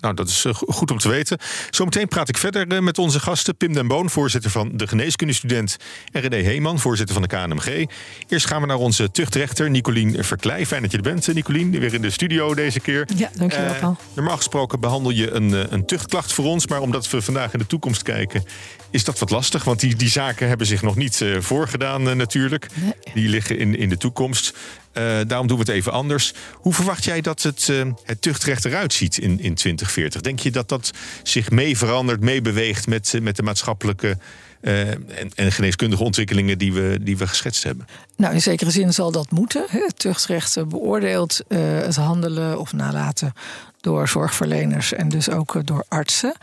Nou, 0.00 0.14
dat 0.14 0.28
is 0.28 0.44
eh, 0.44 0.54
goed 0.54 0.90
om 0.90 0.98
te 0.98 1.08
weten. 1.08 1.38
Zometeen 1.70 2.08
praat 2.08 2.28
ik 2.28 2.38
verder 2.38 2.68
eh, 2.68 2.80
met 2.80 2.98
onze 2.98 3.20
gasten. 3.20 3.56
Pim 3.56 3.72
den 3.72 3.86
Boon, 3.86 4.10
voorzitter 4.10 4.50
van 4.50 4.70
de 4.74 4.86
geneeskundestudent. 4.86 5.76
En 6.12 6.20
René 6.20 6.36
Heeman, 6.36 6.78
voorzitter 6.78 7.14
van 7.14 7.22
de 7.22 7.28
KNMG. 7.28 7.88
Eerst 8.28 8.46
gaan 8.46 8.60
we 8.60 8.66
naar 8.66 8.76
onze 8.76 9.10
tuchtrechter, 9.10 9.70
Nicolien 9.70 10.24
Verkleij. 10.24 10.66
Fijn 10.66 10.82
dat 10.82 10.90
je 10.90 10.96
er 10.96 11.02
bent, 11.02 11.34
Nicolien. 11.34 11.70
Weer 11.70 11.94
in 11.94 12.02
de 12.02 12.10
studio 12.10 12.54
deze 12.54 12.80
keer. 12.80 13.08
Ja, 13.16 13.30
dankjewel, 13.34 13.74
Paul. 13.80 13.96
Uh, 14.00 14.16
normaal 14.16 14.36
gesproken 14.36 14.80
behandel 14.80 15.10
je 15.10 15.30
een, 15.30 15.74
een 15.74 15.86
tuchtklacht 15.86 16.32
voor 16.32 16.44
ons. 16.44 16.66
Maar 16.66 16.80
omdat 16.80 17.10
we 17.10 17.22
vandaag 17.22 17.52
in 17.52 17.58
de 17.58 17.66
toekomst 17.66 18.02
kijken, 18.02 18.44
is 18.90 19.04
dat 19.04 19.18
wat 19.18 19.30
lastig. 19.30 19.64
Want 19.64 19.80
die, 19.80 19.96
die 19.96 20.08
zaken 20.08 20.48
hebben 20.48 20.66
zich 20.66 20.82
nog 20.82 20.96
niet 20.96 21.20
uh, 21.20 21.40
voorgedaan 21.40 22.16
natuurlijk. 22.16 22.66
Die 23.14 23.28
liggen 23.28 23.58
in, 23.58 23.76
in 23.78 23.88
de 23.88 23.96
toekomst. 23.96 24.54
Uh, 24.94 25.20
daarom 25.26 25.46
doen 25.46 25.56
we 25.56 25.62
het 25.62 25.72
even 25.72 25.92
anders. 25.92 26.34
Hoe 26.54 26.74
verwacht 26.74 27.04
jij 27.04 27.20
dat 27.20 27.42
het, 27.42 27.68
uh, 27.70 27.84
het 28.04 28.22
tuchtrecht 28.22 28.64
eruit 28.64 28.92
ziet 28.92 29.18
in, 29.18 29.40
in 29.40 29.54
2040? 29.54 30.20
Denk 30.20 30.40
je 30.40 30.50
dat 30.50 30.68
dat 30.68 30.90
zich 31.22 31.50
mee 31.50 31.76
verandert, 31.76 32.20
mee 32.20 32.40
beweegt 32.40 32.86
met, 32.86 33.18
met 33.22 33.36
de 33.36 33.42
maatschappelijke 33.42 34.18
en, 34.60 35.30
en, 35.34 35.52
geneeskundige 35.52 36.02
ontwikkelingen 36.02 36.58
die 36.58 36.72
we, 36.72 36.98
die 37.00 37.16
we 37.16 37.26
geschetst 37.26 37.62
hebben? 37.62 37.86
Nou, 38.16 38.34
in 38.34 38.42
zekere 38.42 38.70
zin 38.70 38.92
zal 38.92 39.12
dat 39.12 39.30
moeten. 39.30 39.64
Het 39.68 39.98
tuchtrecht 39.98 40.68
beoordeelt 40.68 41.40
het 41.48 41.96
handelen 41.96 42.60
of 42.60 42.72
nalaten 42.72 43.32
door 43.80 44.08
zorgverleners 44.08 44.92
en 44.92 45.08
dus 45.08 45.30
ook 45.30 45.66
door 45.66 45.84
artsen. 45.88 46.34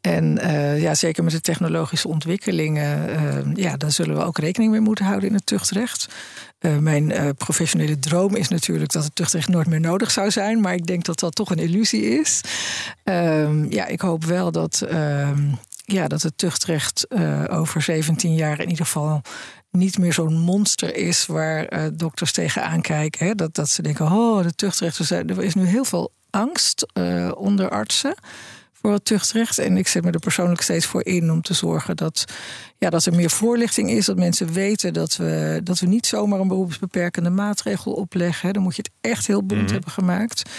En 0.00 0.38
ja, 0.80 0.94
zeker 0.94 1.24
met 1.24 1.32
de 1.32 1.40
technologische 1.40 2.08
ontwikkelingen, 2.08 3.52
ja, 3.54 3.76
daar 3.76 3.92
zullen 3.92 4.16
we 4.16 4.24
ook 4.24 4.38
rekening 4.38 4.70
mee 4.70 4.80
moeten 4.80 5.04
houden 5.04 5.28
in 5.28 5.34
het 5.34 5.46
tuchtrecht. 5.46 6.08
Uh, 6.62 6.76
mijn 6.76 7.34
professionele 7.36 7.98
droom 7.98 8.34
is 8.34 8.48
natuurlijk 8.48 8.92
dat 8.92 9.04
het 9.04 9.14
tuchtrecht 9.14 9.48
nooit 9.48 9.66
meer 9.66 9.80
nodig 9.80 10.10
zou 10.10 10.30
zijn, 10.30 10.60
maar 10.60 10.74
ik 10.74 10.86
denk 10.86 11.04
dat 11.04 11.18
dat 11.18 11.34
toch 11.34 11.50
een 11.50 11.58
illusie 11.58 12.20
is. 12.20 12.40
Ehm, 13.04 13.72
ja, 13.72 13.86
ik 13.86 14.00
hoop 14.00 14.24
wel 14.24 14.52
dat, 14.52 14.82
ehm, 14.88 15.40
ja, 15.84 16.08
dat 16.08 16.22
het 16.22 16.38
tuchtrecht 16.38 17.06
over 17.50 17.82
17 17.82 18.34
jaar 18.34 18.60
in 18.60 18.68
ieder 18.68 18.84
geval 18.84 19.22
niet 19.70 19.98
meer 19.98 20.12
zo'n 20.12 20.38
monster 20.38 20.96
is 20.96 21.26
waar 21.26 21.90
dokters 21.96 22.32
tegenaan 22.32 22.80
kijken. 22.80 23.26
Hè? 23.26 23.34
Dat, 23.34 23.54
dat 23.54 23.68
ze 23.68 23.82
denken, 23.82 24.06
oh, 24.06 24.42
de 24.42 24.54
tuchtrecht, 24.54 25.10
er 25.10 25.42
is 25.42 25.54
nu 25.54 25.64
heel 25.64 25.84
veel 25.84 26.12
angst 26.30 26.86
onder 27.34 27.70
artsen 27.70 28.14
voor 28.82 28.92
het 28.92 29.04
tuchtrecht. 29.04 29.58
En 29.58 29.76
ik 29.76 29.88
zet 29.88 30.04
me 30.04 30.10
er 30.10 30.18
persoonlijk 30.18 30.60
steeds 30.60 30.86
voor 30.86 31.04
in 31.04 31.30
om 31.30 31.42
te 31.42 31.54
zorgen 31.54 31.96
dat, 31.96 32.24
ja, 32.78 32.90
dat 32.90 33.04
er 33.04 33.14
meer 33.14 33.30
voorlichting 33.30 33.90
is. 33.90 34.06
Dat 34.06 34.16
mensen 34.16 34.52
weten 34.52 34.92
dat 34.92 35.16
we, 35.16 35.60
dat 35.64 35.78
we 35.78 35.86
niet 35.86 36.06
zomaar 36.06 36.40
een 36.40 36.48
beroepsbeperkende 36.48 37.30
maatregel 37.30 37.92
opleggen. 37.92 38.52
Dan 38.52 38.62
moet 38.62 38.76
je 38.76 38.82
het 38.82 39.10
echt 39.10 39.26
heel 39.26 39.44
bond 39.44 39.62
mhm. 39.62 39.72
hebben 39.72 39.90
gemaakt. 39.90 40.50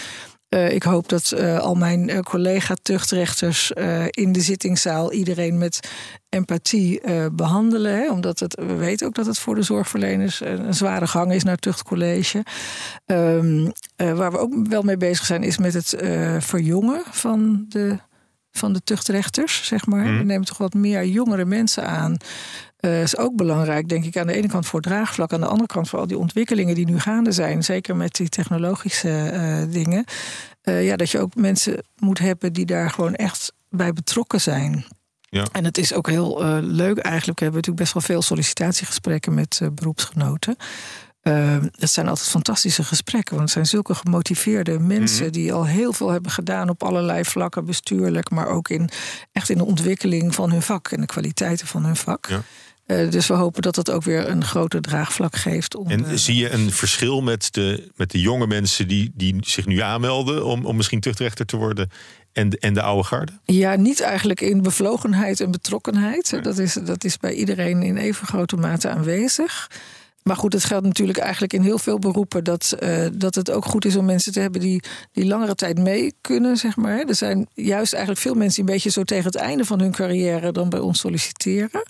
ik 0.48 0.82
hoop 0.82 1.08
dat 1.08 1.34
al 1.40 1.74
mijn 1.74 2.22
collega-tuchtrechters 2.22 3.70
in 4.10 4.32
de 4.32 4.40
zittingszaal 4.40 5.12
iedereen 5.12 5.58
met 5.58 5.88
empathie 6.28 7.00
behandelen. 7.32 7.92
Hè, 7.92 8.10
omdat 8.10 8.38
het, 8.38 8.54
we 8.54 8.74
weten 8.74 9.06
ook 9.06 9.14
dat 9.14 9.26
het 9.26 9.38
voor 9.38 9.54
de 9.54 9.62
zorgverleners 9.62 10.40
een 10.40 10.74
zware 10.74 11.06
gang 11.06 11.32
is 11.32 11.44
naar 11.44 11.56
tuchtcollege. 11.56 12.44
Um, 13.06 13.72
waar 13.96 14.30
we 14.32 14.38
ook 14.38 14.66
wel 14.68 14.82
mee 14.82 14.96
bezig 14.96 15.26
zijn, 15.26 15.42
is 15.42 15.58
met 15.58 15.74
het 15.74 15.96
verjongen 16.38 17.02
van 17.10 17.64
de 17.68 17.98
van 18.58 18.72
de 18.72 18.82
tuchtrechters, 18.84 19.66
zeg 19.66 19.86
maar. 19.86 20.04
Mm. 20.04 20.18
We 20.18 20.24
nemen 20.24 20.46
toch 20.46 20.58
wat 20.58 20.74
meer 20.74 21.06
jongere 21.06 21.44
mensen 21.44 21.86
aan. 21.86 22.16
Uh, 22.80 23.02
is 23.02 23.16
ook 23.16 23.36
belangrijk, 23.36 23.88
denk 23.88 24.04
ik, 24.04 24.16
aan 24.16 24.26
de 24.26 24.32
ene 24.32 24.48
kant 24.48 24.66
voor 24.66 24.80
draagvlak, 24.80 25.32
aan 25.32 25.40
de 25.40 25.46
andere 25.46 25.66
kant 25.66 25.88
voor 25.88 25.98
al 25.98 26.06
die 26.06 26.18
ontwikkelingen 26.18 26.74
die 26.74 26.86
nu 26.86 27.00
gaande 27.00 27.32
zijn, 27.32 27.64
zeker 27.64 27.96
met 27.96 28.14
die 28.14 28.28
technologische 28.28 29.30
uh, 29.34 29.72
dingen. 29.72 30.04
Uh, 30.64 30.86
ja, 30.86 30.96
dat 30.96 31.10
je 31.10 31.18
ook 31.18 31.34
mensen 31.34 31.84
moet 31.98 32.18
hebben 32.18 32.52
die 32.52 32.66
daar 32.66 32.90
gewoon 32.90 33.14
echt 33.14 33.52
bij 33.68 33.92
betrokken 33.92 34.40
zijn. 34.40 34.84
Ja. 35.20 35.46
En 35.52 35.64
het 35.64 35.78
is 35.78 35.94
ook 35.94 36.08
heel 36.08 36.42
leuk 36.60 36.98
eigenlijk. 36.98 37.38
We 37.38 37.44
hebben 37.44 37.60
natuurlijk 37.60 37.76
best 37.76 37.92
wel 37.92 38.02
veel 38.02 38.22
sollicitatiegesprekken 38.22 39.34
met 39.34 39.60
beroepsgenoten. 39.72 40.56
Uh, 41.24 41.56
het 41.78 41.90
zijn 41.90 42.08
altijd 42.08 42.28
fantastische 42.28 42.84
gesprekken, 42.84 43.36
want 43.36 43.44
het 43.44 43.52
zijn 43.52 43.66
zulke 43.66 43.94
gemotiveerde 43.94 44.78
mensen 44.78 45.24
mhm. 45.24 45.32
die 45.32 45.52
al 45.52 45.66
heel 45.66 45.92
veel 45.92 46.10
hebben 46.10 46.30
gedaan 46.30 46.68
op 46.68 46.82
allerlei 46.82 47.24
vlakken, 47.24 47.64
bestuurlijk, 47.64 48.30
maar 48.30 48.46
ook 48.46 48.68
in, 48.68 48.90
echt 49.32 49.50
in 49.50 49.58
de 49.58 49.64
ontwikkeling 49.64 50.34
van 50.34 50.50
hun 50.50 50.62
vak 50.62 50.88
en 50.88 51.00
de 51.00 51.06
kwaliteiten 51.06 51.66
van 51.66 51.84
hun 51.84 51.96
vak. 51.96 52.26
Ja. 52.26 52.42
Uh, 52.86 53.10
dus 53.10 53.26
we 53.26 53.34
hopen 53.34 53.62
dat 53.62 53.74
dat 53.74 53.90
ook 53.90 54.02
weer 54.02 54.28
een 54.28 54.44
groter 54.44 54.80
draagvlak 54.80 55.36
geeft. 55.36 55.76
Om, 55.76 55.90
en 55.90 56.18
zie 56.18 56.36
je 56.36 56.50
een 56.50 56.72
verschil 56.72 57.22
met 57.22 57.48
de, 57.50 57.90
met 57.96 58.10
de 58.10 58.20
jonge 58.20 58.46
mensen 58.46 58.88
die, 58.88 59.12
die 59.14 59.36
zich 59.40 59.66
nu 59.66 59.80
aanmelden 59.80 60.44
om, 60.44 60.66
om 60.66 60.76
misschien 60.76 61.00
tuchtrechter 61.00 61.46
te 61.46 61.56
worden 61.56 61.90
en, 62.32 62.50
en 62.50 62.74
de 62.74 62.82
oude 62.82 63.04
garde? 63.04 63.32
Ja, 63.44 63.74
niet 63.74 64.00
eigenlijk 64.00 64.40
in 64.40 64.62
bevlogenheid 64.62 65.40
en 65.40 65.50
betrokkenheid. 65.50 66.44
Dat, 66.44 66.58
is, 66.58 66.72
dat 66.72 67.04
is 67.04 67.16
bij 67.16 67.32
iedereen 67.32 67.82
in 67.82 67.96
even 67.96 68.26
grote 68.26 68.56
mate 68.56 68.88
aanwezig. 68.88 69.70
Maar 70.24 70.36
goed, 70.36 70.52
het 70.52 70.64
geldt 70.64 70.86
natuurlijk 70.86 71.18
eigenlijk 71.18 71.52
in 71.52 71.62
heel 71.62 71.78
veel 71.78 71.98
beroepen 71.98 72.44
dat, 72.44 72.76
uh, 72.80 73.06
dat 73.12 73.34
het 73.34 73.50
ook 73.50 73.64
goed 73.64 73.84
is 73.84 73.96
om 73.96 74.04
mensen 74.04 74.32
te 74.32 74.40
hebben 74.40 74.60
die, 74.60 74.82
die 75.12 75.26
langere 75.26 75.54
tijd 75.54 75.78
mee 75.78 76.14
kunnen, 76.20 76.56
zeg 76.56 76.76
maar. 76.76 76.98
Er 76.98 77.14
zijn 77.14 77.48
juist 77.54 77.92
eigenlijk 77.92 78.22
veel 78.22 78.34
mensen 78.34 78.54
die 78.54 78.64
een 78.64 78.74
beetje 78.74 78.90
zo 78.90 79.02
tegen 79.02 79.24
het 79.24 79.34
einde 79.34 79.64
van 79.64 79.80
hun 79.80 79.92
carrière 79.92 80.52
dan 80.52 80.68
bij 80.68 80.78
ons 80.80 81.00
solliciteren. 81.00 81.82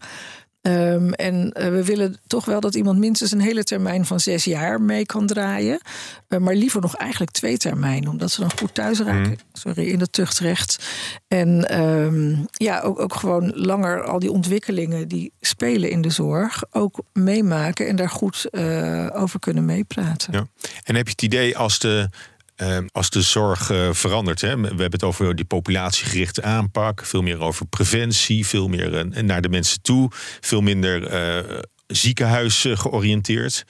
Um, 0.66 1.12
en 1.12 1.54
uh, 1.60 1.68
we 1.68 1.84
willen 1.84 2.16
toch 2.26 2.44
wel 2.44 2.60
dat 2.60 2.74
iemand 2.74 2.98
minstens 2.98 3.32
een 3.32 3.40
hele 3.40 3.64
termijn 3.64 4.04
van 4.04 4.20
zes 4.20 4.44
jaar 4.44 4.80
mee 4.80 5.06
kan 5.06 5.26
draaien. 5.26 5.80
Uh, 6.28 6.38
maar 6.38 6.54
liever 6.54 6.80
nog 6.80 6.96
eigenlijk 6.96 7.30
twee 7.30 7.56
termijnen, 7.56 8.10
omdat 8.10 8.30
ze 8.30 8.40
dan 8.40 8.58
goed 8.58 8.74
thuis 8.74 8.98
raken. 8.98 9.30
Mm. 9.30 9.36
Sorry, 9.52 9.88
in 9.88 10.00
het 10.00 10.12
tuchtrecht. 10.12 10.84
En 11.28 11.80
um, 11.80 12.46
ja, 12.50 12.80
ook, 12.80 12.98
ook 12.98 13.14
gewoon 13.14 13.52
langer 13.54 14.02
al 14.04 14.18
die 14.18 14.30
ontwikkelingen 14.30 15.08
die 15.08 15.32
spelen 15.40 15.90
in 15.90 16.00
de 16.00 16.10
zorg 16.10 16.62
ook 16.70 17.02
meemaken 17.12 17.88
en 17.88 17.96
daar 17.96 18.10
goed 18.10 18.46
uh, 18.50 19.06
over 19.12 19.38
kunnen 19.38 19.64
meepraten. 19.64 20.32
Ja. 20.32 20.46
En 20.84 20.94
heb 20.94 21.06
je 21.06 21.12
het 21.12 21.22
idee 21.22 21.58
als 21.58 21.78
de 21.78 22.08
Ehm, 22.56 22.86
als 22.92 23.10
de 23.10 23.22
zorg 23.22 23.70
uh, 23.70 23.92
verandert. 23.92 24.40
Hè, 24.40 24.60
we 24.60 24.66
hebben 24.66 24.90
het 24.90 25.02
over 25.02 25.36
die 25.36 25.44
populatiegerichte 25.44 26.42
aanpak, 26.42 27.04
veel 27.04 27.22
meer 27.22 27.40
over 27.40 27.66
preventie, 27.66 28.46
veel 28.46 28.68
meer 28.68 29.06
uh, 29.14 29.22
naar 29.22 29.42
de 29.42 29.48
mensen 29.48 29.82
toe, 29.82 30.10
veel 30.40 30.60
minder 30.60 31.12
uh, 31.12 31.58
ziekenhuis 31.86 32.66
georiënteerd. 32.70 33.64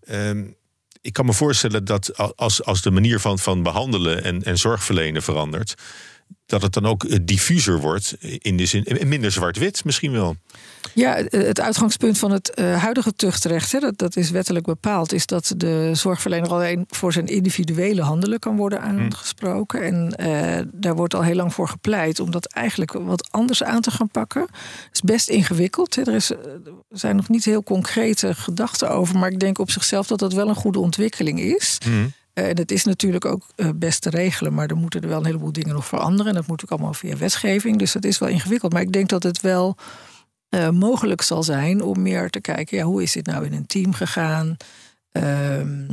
Ehm, 0.00 0.44
ik 1.00 1.12
kan 1.12 1.26
me 1.26 1.32
voorstellen 1.32 1.84
dat 1.84 2.36
als, 2.36 2.64
als 2.64 2.82
de 2.82 2.90
manier 2.90 3.20
van, 3.20 3.38
van 3.38 3.62
behandelen 3.62 4.24
en, 4.24 4.42
en 4.42 4.58
zorgverlenen 4.58 5.22
verandert, 5.22 5.74
dat 6.46 6.62
het 6.62 6.72
dan 6.72 6.86
ook 6.86 7.04
eh, 7.04 7.18
diffuser 7.22 7.80
wordt 7.80 8.16
in 8.20 8.56
de 8.56 8.66
zin 8.66 8.86
minder 9.06 9.32
zwart-wit 9.32 9.84
misschien 9.84 10.12
wel. 10.12 10.36
Ja, 10.94 11.14
het 11.28 11.60
uitgangspunt 11.60 12.18
van 12.18 12.30
het 12.30 12.52
uh, 12.54 12.82
huidige 12.82 13.12
tuchtrecht, 13.12 13.72
hè, 13.72 13.78
dat, 13.78 13.98
dat 13.98 14.16
is 14.16 14.30
wettelijk 14.30 14.66
bepaald, 14.66 15.12
is 15.12 15.26
dat 15.26 15.54
de 15.56 15.90
zorgverlener 15.92 16.50
alleen 16.50 16.84
voor 16.88 17.12
zijn 17.12 17.26
individuele 17.26 18.02
handelen 18.02 18.38
kan 18.38 18.56
worden 18.56 18.82
hmm. 18.82 18.98
aangesproken. 18.98 19.82
En 19.82 20.14
uh, 20.20 20.66
daar 20.72 20.94
wordt 20.94 21.14
al 21.14 21.22
heel 21.22 21.34
lang 21.34 21.54
voor 21.54 21.68
gepleit 21.68 22.20
om 22.20 22.30
dat 22.30 22.46
eigenlijk 22.46 22.92
wat 22.92 23.28
anders 23.30 23.62
aan 23.62 23.80
te 23.80 23.90
gaan 23.90 24.08
pakken. 24.08 24.42
Het 24.42 24.88
is 24.92 25.00
best 25.00 25.28
ingewikkeld. 25.28 25.94
Hè. 25.94 26.02
Er, 26.02 26.14
is, 26.14 26.30
er 26.30 26.38
zijn 26.90 27.16
nog 27.16 27.28
niet 27.28 27.44
heel 27.44 27.62
concrete 27.62 28.34
gedachten 28.34 28.90
over, 28.90 29.18
maar 29.18 29.30
ik 29.30 29.40
denk 29.40 29.58
op 29.58 29.70
zichzelf 29.70 30.06
dat 30.06 30.18
dat 30.18 30.32
wel 30.32 30.48
een 30.48 30.54
goede 30.54 30.78
ontwikkeling 30.78 31.40
is. 31.40 31.78
Mm. 31.86 32.12
Eh, 32.32 32.48
en 32.48 32.56
het 32.56 32.70
is 32.70 32.84
natuurlijk 32.84 33.24
ook 33.24 33.46
eh, 33.56 33.68
best 33.74 34.02
te 34.02 34.10
regelen, 34.10 34.54
maar 34.54 34.68
er 34.68 34.76
moeten 34.76 35.02
er 35.02 35.08
wel 35.08 35.18
een 35.18 35.26
heleboel 35.26 35.52
dingen 35.52 35.74
nog 35.74 35.86
veranderen. 35.86 36.26
En 36.26 36.34
dat 36.34 36.46
moet 36.46 36.62
ook 36.64 36.70
allemaal 36.70 36.94
via 36.94 37.16
wetgeving. 37.16 37.78
Dus 37.78 37.92
dat 37.92 38.04
is 38.04 38.18
wel 38.18 38.28
ingewikkeld. 38.28 38.72
Maar 38.72 38.82
ik 38.82 38.92
denk 38.92 39.08
dat 39.08 39.22
het 39.22 39.40
wel 39.40 39.76
uh, 40.50 40.70
mogelijk 40.70 41.22
zal 41.22 41.42
zijn 41.42 41.82
om 41.82 42.02
meer 42.02 42.30
te 42.30 42.40
kijken, 42.40 42.76
ja, 42.76 42.84
hoe 42.84 43.02
is 43.02 43.12
dit 43.12 43.26
nou 43.26 43.44
in 43.44 43.52
een 43.52 43.66
team 43.66 43.92
gegaan? 43.92 44.56
Ehm, 45.12 45.86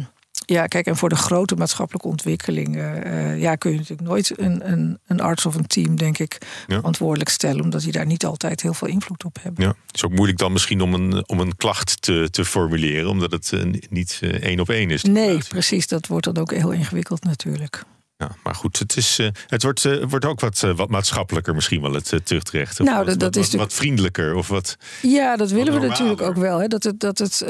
ja, 0.46 0.65
kijk, 0.65 0.86
en 0.86 0.98
voor 0.98 1.10
de 1.10 1.15
grote 1.15 1.56
maatschappelijke 1.56 2.08
ontwikkelingen 2.08 3.08
uh, 3.08 3.41
ja, 3.41 3.56
kun 3.56 3.72
je 3.72 3.78
natuurlijk 3.78 4.08
nooit 4.08 4.39
een, 4.39 4.72
een, 4.72 5.00
een, 5.08 5.20
arts 5.20 5.46
of 5.46 5.56
een 5.56 5.67
team, 5.67 5.96
denk 5.96 6.17
ik, 6.17 6.38
verantwoordelijk 6.67 7.30
stellen, 7.30 7.63
omdat 7.63 7.82
die 7.82 7.91
daar 7.91 8.06
niet 8.06 8.26
altijd 8.26 8.62
heel 8.62 8.74
veel 8.74 8.88
invloed 8.88 9.24
op 9.24 9.38
hebben. 9.41 9.63
Ja, 9.63 9.70
het 9.70 9.96
is 9.96 10.06
ook 10.06 10.12
moeilijk 10.12 10.38
dan 10.38 10.52
misschien 10.52 10.82
om 10.82 10.93
een, 10.93 11.28
om 11.30 11.39
een 11.39 11.56
klacht 11.56 12.02
te, 12.02 12.28
te 12.32 12.46
formuleren, 12.46 13.10
omdat 13.10 13.32
het 13.32 13.52
uh, 13.52 13.74
niet 13.89 14.20
één 14.22 14.60
op 14.60 14.70
één 14.70 14.89
is. 14.89 15.04
Nee, 15.04 15.38
precies. 15.48 15.88
Dat 15.88 16.08
wordt 16.08 16.26
dan 16.26 16.38
ook 16.38 16.52
heel 16.52 16.72
ingewikkeld 16.72 17.24
natuurlijk. 17.24 17.84
Ja, 18.17 18.30
maar 18.43 18.56
goed, 18.56 18.80
het, 18.80 18.97
is, 18.97 19.19
uh, 19.19 19.27
het 19.47 19.63
wordt, 19.63 19.84
uh, 19.84 20.03
wordt 20.10 20.25
ook 20.25 20.39
wat, 20.39 20.62
uh, 20.65 20.75
wat 20.75 20.89
maatschappelijker 20.89 21.56
misschien 21.56 21.82
wel, 21.82 21.93
het 21.93 22.19
tuchtrecht. 22.23 22.80
Nou, 22.80 23.06
dat, 23.06 23.19
dat 23.19 23.36
is 23.36 23.51
wat, 23.51 23.60
wat, 23.60 23.73
vriendelijker 23.73 24.36
of 24.36 24.47
wat. 24.47 24.77
Ja, 25.01 25.36
dat 25.36 25.51
willen 25.51 25.73
we 25.73 25.88
natuurlijk 25.88 26.21
ook 26.21 26.36
wel. 26.36 26.60
Hè. 26.60 26.67
Dat 26.67 26.84
het, 26.84 26.99
dat 26.99 27.17
het, 27.17 27.43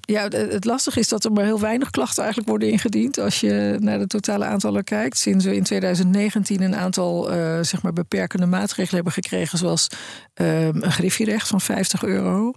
ja, 0.00 0.28
het 0.28 0.64
lastige 0.64 0.98
is 0.98 1.08
dat 1.08 1.24
er 1.24 1.32
maar 1.32 1.44
heel 1.44 1.60
weinig 1.60 1.90
klachten 1.90 2.22
eigenlijk 2.22 2.50
worden 2.50 2.70
ingediend. 2.70 3.18
Als 3.18 3.40
je 3.40 3.76
naar 3.78 3.98
de 3.98 4.06
totale 4.06 4.44
aantallen 4.44 4.84
kijkt. 4.84 5.18
Sinds 5.18 5.44
we 5.44 5.56
in 5.56 5.62
2019 5.62 6.62
een 6.62 6.76
aantal 6.76 7.24
zeg 7.62 7.82
maar 7.82 7.92
beperkende 7.92 8.46
maatregelen 8.46 8.94
hebben 8.94 9.12
gekregen, 9.12 9.58
zoals 9.58 9.86
een 10.34 10.92
griffierecht 10.92 11.48
van 11.48 11.60
50 11.60 12.02
euro. 12.02 12.52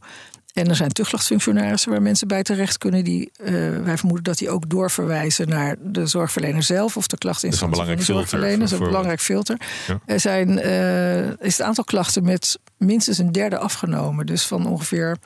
En 0.54 0.68
er 0.68 0.76
zijn 0.76 0.90
tuchtlachtfunctionarissen 0.90 1.92
waar 1.92 2.02
mensen 2.02 2.28
bij 2.28 2.44
terecht 2.44 2.78
kunnen. 2.78 3.04
Die, 3.04 3.32
uh, 3.42 3.48
wij 3.84 3.98
vermoeden 3.98 4.24
dat 4.24 4.38
die 4.38 4.50
ook 4.50 4.70
doorverwijzen 4.70 5.50
naar 5.50 5.76
de 5.80 6.06
zorgverlener 6.06 6.64
zelf 6.64 6.98
of 6.98 7.08
de 7.08 7.18
klachtinstantie 7.18 7.84
van 7.86 7.96
de 7.96 8.04
zorgverlener. 8.04 8.60
Dat 8.60 8.72
is 8.72 8.80
een 8.80 8.86
belangrijk 8.86 9.22
filter. 9.22 9.58
Er 10.06 10.20
zijn, 10.20 10.50
uh, 10.50 11.28
is 11.28 11.58
het 11.58 11.62
aantal 11.62 11.84
klachten 11.84 12.24
met 12.24 12.60
minstens 12.78 13.18
een 13.18 13.32
derde 13.32 13.58
afgenomen. 13.58 14.26
Dus 14.26 14.46
van 14.46 14.68
ongeveer 14.68 15.18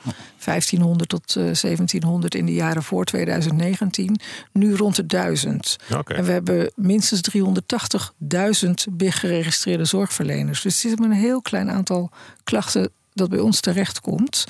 1500 0.44 1.08
tot 1.08 1.34
uh, 1.36 1.48
eh, 1.48 1.54
1700 1.54 2.34
in 2.34 2.46
de 2.46 2.54
jaren 2.54 2.82
voor 2.82 3.04
2019. 3.04 4.20
Nu 4.52 4.74
rond 4.74 4.96
de 4.96 5.06
1000. 5.06 5.76
En 6.04 6.24
we 6.24 6.32
hebben 6.32 6.72
minstens 6.74 7.20
380.000 8.64 8.70
big 8.90 9.20
geregistreerde 9.20 9.84
zorgverleners. 9.84 10.62
Dus 10.62 10.82
het 10.82 10.92
is 10.92 10.98
maar 10.98 11.10
een 11.10 11.16
heel 11.16 11.42
klein 11.42 11.70
aantal 11.70 12.10
klachten 12.44 12.90
dat 13.16 13.28
bij 13.28 13.38
ons 13.38 13.60
terechtkomt. 13.60 14.44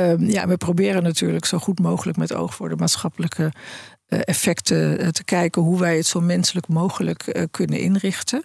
Um, 0.00 0.30
ja, 0.30 0.46
we 0.46 0.56
proberen 0.56 1.02
natuurlijk 1.02 1.44
zo 1.44 1.58
goed 1.58 1.78
mogelijk 1.78 2.18
met 2.18 2.34
oog 2.34 2.54
voor 2.54 2.68
de 2.68 2.76
maatschappelijke 2.76 3.42
uh, 3.42 4.18
effecten 4.24 5.00
uh, 5.02 5.08
te 5.08 5.24
kijken 5.24 5.62
hoe 5.62 5.78
wij 5.78 5.96
het 5.96 6.06
zo 6.06 6.20
menselijk 6.20 6.68
mogelijk 6.68 7.36
uh, 7.36 7.42
kunnen 7.50 7.78
inrichten. 7.78 8.42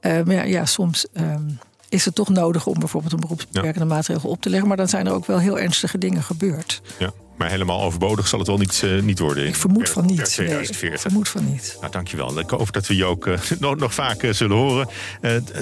maar 0.00 0.32
ja, 0.32 0.42
ja 0.42 0.64
soms. 0.64 1.06
Um, 1.14 1.58
is 1.88 2.04
het 2.04 2.14
toch 2.14 2.28
nodig 2.28 2.66
om 2.66 2.78
bijvoorbeeld 2.78 3.12
een 3.12 3.20
beroepsbeperkende 3.20 3.88
ja. 3.88 3.94
maatregel 3.94 4.30
op 4.30 4.40
te 4.40 4.50
leggen. 4.50 4.68
Maar 4.68 4.76
dan 4.76 4.88
zijn 4.88 5.06
er 5.06 5.12
ook 5.12 5.26
wel 5.26 5.38
heel 5.38 5.58
ernstige 5.58 5.98
dingen 5.98 6.22
gebeurd. 6.22 6.82
Ja. 6.98 7.12
Maar 7.36 7.50
helemaal 7.50 7.82
overbodig 7.82 8.28
zal 8.28 8.38
het 8.38 8.48
wel 8.48 8.58
niet, 8.58 8.82
uh, 8.84 9.02
niet 9.02 9.18
worden. 9.18 9.46
Ik 9.46 9.56
vermoed 9.56 9.90
van 9.90 10.06
niet. 10.06 10.24
2040. 10.24 10.80
Nee, 10.82 10.92
ik 10.92 11.00
vermoed 11.00 11.28
van 11.28 11.50
niet. 11.50 11.76
Nou, 11.80 11.92
dankjewel. 11.92 12.38
Ik 12.38 12.50
hoop 12.50 12.72
dat 12.72 12.86
we 12.86 12.96
je 12.96 13.04
ook 13.04 13.26
uh, 13.26 13.38
nog, 13.58 13.76
nog 13.76 13.94
vaak 13.94 14.22
uh, 14.22 14.32
zullen 14.32 14.56
horen. 14.56 14.88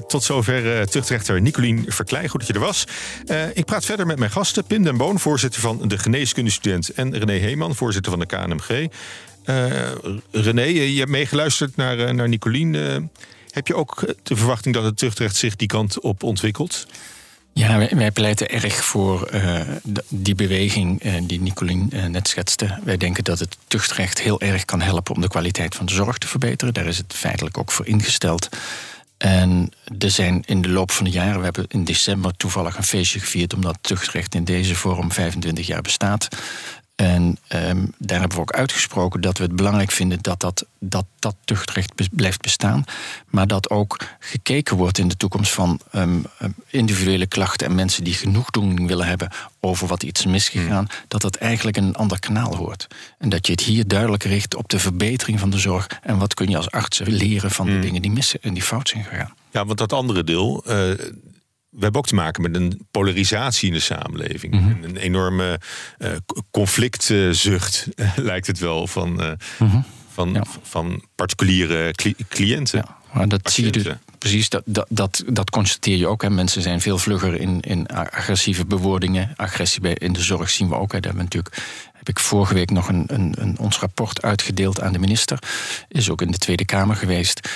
tot 0.07 0.23
zover 0.23 0.89
tuchtrechter 0.89 1.41
Nicolien 1.41 1.85
Verkleij. 1.89 2.29
Goed 2.29 2.41
dat 2.41 2.49
je 2.49 2.55
er 2.55 2.61
was. 2.61 2.85
ik 3.55 3.65
praat 3.65 3.85
verder 3.85 4.07
met 4.07 4.19
mijn 4.19 4.31
gasten. 4.31 4.65
Pim 4.65 4.83
den 4.83 4.97
Boon, 4.97 5.19
voorzitter 5.19 5.61
van 5.61 5.89
de 5.89 5.99
geneeskundestudent. 5.99 6.89
En 6.89 7.19
René 7.19 7.33
Heeman, 7.33 7.75
voorzitter 7.75 8.13
van 8.13 8.21
de 8.21 8.27
KNMG. 8.27 8.89
René, 10.31 10.63
je 10.65 10.99
hebt 10.99 11.11
meegeluisterd 11.11 11.77
naar, 11.77 12.15
naar 12.15 12.29
Nicolien. 12.29 12.75
heb 13.51 13.67
je 13.67 13.75
ook 13.75 14.15
de 14.23 14.37
verwachting 14.37 14.75
dat 14.75 14.85
het 14.85 14.97
tuchtrecht 14.97 15.37
zich 15.37 15.57
die 15.57 15.69
kant 15.69 16.01
op 16.01 16.23
ontwikkelt? 16.23 16.87
Ja, 17.55 17.89
wij, 17.95 18.11
pleiten 18.11 18.49
erg 18.49 18.85
voor 18.85 19.29
uh, 19.35 19.61
die 20.09 20.35
beweging 20.35 21.05
uh, 21.05 21.15
die 21.23 21.41
Nicolien 21.41 21.91
uh, 21.93 22.07
net 22.07 22.29
schetste. 22.29 22.79
Wij 22.85 22.97
denken 22.97 23.25
dat 23.25 23.39
het 23.39 23.57
tuchtrecht 23.67 24.21
heel 24.21 24.41
erg 24.41 24.65
kan 24.65 24.81
helpen 24.81 25.15
om 25.15 25.21
de 25.21 25.29
kwaliteit 25.29 25.75
van 25.75 25.87
de 25.87 25.93
zorg 25.93 26.19
te 26.19 26.29
verbeteren. 26.29 26.75
Daar 26.75 26.87
is 26.87 26.99
het 26.99 27.15
feitelijk 27.15 27.59
ook 27.59 27.73
voor 27.73 27.87
ingesteld. 27.87 28.49
En 29.17 29.73
er 29.99 30.11
zijn 30.11 30.43
in 30.47 30.63
de 30.63 30.69
loop 30.69 30.91
van 30.91 31.05
de 31.05 31.11
jaren, 31.11 31.39
we 31.39 31.45
hebben 31.45 31.65
in 31.69 31.85
december 31.85 32.37
toevallig 32.37 32.77
een 32.77 32.83
feestje 32.83 33.21
gevierd 33.21 33.55
omdat 33.55 33.79
tuchtrecht 33.81 34.35
in 34.35 34.45
deze 34.45 34.75
vorm 34.75 35.13
25 35.13 35.67
jaar 35.67 35.83
bestaat. 35.83 36.29
En 37.03 37.37
ehm, 37.49 37.87
daar 37.99 38.19
hebben 38.19 38.37
we 38.37 38.43
ook 38.43 38.53
uitgesproken 38.53 39.21
dat 39.21 39.39
we 39.39 39.45
het 39.45 39.57
belangrijk 39.57 39.91
vinden 39.91 40.19
dat 40.21 40.41
dat, 40.41 40.67
dat, 40.79 41.05
dat 41.19 41.37
tuchtrecht 41.45 41.93
blijft 42.11 42.41
bestaan. 42.41 42.85
Maar 43.27 43.47
dat 43.47 43.71
ook 43.71 43.97
gekeken 44.19 44.77
wordt 44.77 44.99
in 44.99 45.09
de 45.09 45.17
toekomst 45.17 45.53
van 45.53 45.81
ehm, 45.91 46.19
ehm, 46.39 46.51
individuele 46.67 47.27
klachten 47.27 47.67
en 47.67 47.75
mensen 47.75 48.05
die 48.05 48.15
genoegdoening 48.15 48.87
willen 48.87 49.07
hebben 49.07 49.29
over 49.61 49.87
wat 49.87 50.03
iets 50.03 50.27
misgegaan, 50.27 50.87
hmm. 50.89 51.05
dat 51.09 51.21
dat 51.21 51.37
eigenlijk 51.37 51.77
een 51.77 51.95
ander 51.97 52.19
kanaal 52.19 52.57
hoort. 52.57 52.87
En 53.19 53.29
dat 53.29 53.47
je 53.47 53.53
het 53.53 53.61
hier 53.61 53.87
duidelijk 53.87 54.23
richt 54.23 54.55
op 54.55 54.69
de 54.69 54.79
verbetering 54.79 55.41
van 55.41 55.51
de 55.51 55.59
zorg 55.59 55.87
en 56.03 56.19
wat 56.19 56.35
kun 56.35 56.49
je 56.49 56.57
als 56.57 56.71
arts 56.71 57.01
leren 57.05 57.51
van 57.51 57.67
de 57.67 57.73
hmm. 57.73 57.81
dingen 57.81 58.03
die 58.03 58.11
missen 58.11 58.43
en 58.43 58.55
die 58.55 58.63
fout 58.63 58.89
zijn 58.89 59.05
gegaan. 59.05 59.35
Ja, 59.51 59.65
want 59.65 59.79
dat 59.79 59.93
andere 59.93 60.25
deel, 60.25 60.65
uh, 60.67 60.95
we 61.73 61.83
hebben 61.83 62.01
ook 62.01 62.07
te 62.07 62.15
maken 62.15 62.43
met 62.43 62.57
een 62.57 62.87
polarisatie 62.91 63.69
in 63.69 63.75
de 63.75 63.81
samenleving. 63.81 64.55
Mhm. 64.55 64.85
Een 64.85 64.97
enorme 64.97 65.61
uh, 65.99 66.11
conflictzucht, 66.51 67.89
lijkt 68.17 68.47
het 68.47 68.59
wel, 68.59 68.87
van, 68.87 69.23
uh, 69.23 69.75
van, 70.13 70.45
van 70.63 71.05
particuliere 71.15 71.95
cliënten. 72.29 72.79
Ja, 72.79 72.97
maar 73.13 73.29
dat 73.29 73.53
zie 73.53 73.65
je 73.65 73.71
dus 73.71 73.87
precies, 74.19 74.49
dat, 74.49 74.63
dat, 74.67 74.87
dat, 74.89 75.23
dat 75.27 75.51
constateer 75.51 75.97
je 75.97 76.07
ook. 76.07 76.23
Hè. 76.23 76.31
Mensen 76.31 76.63
zijn 76.63 76.81
veel 76.81 76.99
vlugger 76.99 77.41
in, 77.41 77.61
in 77.61 77.87
agressieve 77.87 78.67
bewoordingen. 78.67 79.33
Agressie 79.37 79.81
bij, 79.81 79.95
in 79.95 80.13
de 80.13 80.23
zorg 80.23 80.51
zien 80.51 80.69
we 80.69 80.75
ook. 80.75 80.93
Hè. 80.93 81.01
Daar 81.01 81.13
hebben 81.15 81.25
natuurlijk, 81.25 81.57
heb 81.93 82.09
ik 82.09 82.19
vorige 82.19 82.55
week 82.55 82.71
nog 82.71 82.89
een, 82.89 83.05
een, 83.07 83.35
een, 83.39 83.59
ons 83.59 83.79
rapport 83.79 84.23
uitgedeeld 84.23 84.81
aan 84.81 84.93
de 84.93 84.99
minister. 84.99 85.39
Is 85.89 86.11
ook 86.11 86.23
in 86.23 86.31
de 86.31 86.39
Tweede 86.39 86.65
Kamer 86.65 86.97
geweest. 86.97 87.49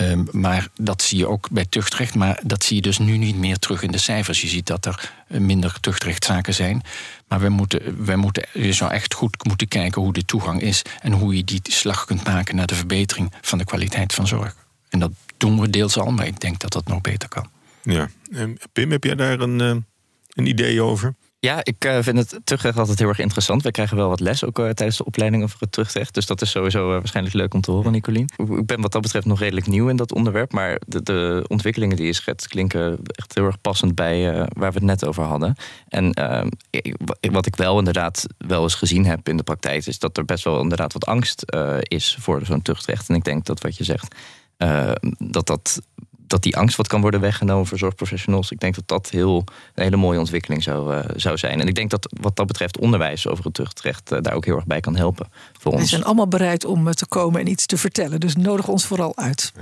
Ehm, 0.00 0.24
maar 0.30 0.68
dat 0.76 1.02
zie 1.02 1.18
je 1.18 1.26
ook 1.26 1.50
bij 1.50 1.66
tuchtrecht. 1.68 2.14
Maar 2.14 2.40
dat 2.42 2.64
zie 2.64 2.76
je 2.76 2.82
dus 2.82 2.98
nu 2.98 3.16
niet 3.16 3.36
meer 3.36 3.58
terug 3.58 3.82
in 3.82 3.90
de 3.90 3.98
cijfers. 3.98 4.40
Je 4.40 4.48
ziet 4.48 4.66
dat 4.66 4.86
er 4.86 5.12
eh, 5.28 5.40
minder 5.40 5.80
tuchtrechtzaken 5.80 6.54
zijn. 6.54 6.82
Maar 7.28 7.40
we 7.40 7.48
moeten, 7.48 8.04
wij 8.04 8.16
moeten, 8.16 8.46
je 8.52 8.72
zou 8.72 8.92
echt 8.92 9.14
goed 9.14 9.44
moeten 9.44 9.68
kijken 9.68 10.02
hoe 10.02 10.12
de 10.12 10.24
toegang 10.24 10.60
is. 10.60 10.82
En 11.00 11.12
hoe 11.12 11.36
je 11.36 11.44
die 11.44 11.60
slag 11.62 12.04
kunt 12.04 12.24
maken 12.24 12.56
naar 12.56 12.66
de 12.66 12.74
verbetering 12.74 13.32
van 13.40 13.58
de 13.58 13.64
kwaliteit 13.64 14.14
van 14.14 14.26
zorg. 14.26 14.56
En 14.88 14.98
dat 14.98 15.10
doen 15.36 15.60
we 15.60 15.70
deels 15.70 15.98
al, 15.98 16.10
maar 16.10 16.26
ik 16.26 16.40
denk 16.40 16.60
dat 16.60 16.72
dat 16.72 16.88
nog 16.88 17.00
beter 17.00 17.28
kan. 17.28 17.50
Ja. 17.82 18.08
Pim, 18.72 18.90
heb 18.90 19.04
jij 19.04 19.14
daar 19.14 19.40
een, 19.40 19.60
eh, 19.60 19.76
een 20.34 20.46
idee 20.46 20.82
over? 20.82 21.14
Ja, 21.42 21.60
ik 21.64 21.84
uh, 21.84 21.98
vind 22.00 22.18
het 22.18 22.40
terugrecht 22.44 22.78
altijd 22.78 22.98
heel 22.98 23.08
erg 23.08 23.18
interessant. 23.18 23.62
We 23.62 23.70
krijgen 23.70 23.96
wel 23.96 24.08
wat 24.08 24.20
les 24.20 24.44
ook 24.44 24.58
uh, 24.58 24.68
tijdens 24.68 24.96
de 24.96 25.04
opleiding 25.04 25.42
over 25.42 25.56
het 25.60 25.72
terugrecht. 25.72 26.14
Dus 26.14 26.26
dat 26.26 26.42
is 26.42 26.50
sowieso 26.50 26.86
uh, 26.86 26.92
waarschijnlijk 26.92 27.34
leuk 27.34 27.54
om 27.54 27.60
te 27.60 27.70
horen, 27.70 27.92
Nicolien. 27.92 28.28
Ik 28.36 28.66
ben 28.66 28.80
wat 28.80 28.92
dat 28.92 29.02
betreft 29.02 29.26
nog 29.26 29.38
redelijk 29.38 29.66
nieuw 29.66 29.88
in 29.88 29.96
dat 29.96 30.12
onderwerp. 30.12 30.52
Maar 30.52 30.80
de, 30.86 31.02
de 31.02 31.44
ontwikkelingen 31.48 31.96
die 31.96 32.06
je 32.06 32.12
schetst 32.12 32.48
klinken 32.48 32.98
echt 33.04 33.34
heel 33.34 33.44
erg 33.44 33.60
passend 33.60 33.94
bij 33.94 34.32
waar 34.32 34.72
we 34.72 34.78
het 34.78 34.82
net 34.82 35.06
over 35.06 35.22
hadden. 35.22 35.54
En 35.88 36.14
wat 37.30 37.46
ik 37.46 37.56
wel 37.56 37.78
inderdaad 37.78 38.26
wel 38.38 38.62
eens 38.62 38.74
gezien 38.74 39.06
heb 39.06 39.28
in 39.28 39.36
de 39.36 39.42
praktijk... 39.42 39.86
is 39.86 39.98
dat 39.98 40.16
er 40.16 40.24
best 40.24 40.44
wel 40.44 40.60
inderdaad 40.60 40.92
wat 40.92 41.06
angst 41.06 41.44
is 41.80 42.16
voor 42.20 42.40
zo'n 42.44 42.62
tuchtrecht. 42.62 43.08
En 43.08 43.14
ik 43.14 43.24
denk 43.24 43.44
dat 43.44 43.60
wat 43.60 43.76
je 43.76 43.84
zegt, 43.84 44.14
dat 45.18 45.46
dat 45.46 45.80
dat 46.30 46.42
die 46.42 46.56
angst 46.56 46.76
wat 46.76 46.88
kan 46.88 47.00
worden 47.00 47.20
weggenomen 47.20 47.66
voor 47.66 47.78
zorgprofessionals. 47.78 48.50
Ik 48.50 48.60
denk 48.60 48.74
dat 48.74 48.88
dat 48.88 49.10
heel, 49.10 49.44
een 49.74 49.82
hele 49.82 49.96
mooie 49.96 50.18
ontwikkeling 50.18 50.62
zou, 50.62 50.94
uh, 50.94 51.04
zou 51.16 51.38
zijn. 51.38 51.60
En 51.60 51.68
ik 51.68 51.74
denk 51.74 51.90
dat 51.90 52.12
wat 52.20 52.36
dat 52.36 52.46
betreft 52.46 52.78
onderwijs 52.78 53.26
over 53.26 53.44
het 53.44 53.54
tuchtrecht 53.54 54.12
uh, 54.12 54.18
daar 54.20 54.34
ook 54.34 54.44
heel 54.44 54.56
erg 54.56 54.66
bij 54.66 54.80
kan 54.80 54.96
helpen. 54.96 55.30
Voor 55.58 55.72
ons. 55.72 55.80
We 55.80 55.88
zijn 55.88 56.04
allemaal 56.04 56.28
bereid 56.28 56.64
om 56.64 56.88
eh, 56.88 56.94
te 56.94 57.06
komen 57.06 57.40
en 57.40 57.46
iets 57.46 57.66
te 57.66 57.76
vertellen. 57.76 58.20
Dus 58.20 58.36
nodig 58.36 58.68
ons 58.68 58.84
vooral 58.84 59.16
uit. 59.16 59.52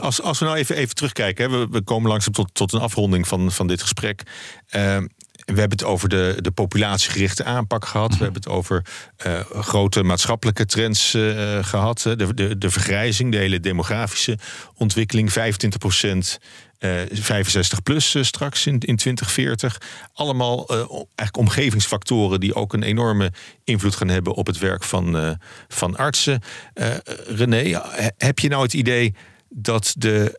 Als, 0.00 0.22
als 0.22 0.38
we 0.38 0.44
nou 0.44 0.56
even, 0.56 0.76
even 0.76 0.94
terugkijken, 0.94 1.50
hè, 1.50 1.58
we, 1.58 1.66
we 1.70 1.82
komen 1.82 2.10
langzaam 2.10 2.32
tot, 2.32 2.50
tot 2.52 2.72
een 2.72 2.80
afronding 2.80 3.28
van, 3.28 3.52
van 3.52 3.66
dit 3.66 3.82
gesprek. 3.82 4.22
Ehm, 4.68 5.06
we 5.44 5.60
hebben 5.60 5.78
het 5.78 5.84
over 5.84 6.08
de, 6.08 6.38
de 6.40 6.50
populatiegerichte 6.50 7.44
aanpak 7.44 7.84
gehad. 7.84 8.10
We 8.10 8.24
hebben 8.24 8.42
het 8.42 8.48
over 8.48 8.84
uh, 9.26 9.40
grote 9.50 10.02
maatschappelijke 10.02 10.66
trends 10.66 11.14
uh, 11.14 11.64
gehad. 11.64 12.00
De, 12.02 12.34
de, 12.34 12.58
de 12.58 12.70
vergrijzing, 12.70 13.32
de 13.32 13.36
hele 13.36 13.60
demografische 13.60 14.38
ontwikkeling. 14.74 15.32
25 15.32 15.80
procent. 15.80 16.38
Uh, 16.78 17.00
65 17.10 17.82
plus 17.82 18.16
straks 18.20 18.66
in, 18.66 18.78
in 18.78 18.96
2040. 18.96 19.80
Allemaal 20.12 20.68
eigenlijk 20.68 21.36
omgevingsfactoren 21.36 22.40
die 22.40 22.54
ook 22.54 22.72
een 22.72 22.82
enorme 22.82 23.32
invloed 23.64 23.94
gaan 23.94 24.08
hebben 24.08 24.34
op 24.34 24.46
het 24.46 24.58
werk 24.58 24.84
van, 24.84 25.38
van 25.68 25.96
artsen. 25.96 26.42
René, 27.26 27.80
heb 28.16 28.38
je 28.38 28.48
nou 28.48 28.62
het 28.62 28.74
idee 28.74 29.14
dat 29.48 29.94
de 29.98 30.38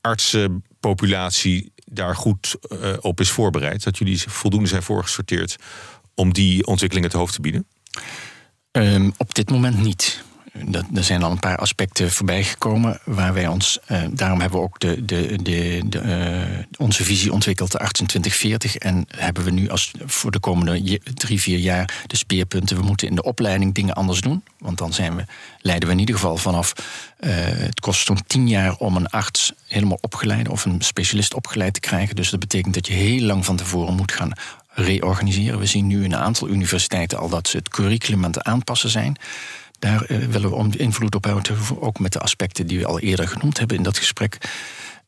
artsenpopulatie 0.00 1.72
daar 1.84 2.16
goed 2.16 2.56
uh, 2.68 2.92
op 3.00 3.20
is 3.20 3.30
voorbereid? 3.30 3.84
Dat 3.84 3.98
jullie 3.98 4.22
voldoende 4.22 4.68
zijn 4.68 4.82
voorgesorteerd 4.82 5.56
om 6.14 6.32
die 6.32 6.66
ontwikkeling 6.66 7.06
het 7.06 7.14
hoofd 7.14 7.34
te 7.34 7.40
bieden? 7.40 7.66
Um, 8.72 9.12
op 9.16 9.34
dit 9.34 9.50
moment 9.50 9.82
niet. 9.82 10.24
Dat, 10.62 10.84
er 10.94 11.04
zijn 11.04 11.22
al 11.22 11.30
een 11.30 11.38
paar 11.38 11.56
aspecten 11.56 12.10
voorbij 12.10 12.44
gekomen 12.44 12.98
waar 13.04 13.34
wij 13.34 13.46
ons. 13.46 13.78
Uh, 13.88 14.02
daarom 14.10 14.40
hebben 14.40 14.58
we 14.58 14.64
ook 14.64 14.80
de, 14.80 15.04
de, 15.04 15.36
de, 15.42 15.80
uh, 16.02 16.64
onze 16.76 17.04
visie 17.04 17.32
ontwikkeld, 17.32 17.70
de 17.72 17.78
2840. 17.78 18.76
En 18.76 19.04
hebben 19.16 19.44
we 19.44 19.50
nu 19.50 19.68
als 19.68 19.90
voor 20.04 20.30
de 20.30 20.38
komende 20.38 21.00
drie, 21.14 21.40
vier 21.40 21.58
jaar 21.58 22.04
de 22.06 22.16
speerpunten. 22.16 22.76
We 22.76 22.82
moeten 22.82 23.08
in 23.08 23.14
de 23.14 23.22
opleiding 23.22 23.74
dingen 23.74 23.94
anders 23.94 24.20
doen. 24.20 24.44
Want 24.58 24.78
dan 24.78 24.92
zijn 24.92 25.16
we, 25.16 25.24
leiden 25.60 25.88
we 25.88 25.94
in 25.94 26.00
ieder 26.00 26.14
geval 26.14 26.36
vanaf. 26.36 26.72
Uh, 27.20 27.30
het 27.44 27.80
kost 27.80 28.06
zo'n 28.06 28.26
tien 28.26 28.48
jaar 28.48 28.76
om 28.76 28.96
een 28.96 29.08
arts 29.08 29.52
helemaal 29.66 29.98
opgeleid 30.00 30.48
of 30.48 30.64
een 30.64 30.80
specialist 30.80 31.34
opgeleid 31.34 31.74
te 31.74 31.80
krijgen. 31.80 32.16
Dus 32.16 32.30
dat 32.30 32.40
betekent 32.40 32.74
dat 32.74 32.86
je 32.86 32.92
heel 32.92 33.22
lang 33.22 33.44
van 33.44 33.56
tevoren 33.56 33.94
moet 33.94 34.12
gaan 34.12 34.32
reorganiseren. 34.74 35.58
We 35.58 35.66
zien 35.66 35.86
nu 35.86 36.04
in 36.04 36.12
een 36.12 36.20
aantal 36.20 36.48
universiteiten 36.48 37.18
al 37.18 37.28
dat 37.28 37.48
ze 37.48 37.56
het 37.56 37.68
curriculum 37.68 38.24
aan 38.24 38.30
het 38.30 38.42
aanpassen 38.42 38.90
zijn. 38.90 39.16
Daar 39.84 40.10
uh, 40.10 40.26
willen 40.26 40.50
we 40.50 40.56
om 40.56 40.72
invloed 40.76 41.14
op 41.14 41.24
houden, 41.24 41.56
ook 41.80 41.98
met 41.98 42.12
de 42.12 42.18
aspecten 42.18 42.66
die 42.66 42.78
we 42.78 42.86
al 42.86 43.00
eerder 43.00 43.28
genoemd 43.28 43.58
hebben 43.58 43.76
in 43.76 43.82
dat 43.82 43.98
gesprek. 43.98 44.38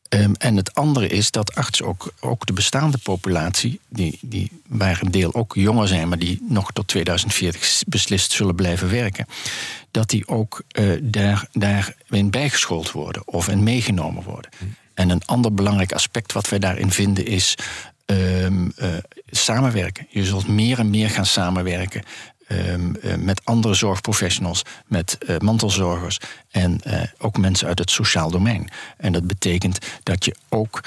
Um, 0.09 0.35
en 0.35 0.55
het 0.55 0.73
andere 0.75 1.07
is 1.07 1.31
dat 1.31 1.55
artsen 1.55 1.85
ook, 1.85 2.13
ook 2.19 2.45
de 2.45 2.53
bestaande 2.53 2.97
populatie, 2.97 3.79
die, 3.89 4.19
die, 4.21 4.51
waar 4.67 4.99
een 5.01 5.11
deel 5.11 5.33
ook 5.33 5.55
jonger 5.55 5.87
zijn, 5.87 6.09
maar 6.09 6.19
die 6.19 6.45
nog 6.49 6.71
tot 6.71 6.87
2040 6.87 7.83
beslist 7.87 8.31
zullen 8.31 8.55
blijven 8.55 8.89
werken, 8.89 9.25
dat 9.91 10.09
die 10.09 10.27
ook 10.27 10.61
uh, 10.79 10.99
daar, 11.01 11.47
daarin 11.51 12.29
bijgeschoold 12.29 12.91
worden 12.91 13.27
of 13.27 13.47
in 13.47 13.63
meegenomen 13.63 14.23
worden. 14.23 14.51
En 14.93 15.09
een 15.09 15.25
ander 15.25 15.53
belangrijk 15.53 15.91
aspect 15.91 16.33
wat 16.33 16.49
wij 16.49 16.59
daarin 16.59 16.91
vinden 16.91 17.25
is 17.25 17.57
um, 18.05 18.73
uh, 18.81 18.87
samenwerken. 19.29 20.07
Je 20.09 20.25
zult 20.25 20.47
meer 20.47 20.79
en 20.79 20.89
meer 20.89 21.09
gaan 21.09 21.25
samenwerken 21.25 22.01
Ehm, 22.01 22.36
eh, 22.36 22.36
met 23.17 23.41
andere 23.43 23.73
zorgprofessionals, 23.73 24.61
met 24.85 25.17
uh, 25.19 25.37
mantelzorgers 25.37 26.17
en 26.51 26.79
uh, 26.87 27.01
ook 27.17 27.37
mensen 27.37 27.67
uit 27.67 27.79
het 27.79 27.91
sociaal 27.91 28.31
domein. 28.31 28.69
En 28.97 29.11
dat 29.11 29.27
betekent 29.27 29.77
dat 30.03 30.25
je 30.25 30.35
ook 30.49 30.83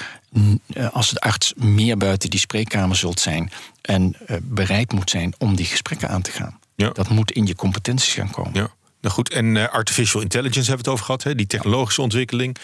als 0.91 1.19
arts 1.19 1.53
meer 1.55 1.97
buiten 1.97 2.29
die 2.29 2.39
spreekkamer 2.39 2.95
zult 2.95 3.19
zijn 3.19 3.51
en 3.81 4.15
bereid 4.41 4.91
moet 4.93 5.09
zijn 5.09 5.33
om 5.37 5.55
die 5.55 5.65
gesprekken 5.65 6.09
aan 6.09 6.21
te 6.21 6.31
gaan. 6.31 6.59
Ja. 6.75 6.89
Dat 6.89 7.09
moet 7.09 7.31
in 7.31 7.45
je 7.45 7.55
competenties 7.55 8.13
gaan 8.13 8.31
komen. 8.31 8.53
Ja. 8.53 8.69
Nou 9.01 9.13
goed, 9.13 9.29
en 9.33 9.71
artificial 9.71 10.21
intelligence 10.21 10.69
hebben 10.69 10.85
we 10.85 10.91
het 10.91 10.99
over 10.99 11.05
gehad, 11.05 11.23
hè? 11.23 11.35
die 11.35 11.47
technologische 11.47 12.01
ontwikkeling. 12.01 12.57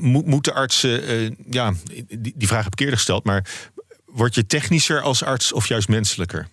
moeten 0.00 0.54
artsen, 0.54 1.36
ja, 1.50 1.72
die, 2.08 2.32
die 2.36 2.48
vraag 2.48 2.64
heb 2.64 2.72
ik 2.72 2.80
eerder 2.80 2.96
gesteld, 2.96 3.24
maar 3.24 3.44
word 4.06 4.34
je 4.34 4.46
technischer 4.46 5.02
als 5.02 5.22
arts 5.22 5.52
of 5.52 5.68
juist 5.68 5.88
menselijker? 5.88 6.48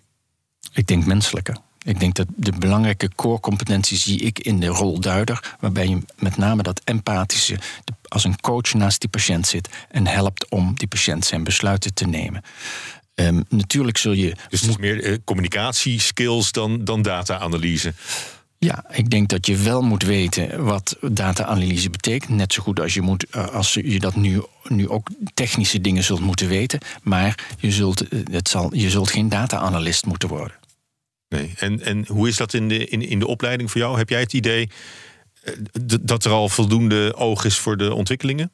Ik 0.72 0.88
denk 0.88 1.06
menselijke. 1.06 1.56
Ik 1.84 2.00
denk 2.00 2.16
dat 2.16 2.28
de 2.36 2.52
belangrijke 2.52 3.10
core 3.16 3.40
competenties 3.40 4.04
zie 4.04 4.20
ik 4.20 4.40
in 4.40 4.60
de 4.60 4.68
rol 4.68 5.00
duider, 5.00 5.56
waarbij 5.60 5.88
je 5.88 5.98
met 6.18 6.38
name 6.38 6.64
dat 6.64 6.82
empathische, 6.84 7.60
als 8.08 8.24
een 8.24 8.42
coach 8.42 8.74
naast 8.74 9.00
die 9.00 9.10
patiënt 9.10 9.48
zit 9.48 9.70
en 9.90 10.08
helpt 10.08 10.50
om 10.50 10.76
die 10.76 10.88
patiënt 10.88 11.26
zijn 11.26 11.44
besluiten 11.44 11.94
te 11.94 12.06
nemen. 12.06 12.42
Um, 13.16 13.44
natuurlijk 13.50 13.98
zul 13.98 14.12
je. 14.12 14.36
Dus 14.50 14.62
het 14.62 14.78
meer 14.78 15.06
uh, 15.06 15.18
communicatieskills 15.24 16.52
dan, 16.52 16.84
dan 16.84 17.02
data-analyse. 17.02 17.94
Ja, 18.64 18.86
ik 18.92 19.10
denk 19.10 19.30
dat 19.30 19.46
je 19.48 19.58
wel 19.58 19.82
moet 19.82 20.04
weten 20.04 20.64
wat 20.64 20.98
data-analyse 21.02 21.90
betekent. 21.90 22.38
Net 22.38 22.54
zo 22.54 22.64
goed 22.64 22.80
als 22.80 22.94
je, 22.94 23.02
moet, 23.02 23.26
eh, 23.30 23.48
als 23.48 23.74
je 23.74 24.00
dat 24.00 24.16
nu, 24.16 24.42
nu 24.68 24.90
ook 24.90 25.08
technische 25.34 25.82
dingen 25.82 26.04
zult 26.04 26.20
moeten 26.20 26.48
weten. 26.48 26.80
Maar 27.02 27.48
je 27.60 27.72
zult, 27.72 28.08
eh, 28.08 28.20
het 28.32 28.50
zal, 28.50 28.76
je 28.76 28.90
zult 28.90 29.10
geen 29.10 29.30
data-analyst 29.30 30.06
moeten 30.06 30.30
worden. 30.30 30.58
Nee. 31.30 31.54
En, 31.58 31.82
en 31.82 32.06
hoe 32.08 32.28
is 32.28 32.38
dat 32.38 32.54
in 32.54 32.68
de, 32.68 32.88
in, 32.88 33.02
in 33.02 33.20
de 33.20 33.28
opleiding 33.28 33.72
voor 33.72 33.82
jou? 33.82 33.98
Heb 33.98 34.10
jij 34.10 34.20
het 34.20 34.34
idee 34.34 34.70
eh, 35.44 35.54
dat 36.02 36.26
er 36.26 36.32
al 36.32 36.50
voldoende 36.50 37.16
oog 37.16 37.46
is 37.46 37.58
voor 37.58 37.78
de 37.78 37.94
ontwikkelingen? 37.94 38.52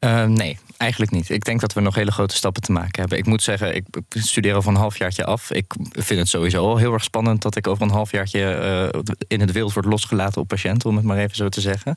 Uh, 0.00 0.24
nee, 0.24 0.58
eigenlijk 0.76 1.10
niet. 1.10 1.30
Ik 1.30 1.44
denk 1.44 1.60
dat 1.60 1.72
we 1.72 1.80
nog 1.80 1.94
hele 1.94 2.10
grote 2.12 2.34
stappen 2.34 2.62
te 2.62 2.72
maken 2.72 3.00
hebben. 3.00 3.18
Ik 3.18 3.26
moet 3.26 3.42
zeggen, 3.42 3.74
ik 3.74 3.84
studeer 4.08 4.62
van 4.62 4.74
een 4.74 4.80
halfjaartje 4.80 5.24
af. 5.24 5.50
Ik 5.50 5.74
vind 5.90 6.20
het 6.20 6.28
sowieso 6.28 6.68
al 6.68 6.76
heel 6.76 6.92
erg 6.92 7.04
spannend 7.04 7.42
dat 7.42 7.56
ik 7.56 7.66
over 7.66 7.82
een 7.82 7.90
halfjaartje 7.90 8.90
uh, 8.94 9.02
in 9.28 9.40
het 9.40 9.52
wereld 9.52 9.72
word 9.72 9.86
losgelaten 9.86 10.40
op 10.40 10.48
patiënten, 10.48 10.88
om 10.88 10.96
het 10.96 11.04
maar 11.04 11.18
even 11.18 11.36
zo 11.36 11.48
te 11.48 11.60
zeggen. 11.60 11.96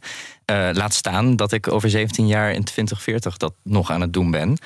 Uh, 0.51 0.69
laat 0.71 0.93
staan 0.93 1.35
dat 1.35 1.51
ik 1.51 1.71
over 1.71 1.89
17 1.89 2.27
jaar 2.27 2.51
in 2.51 2.63
2040 2.63 3.37
dat 3.37 3.53
nog 3.63 3.91
aan 3.91 4.01
het 4.01 4.13
doen 4.13 4.31
ben. 4.31 4.57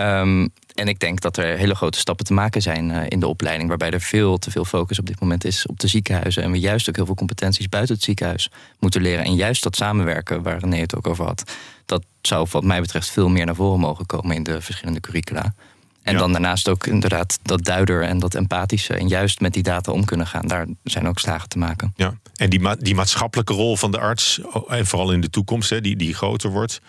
Ehm, 0.00 0.46
en 0.74 0.88
ik 0.88 0.98
denk 0.98 1.20
dat 1.20 1.36
er 1.36 1.58
hele 1.58 1.74
grote 1.74 1.98
stappen 1.98 2.24
te 2.24 2.32
maken 2.32 2.62
zijn 2.62 2.90
uh, 2.90 3.02
in 3.08 3.20
de 3.20 3.26
opleiding, 3.26 3.68
waarbij 3.68 3.90
er 3.90 4.00
veel 4.00 4.38
te 4.38 4.50
veel 4.50 4.64
focus 4.64 4.98
op 4.98 5.06
dit 5.06 5.20
moment 5.20 5.44
is 5.44 5.66
op 5.66 5.80
de 5.80 5.88
ziekenhuizen. 5.88 6.42
En 6.42 6.50
we 6.50 6.58
juist 6.58 6.88
ook 6.88 6.96
heel 6.96 7.06
veel 7.06 7.14
competenties 7.14 7.68
buiten 7.68 7.94
het 7.94 8.04
ziekenhuis 8.04 8.50
moeten 8.78 9.02
leren. 9.02 9.24
En 9.24 9.34
juist 9.34 9.62
dat 9.62 9.76
samenwerken, 9.76 10.42
waar 10.42 10.58
René 10.58 10.76
het 10.76 10.96
ook 10.96 11.06
over 11.06 11.24
had, 11.24 11.52
dat 11.86 12.04
zou 12.22 12.46
wat 12.50 12.64
mij 12.64 12.80
betreft 12.80 13.10
veel 13.10 13.28
meer 13.28 13.46
naar 13.46 13.54
voren 13.54 13.80
mogen 13.80 14.06
komen 14.06 14.36
in 14.36 14.42
de 14.42 14.60
verschillende 14.60 15.00
curricula. 15.00 15.54
En 16.02 16.16
dan 16.16 16.32
daarnaast 16.32 16.68
ook 16.68 16.86
inderdaad 16.86 17.38
dat 17.42 17.64
duider 17.64 18.02
en 18.02 18.18
dat 18.18 18.34
empathische. 18.34 18.94
En 18.94 19.08
juist 19.08 19.40
met 19.40 19.52
die 19.52 19.62
data 19.62 19.92
om 19.92 20.04
kunnen 20.04 20.26
gaan. 20.26 20.46
Daar 20.46 20.66
zijn 20.84 21.08
ook 21.08 21.18
slagen 21.18 21.48
te 21.48 21.58
maken. 21.58 21.92
Ja, 21.96 22.14
en 22.36 22.50
die, 22.50 22.60
ma 22.60 22.74
die 22.74 22.94
maatschappelijke 22.94 23.52
rol 23.52 23.76
van 23.76 23.90
de 23.90 23.98
arts, 23.98 24.40
en 24.68 24.86
vooral 24.86 25.12
in 25.12 25.20
de 25.20 25.30
toekomst, 25.30 25.70
hè, 25.70 25.80
die, 25.80 25.96
die 25.96 26.14
groter 26.14 26.50
wordt. 26.50 26.80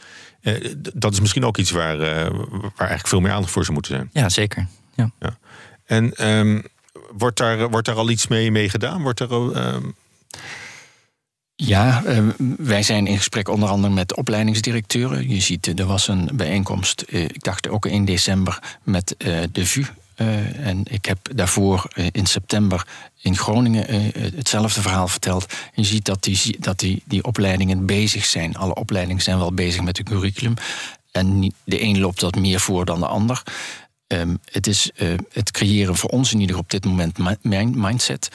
Eh, 0.42 0.74
dat 0.94 1.14
is 1.14 1.20
misschien 1.20 1.46
ook 1.46 1.58
iets 1.58 1.72
waar, 1.72 2.00
eh, 2.00 2.32
waar 2.52 2.72
eigenlijk 2.78 3.08
veel 3.08 3.22
meer 3.22 3.32
aandacht 3.32 3.52
voor 3.52 3.64
zou 3.64 3.74
moeten 3.74 3.96
zijn. 3.96 4.10
Ja, 4.14 4.30
zeker. 4.30 4.68
Ja. 4.96 5.12
ja. 5.20 5.38
En 5.86 6.14
ehm, 6.14 6.62
wordt, 7.18 7.38
daar, 7.38 7.70
wordt 7.70 7.88
daar 7.88 7.96
al 7.96 8.10
iets 8.10 8.28
mee, 8.28 8.52
mee 8.52 8.70
gedaan? 8.70 9.02
Wordt 9.02 9.20
er. 9.20 9.52
Ehm, 9.54 9.86
ja, 11.66 12.04
ehm, 12.06 12.30
wij 12.58 12.84
zijn 12.84 13.08
in 13.08 13.18
gesprek 13.18 13.50
onder 13.50 13.70
andere 13.70 13.94
met 13.94 14.16
opleidingsdirecteuren. 14.16 15.30
Je 15.30 15.42
ziet, 15.42 15.80
er 15.80 15.86
was 15.86 16.08
een 16.08 16.30
bijeenkomst, 16.34 17.02
eh, 17.02 17.24
ik 17.24 17.44
dacht 17.44 17.70
ook 17.70 17.86
in 17.86 18.06
december, 18.06 18.78
met 18.84 19.18
eh, 19.18 19.40
de 19.52 19.66
VU. 19.66 19.84
Eh, 20.22 20.68
en 20.68 20.82
ik 20.84 21.06
heb 21.06 21.18
daarvoor 21.36 21.88
in 22.12 22.26
september 22.26 22.88
in 23.22 23.38
Groningen 23.38 24.12
hetzelfde 24.36 24.82
verhaal 24.82 25.08
verteld. 25.08 25.54
Je 25.74 25.84
ziet 25.84 26.06
dat, 26.06 26.24
die, 26.24 26.56
dat 26.60 26.80
die, 26.80 27.04
die 27.06 27.24
opleidingen 27.24 27.86
bezig 27.86 28.26
zijn. 28.26 28.56
Alle 28.56 28.76
opleidingen 28.76 29.22
zijn 29.22 29.38
wel 29.38 29.54
bezig 29.54 29.82
met 29.82 29.98
het 29.98 30.10
curriculum. 30.10 30.54
En 31.12 31.54
de 31.64 31.82
een 31.82 32.00
loopt 32.00 32.22
wat 32.22 32.36
meer 32.36 32.60
voor 32.60 32.86
dan 32.86 33.00
de 33.00 33.08
ander. 33.08 33.44
Ehm, 34.08 34.36
het 34.46 34.68
is 34.68 34.92
het 35.32 35.52
creëren 35.52 35.96
voor 35.96 36.10
ons 36.10 36.34
in 36.34 36.40
ieder 36.40 36.58
op 36.58 36.70
dit 36.70 36.86
moment 36.86 37.18
mindset. 37.74 38.30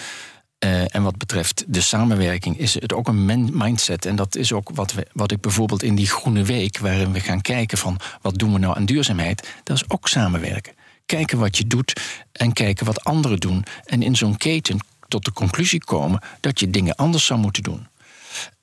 Uh, 0.65 0.95
en 0.95 1.03
wat 1.03 1.19
betreft 1.19 1.65
de 1.67 1.81
samenwerking 1.81 2.59
is 2.59 2.75
het 2.75 2.93
ook 2.93 3.09
een 3.09 3.25
mindset. 3.59 4.07
En 4.07 4.17
dat 4.17 4.37
is 4.37 4.53
ook 4.53 4.71
wat, 4.75 4.93
we, 4.93 5.07
wat 5.13 5.31
ik 5.31 5.41
bijvoorbeeld 5.41 5.83
in 5.83 5.95
die 5.95 6.07
Groene 6.07 6.43
Week, 6.43 6.79
waarin 6.79 7.13
we 7.13 7.21
gaan 7.21 7.41
kijken 7.41 7.79
van 7.79 7.99
wat 8.23 8.39
doen 8.39 8.53
we 8.53 8.59
nou 8.59 8.77
aan 8.77 8.85
duurzaamheid, 8.85 9.49
dat 9.63 9.77
is 9.77 9.85
ook 9.89 10.09
samenwerken. 10.09 10.73
Kijken 11.07 11.39
wat 11.39 11.57
je 11.57 11.67
doet 11.67 12.01
en 12.33 12.53
kijken 12.53 12.87
wat 12.87 13.05
anderen 13.05 13.39
doen. 13.39 13.65
En 13.85 14.03
in 14.03 14.17
zo'n 14.17 14.37
keten 14.37 14.79
tot 15.09 15.25
de 15.25 15.33
conclusie 15.33 15.85
komen 15.85 16.21
dat 16.41 16.61
je 16.61 16.71
dingen 16.71 16.95
anders 16.95 17.25
zou 17.25 17.41
moeten 17.41 17.63
doen. 17.63 17.87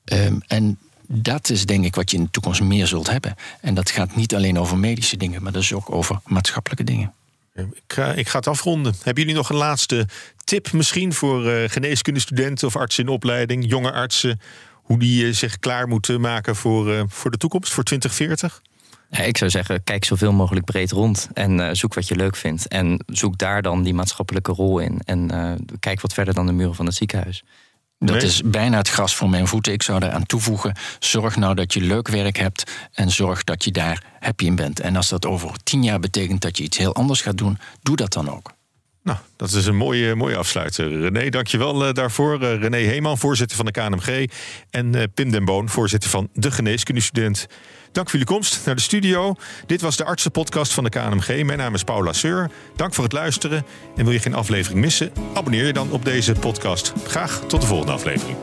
Um, 0.04 0.42
en 0.46 0.78
dat 1.06 1.50
is 1.50 1.66
denk 1.66 1.84
ik 1.84 1.94
wat 1.94 2.10
je 2.10 2.16
in 2.16 2.22
de 2.22 2.30
toekomst 2.30 2.60
meer 2.60 2.86
zult 2.86 3.10
hebben. 3.10 3.34
En 3.60 3.74
dat 3.74 3.90
gaat 3.90 4.16
niet 4.16 4.34
alleen 4.34 4.58
over 4.58 4.78
medische 4.78 5.16
dingen, 5.16 5.42
maar 5.42 5.52
dat 5.52 5.62
is 5.62 5.72
ook 5.72 5.90
over 5.90 6.20
maatschappelijke 6.26 6.84
dingen. 6.84 7.12
Ik 7.54 7.72
ga, 7.86 8.12
ik 8.12 8.28
ga 8.28 8.38
het 8.38 8.46
afronden. 8.46 8.94
Hebben 9.02 9.22
jullie 9.22 9.38
nog 9.38 9.50
een 9.50 9.56
laatste 9.56 10.08
tip 10.44 10.72
misschien 10.72 11.12
voor 11.12 11.46
uh, 11.46 11.68
geneeskundestudenten 11.68 12.66
of 12.66 12.76
artsen 12.76 13.04
in 13.04 13.10
opleiding, 13.10 13.68
jonge 13.68 13.92
artsen, 13.92 14.40
hoe 14.72 14.98
die 14.98 15.26
uh, 15.26 15.34
zich 15.34 15.58
klaar 15.58 15.88
moeten 15.88 16.20
maken 16.20 16.56
voor, 16.56 16.90
uh, 16.90 17.02
voor 17.06 17.30
de 17.30 17.36
toekomst, 17.36 17.72
voor 17.72 17.84
2040? 17.84 18.62
Ja, 19.16 19.22
ik 19.22 19.36
zou 19.36 19.50
zeggen, 19.50 19.84
kijk 19.84 20.04
zoveel 20.04 20.32
mogelijk 20.32 20.64
breed 20.64 20.90
rond 20.90 21.28
en 21.32 21.76
zoek 21.76 21.94
wat 21.94 22.08
je 22.08 22.16
leuk 22.16 22.36
vindt. 22.36 22.68
En 22.68 23.04
zoek 23.06 23.38
daar 23.38 23.62
dan 23.62 23.82
die 23.82 23.94
maatschappelijke 23.94 24.52
rol 24.52 24.78
in. 24.78 25.00
En 25.04 25.30
kijk 25.80 26.00
wat 26.00 26.12
verder 26.12 26.34
dan 26.34 26.46
de 26.46 26.52
muren 26.52 26.74
van 26.74 26.86
het 26.86 26.94
ziekenhuis. 26.94 27.44
Dat 27.98 28.22
is 28.22 28.42
bijna 28.42 28.76
het 28.76 28.88
gras 28.88 29.14
voor 29.14 29.30
mijn 29.30 29.46
voeten. 29.46 29.72
Ik 29.72 29.82
zou 29.82 30.00
daaraan 30.00 30.26
toevoegen: 30.26 30.74
zorg 30.98 31.36
nou 31.36 31.54
dat 31.54 31.72
je 31.72 31.80
leuk 31.80 32.08
werk 32.08 32.36
hebt 32.36 32.72
en 32.92 33.10
zorg 33.10 33.44
dat 33.44 33.64
je 33.64 33.70
daar 33.70 34.02
happy 34.20 34.44
in 34.44 34.54
bent. 34.54 34.80
En 34.80 34.96
als 34.96 35.08
dat 35.08 35.26
over 35.26 35.62
tien 35.62 35.82
jaar 35.82 36.00
betekent 36.00 36.40
dat 36.40 36.56
je 36.56 36.64
iets 36.64 36.78
heel 36.78 36.94
anders 36.94 37.20
gaat 37.20 37.38
doen, 37.38 37.58
doe 37.82 37.96
dat 37.96 38.12
dan 38.12 38.30
ook. 38.30 38.53
Nou, 39.04 39.18
dat 39.36 39.52
is 39.52 39.66
een 39.66 39.76
mooie, 39.76 40.14
mooie 40.14 40.36
afsluiter. 40.36 41.00
René, 41.00 41.28
dankjewel 41.28 41.86
uh, 41.86 41.92
daarvoor. 41.92 42.42
Uh, 42.42 42.60
René 42.60 42.76
Heeman, 42.76 43.18
voorzitter 43.18 43.56
van 43.56 43.66
de 43.66 43.72
KNMG. 43.72 44.30
En 44.70 44.96
uh, 44.96 45.02
Pim 45.14 45.30
den 45.30 45.44
Boon, 45.44 45.68
voorzitter 45.68 46.10
van 46.10 46.28
de 46.32 46.50
Geneeskundestudent. 46.50 47.46
Dank 47.92 48.10
voor 48.10 48.18
jullie 48.18 48.34
komst 48.34 48.66
naar 48.66 48.74
de 48.74 48.80
studio. 48.80 49.34
Dit 49.66 49.80
was 49.80 49.96
de 49.96 50.04
artsenpodcast 50.04 50.72
van 50.72 50.84
de 50.84 50.90
KNMG. 50.90 51.44
Mijn 51.44 51.58
naam 51.58 51.74
is 51.74 51.84
Paula 51.84 52.12
Seur. 52.12 52.50
Dank 52.76 52.94
voor 52.94 53.04
het 53.04 53.12
luisteren. 53.12 53.64
En 53.96 54.04
wil 54.04 54.12
je 54.12 54.20
geen 54.20 54.34
aflevering 54.34 54.80
missen? 54.80 55.12
Abonneer 55.34 55.66
je 55.66 55.72
dan 55.72 55.90
op 55.90 56.04
deze 56.04 56.32
podcast. 56.32 56.92
Graag 57.06 57.40
tot 57.46 57.60
de 57.60 57.66
volgende 57.66 57.92
aflevering. 57.92 58.36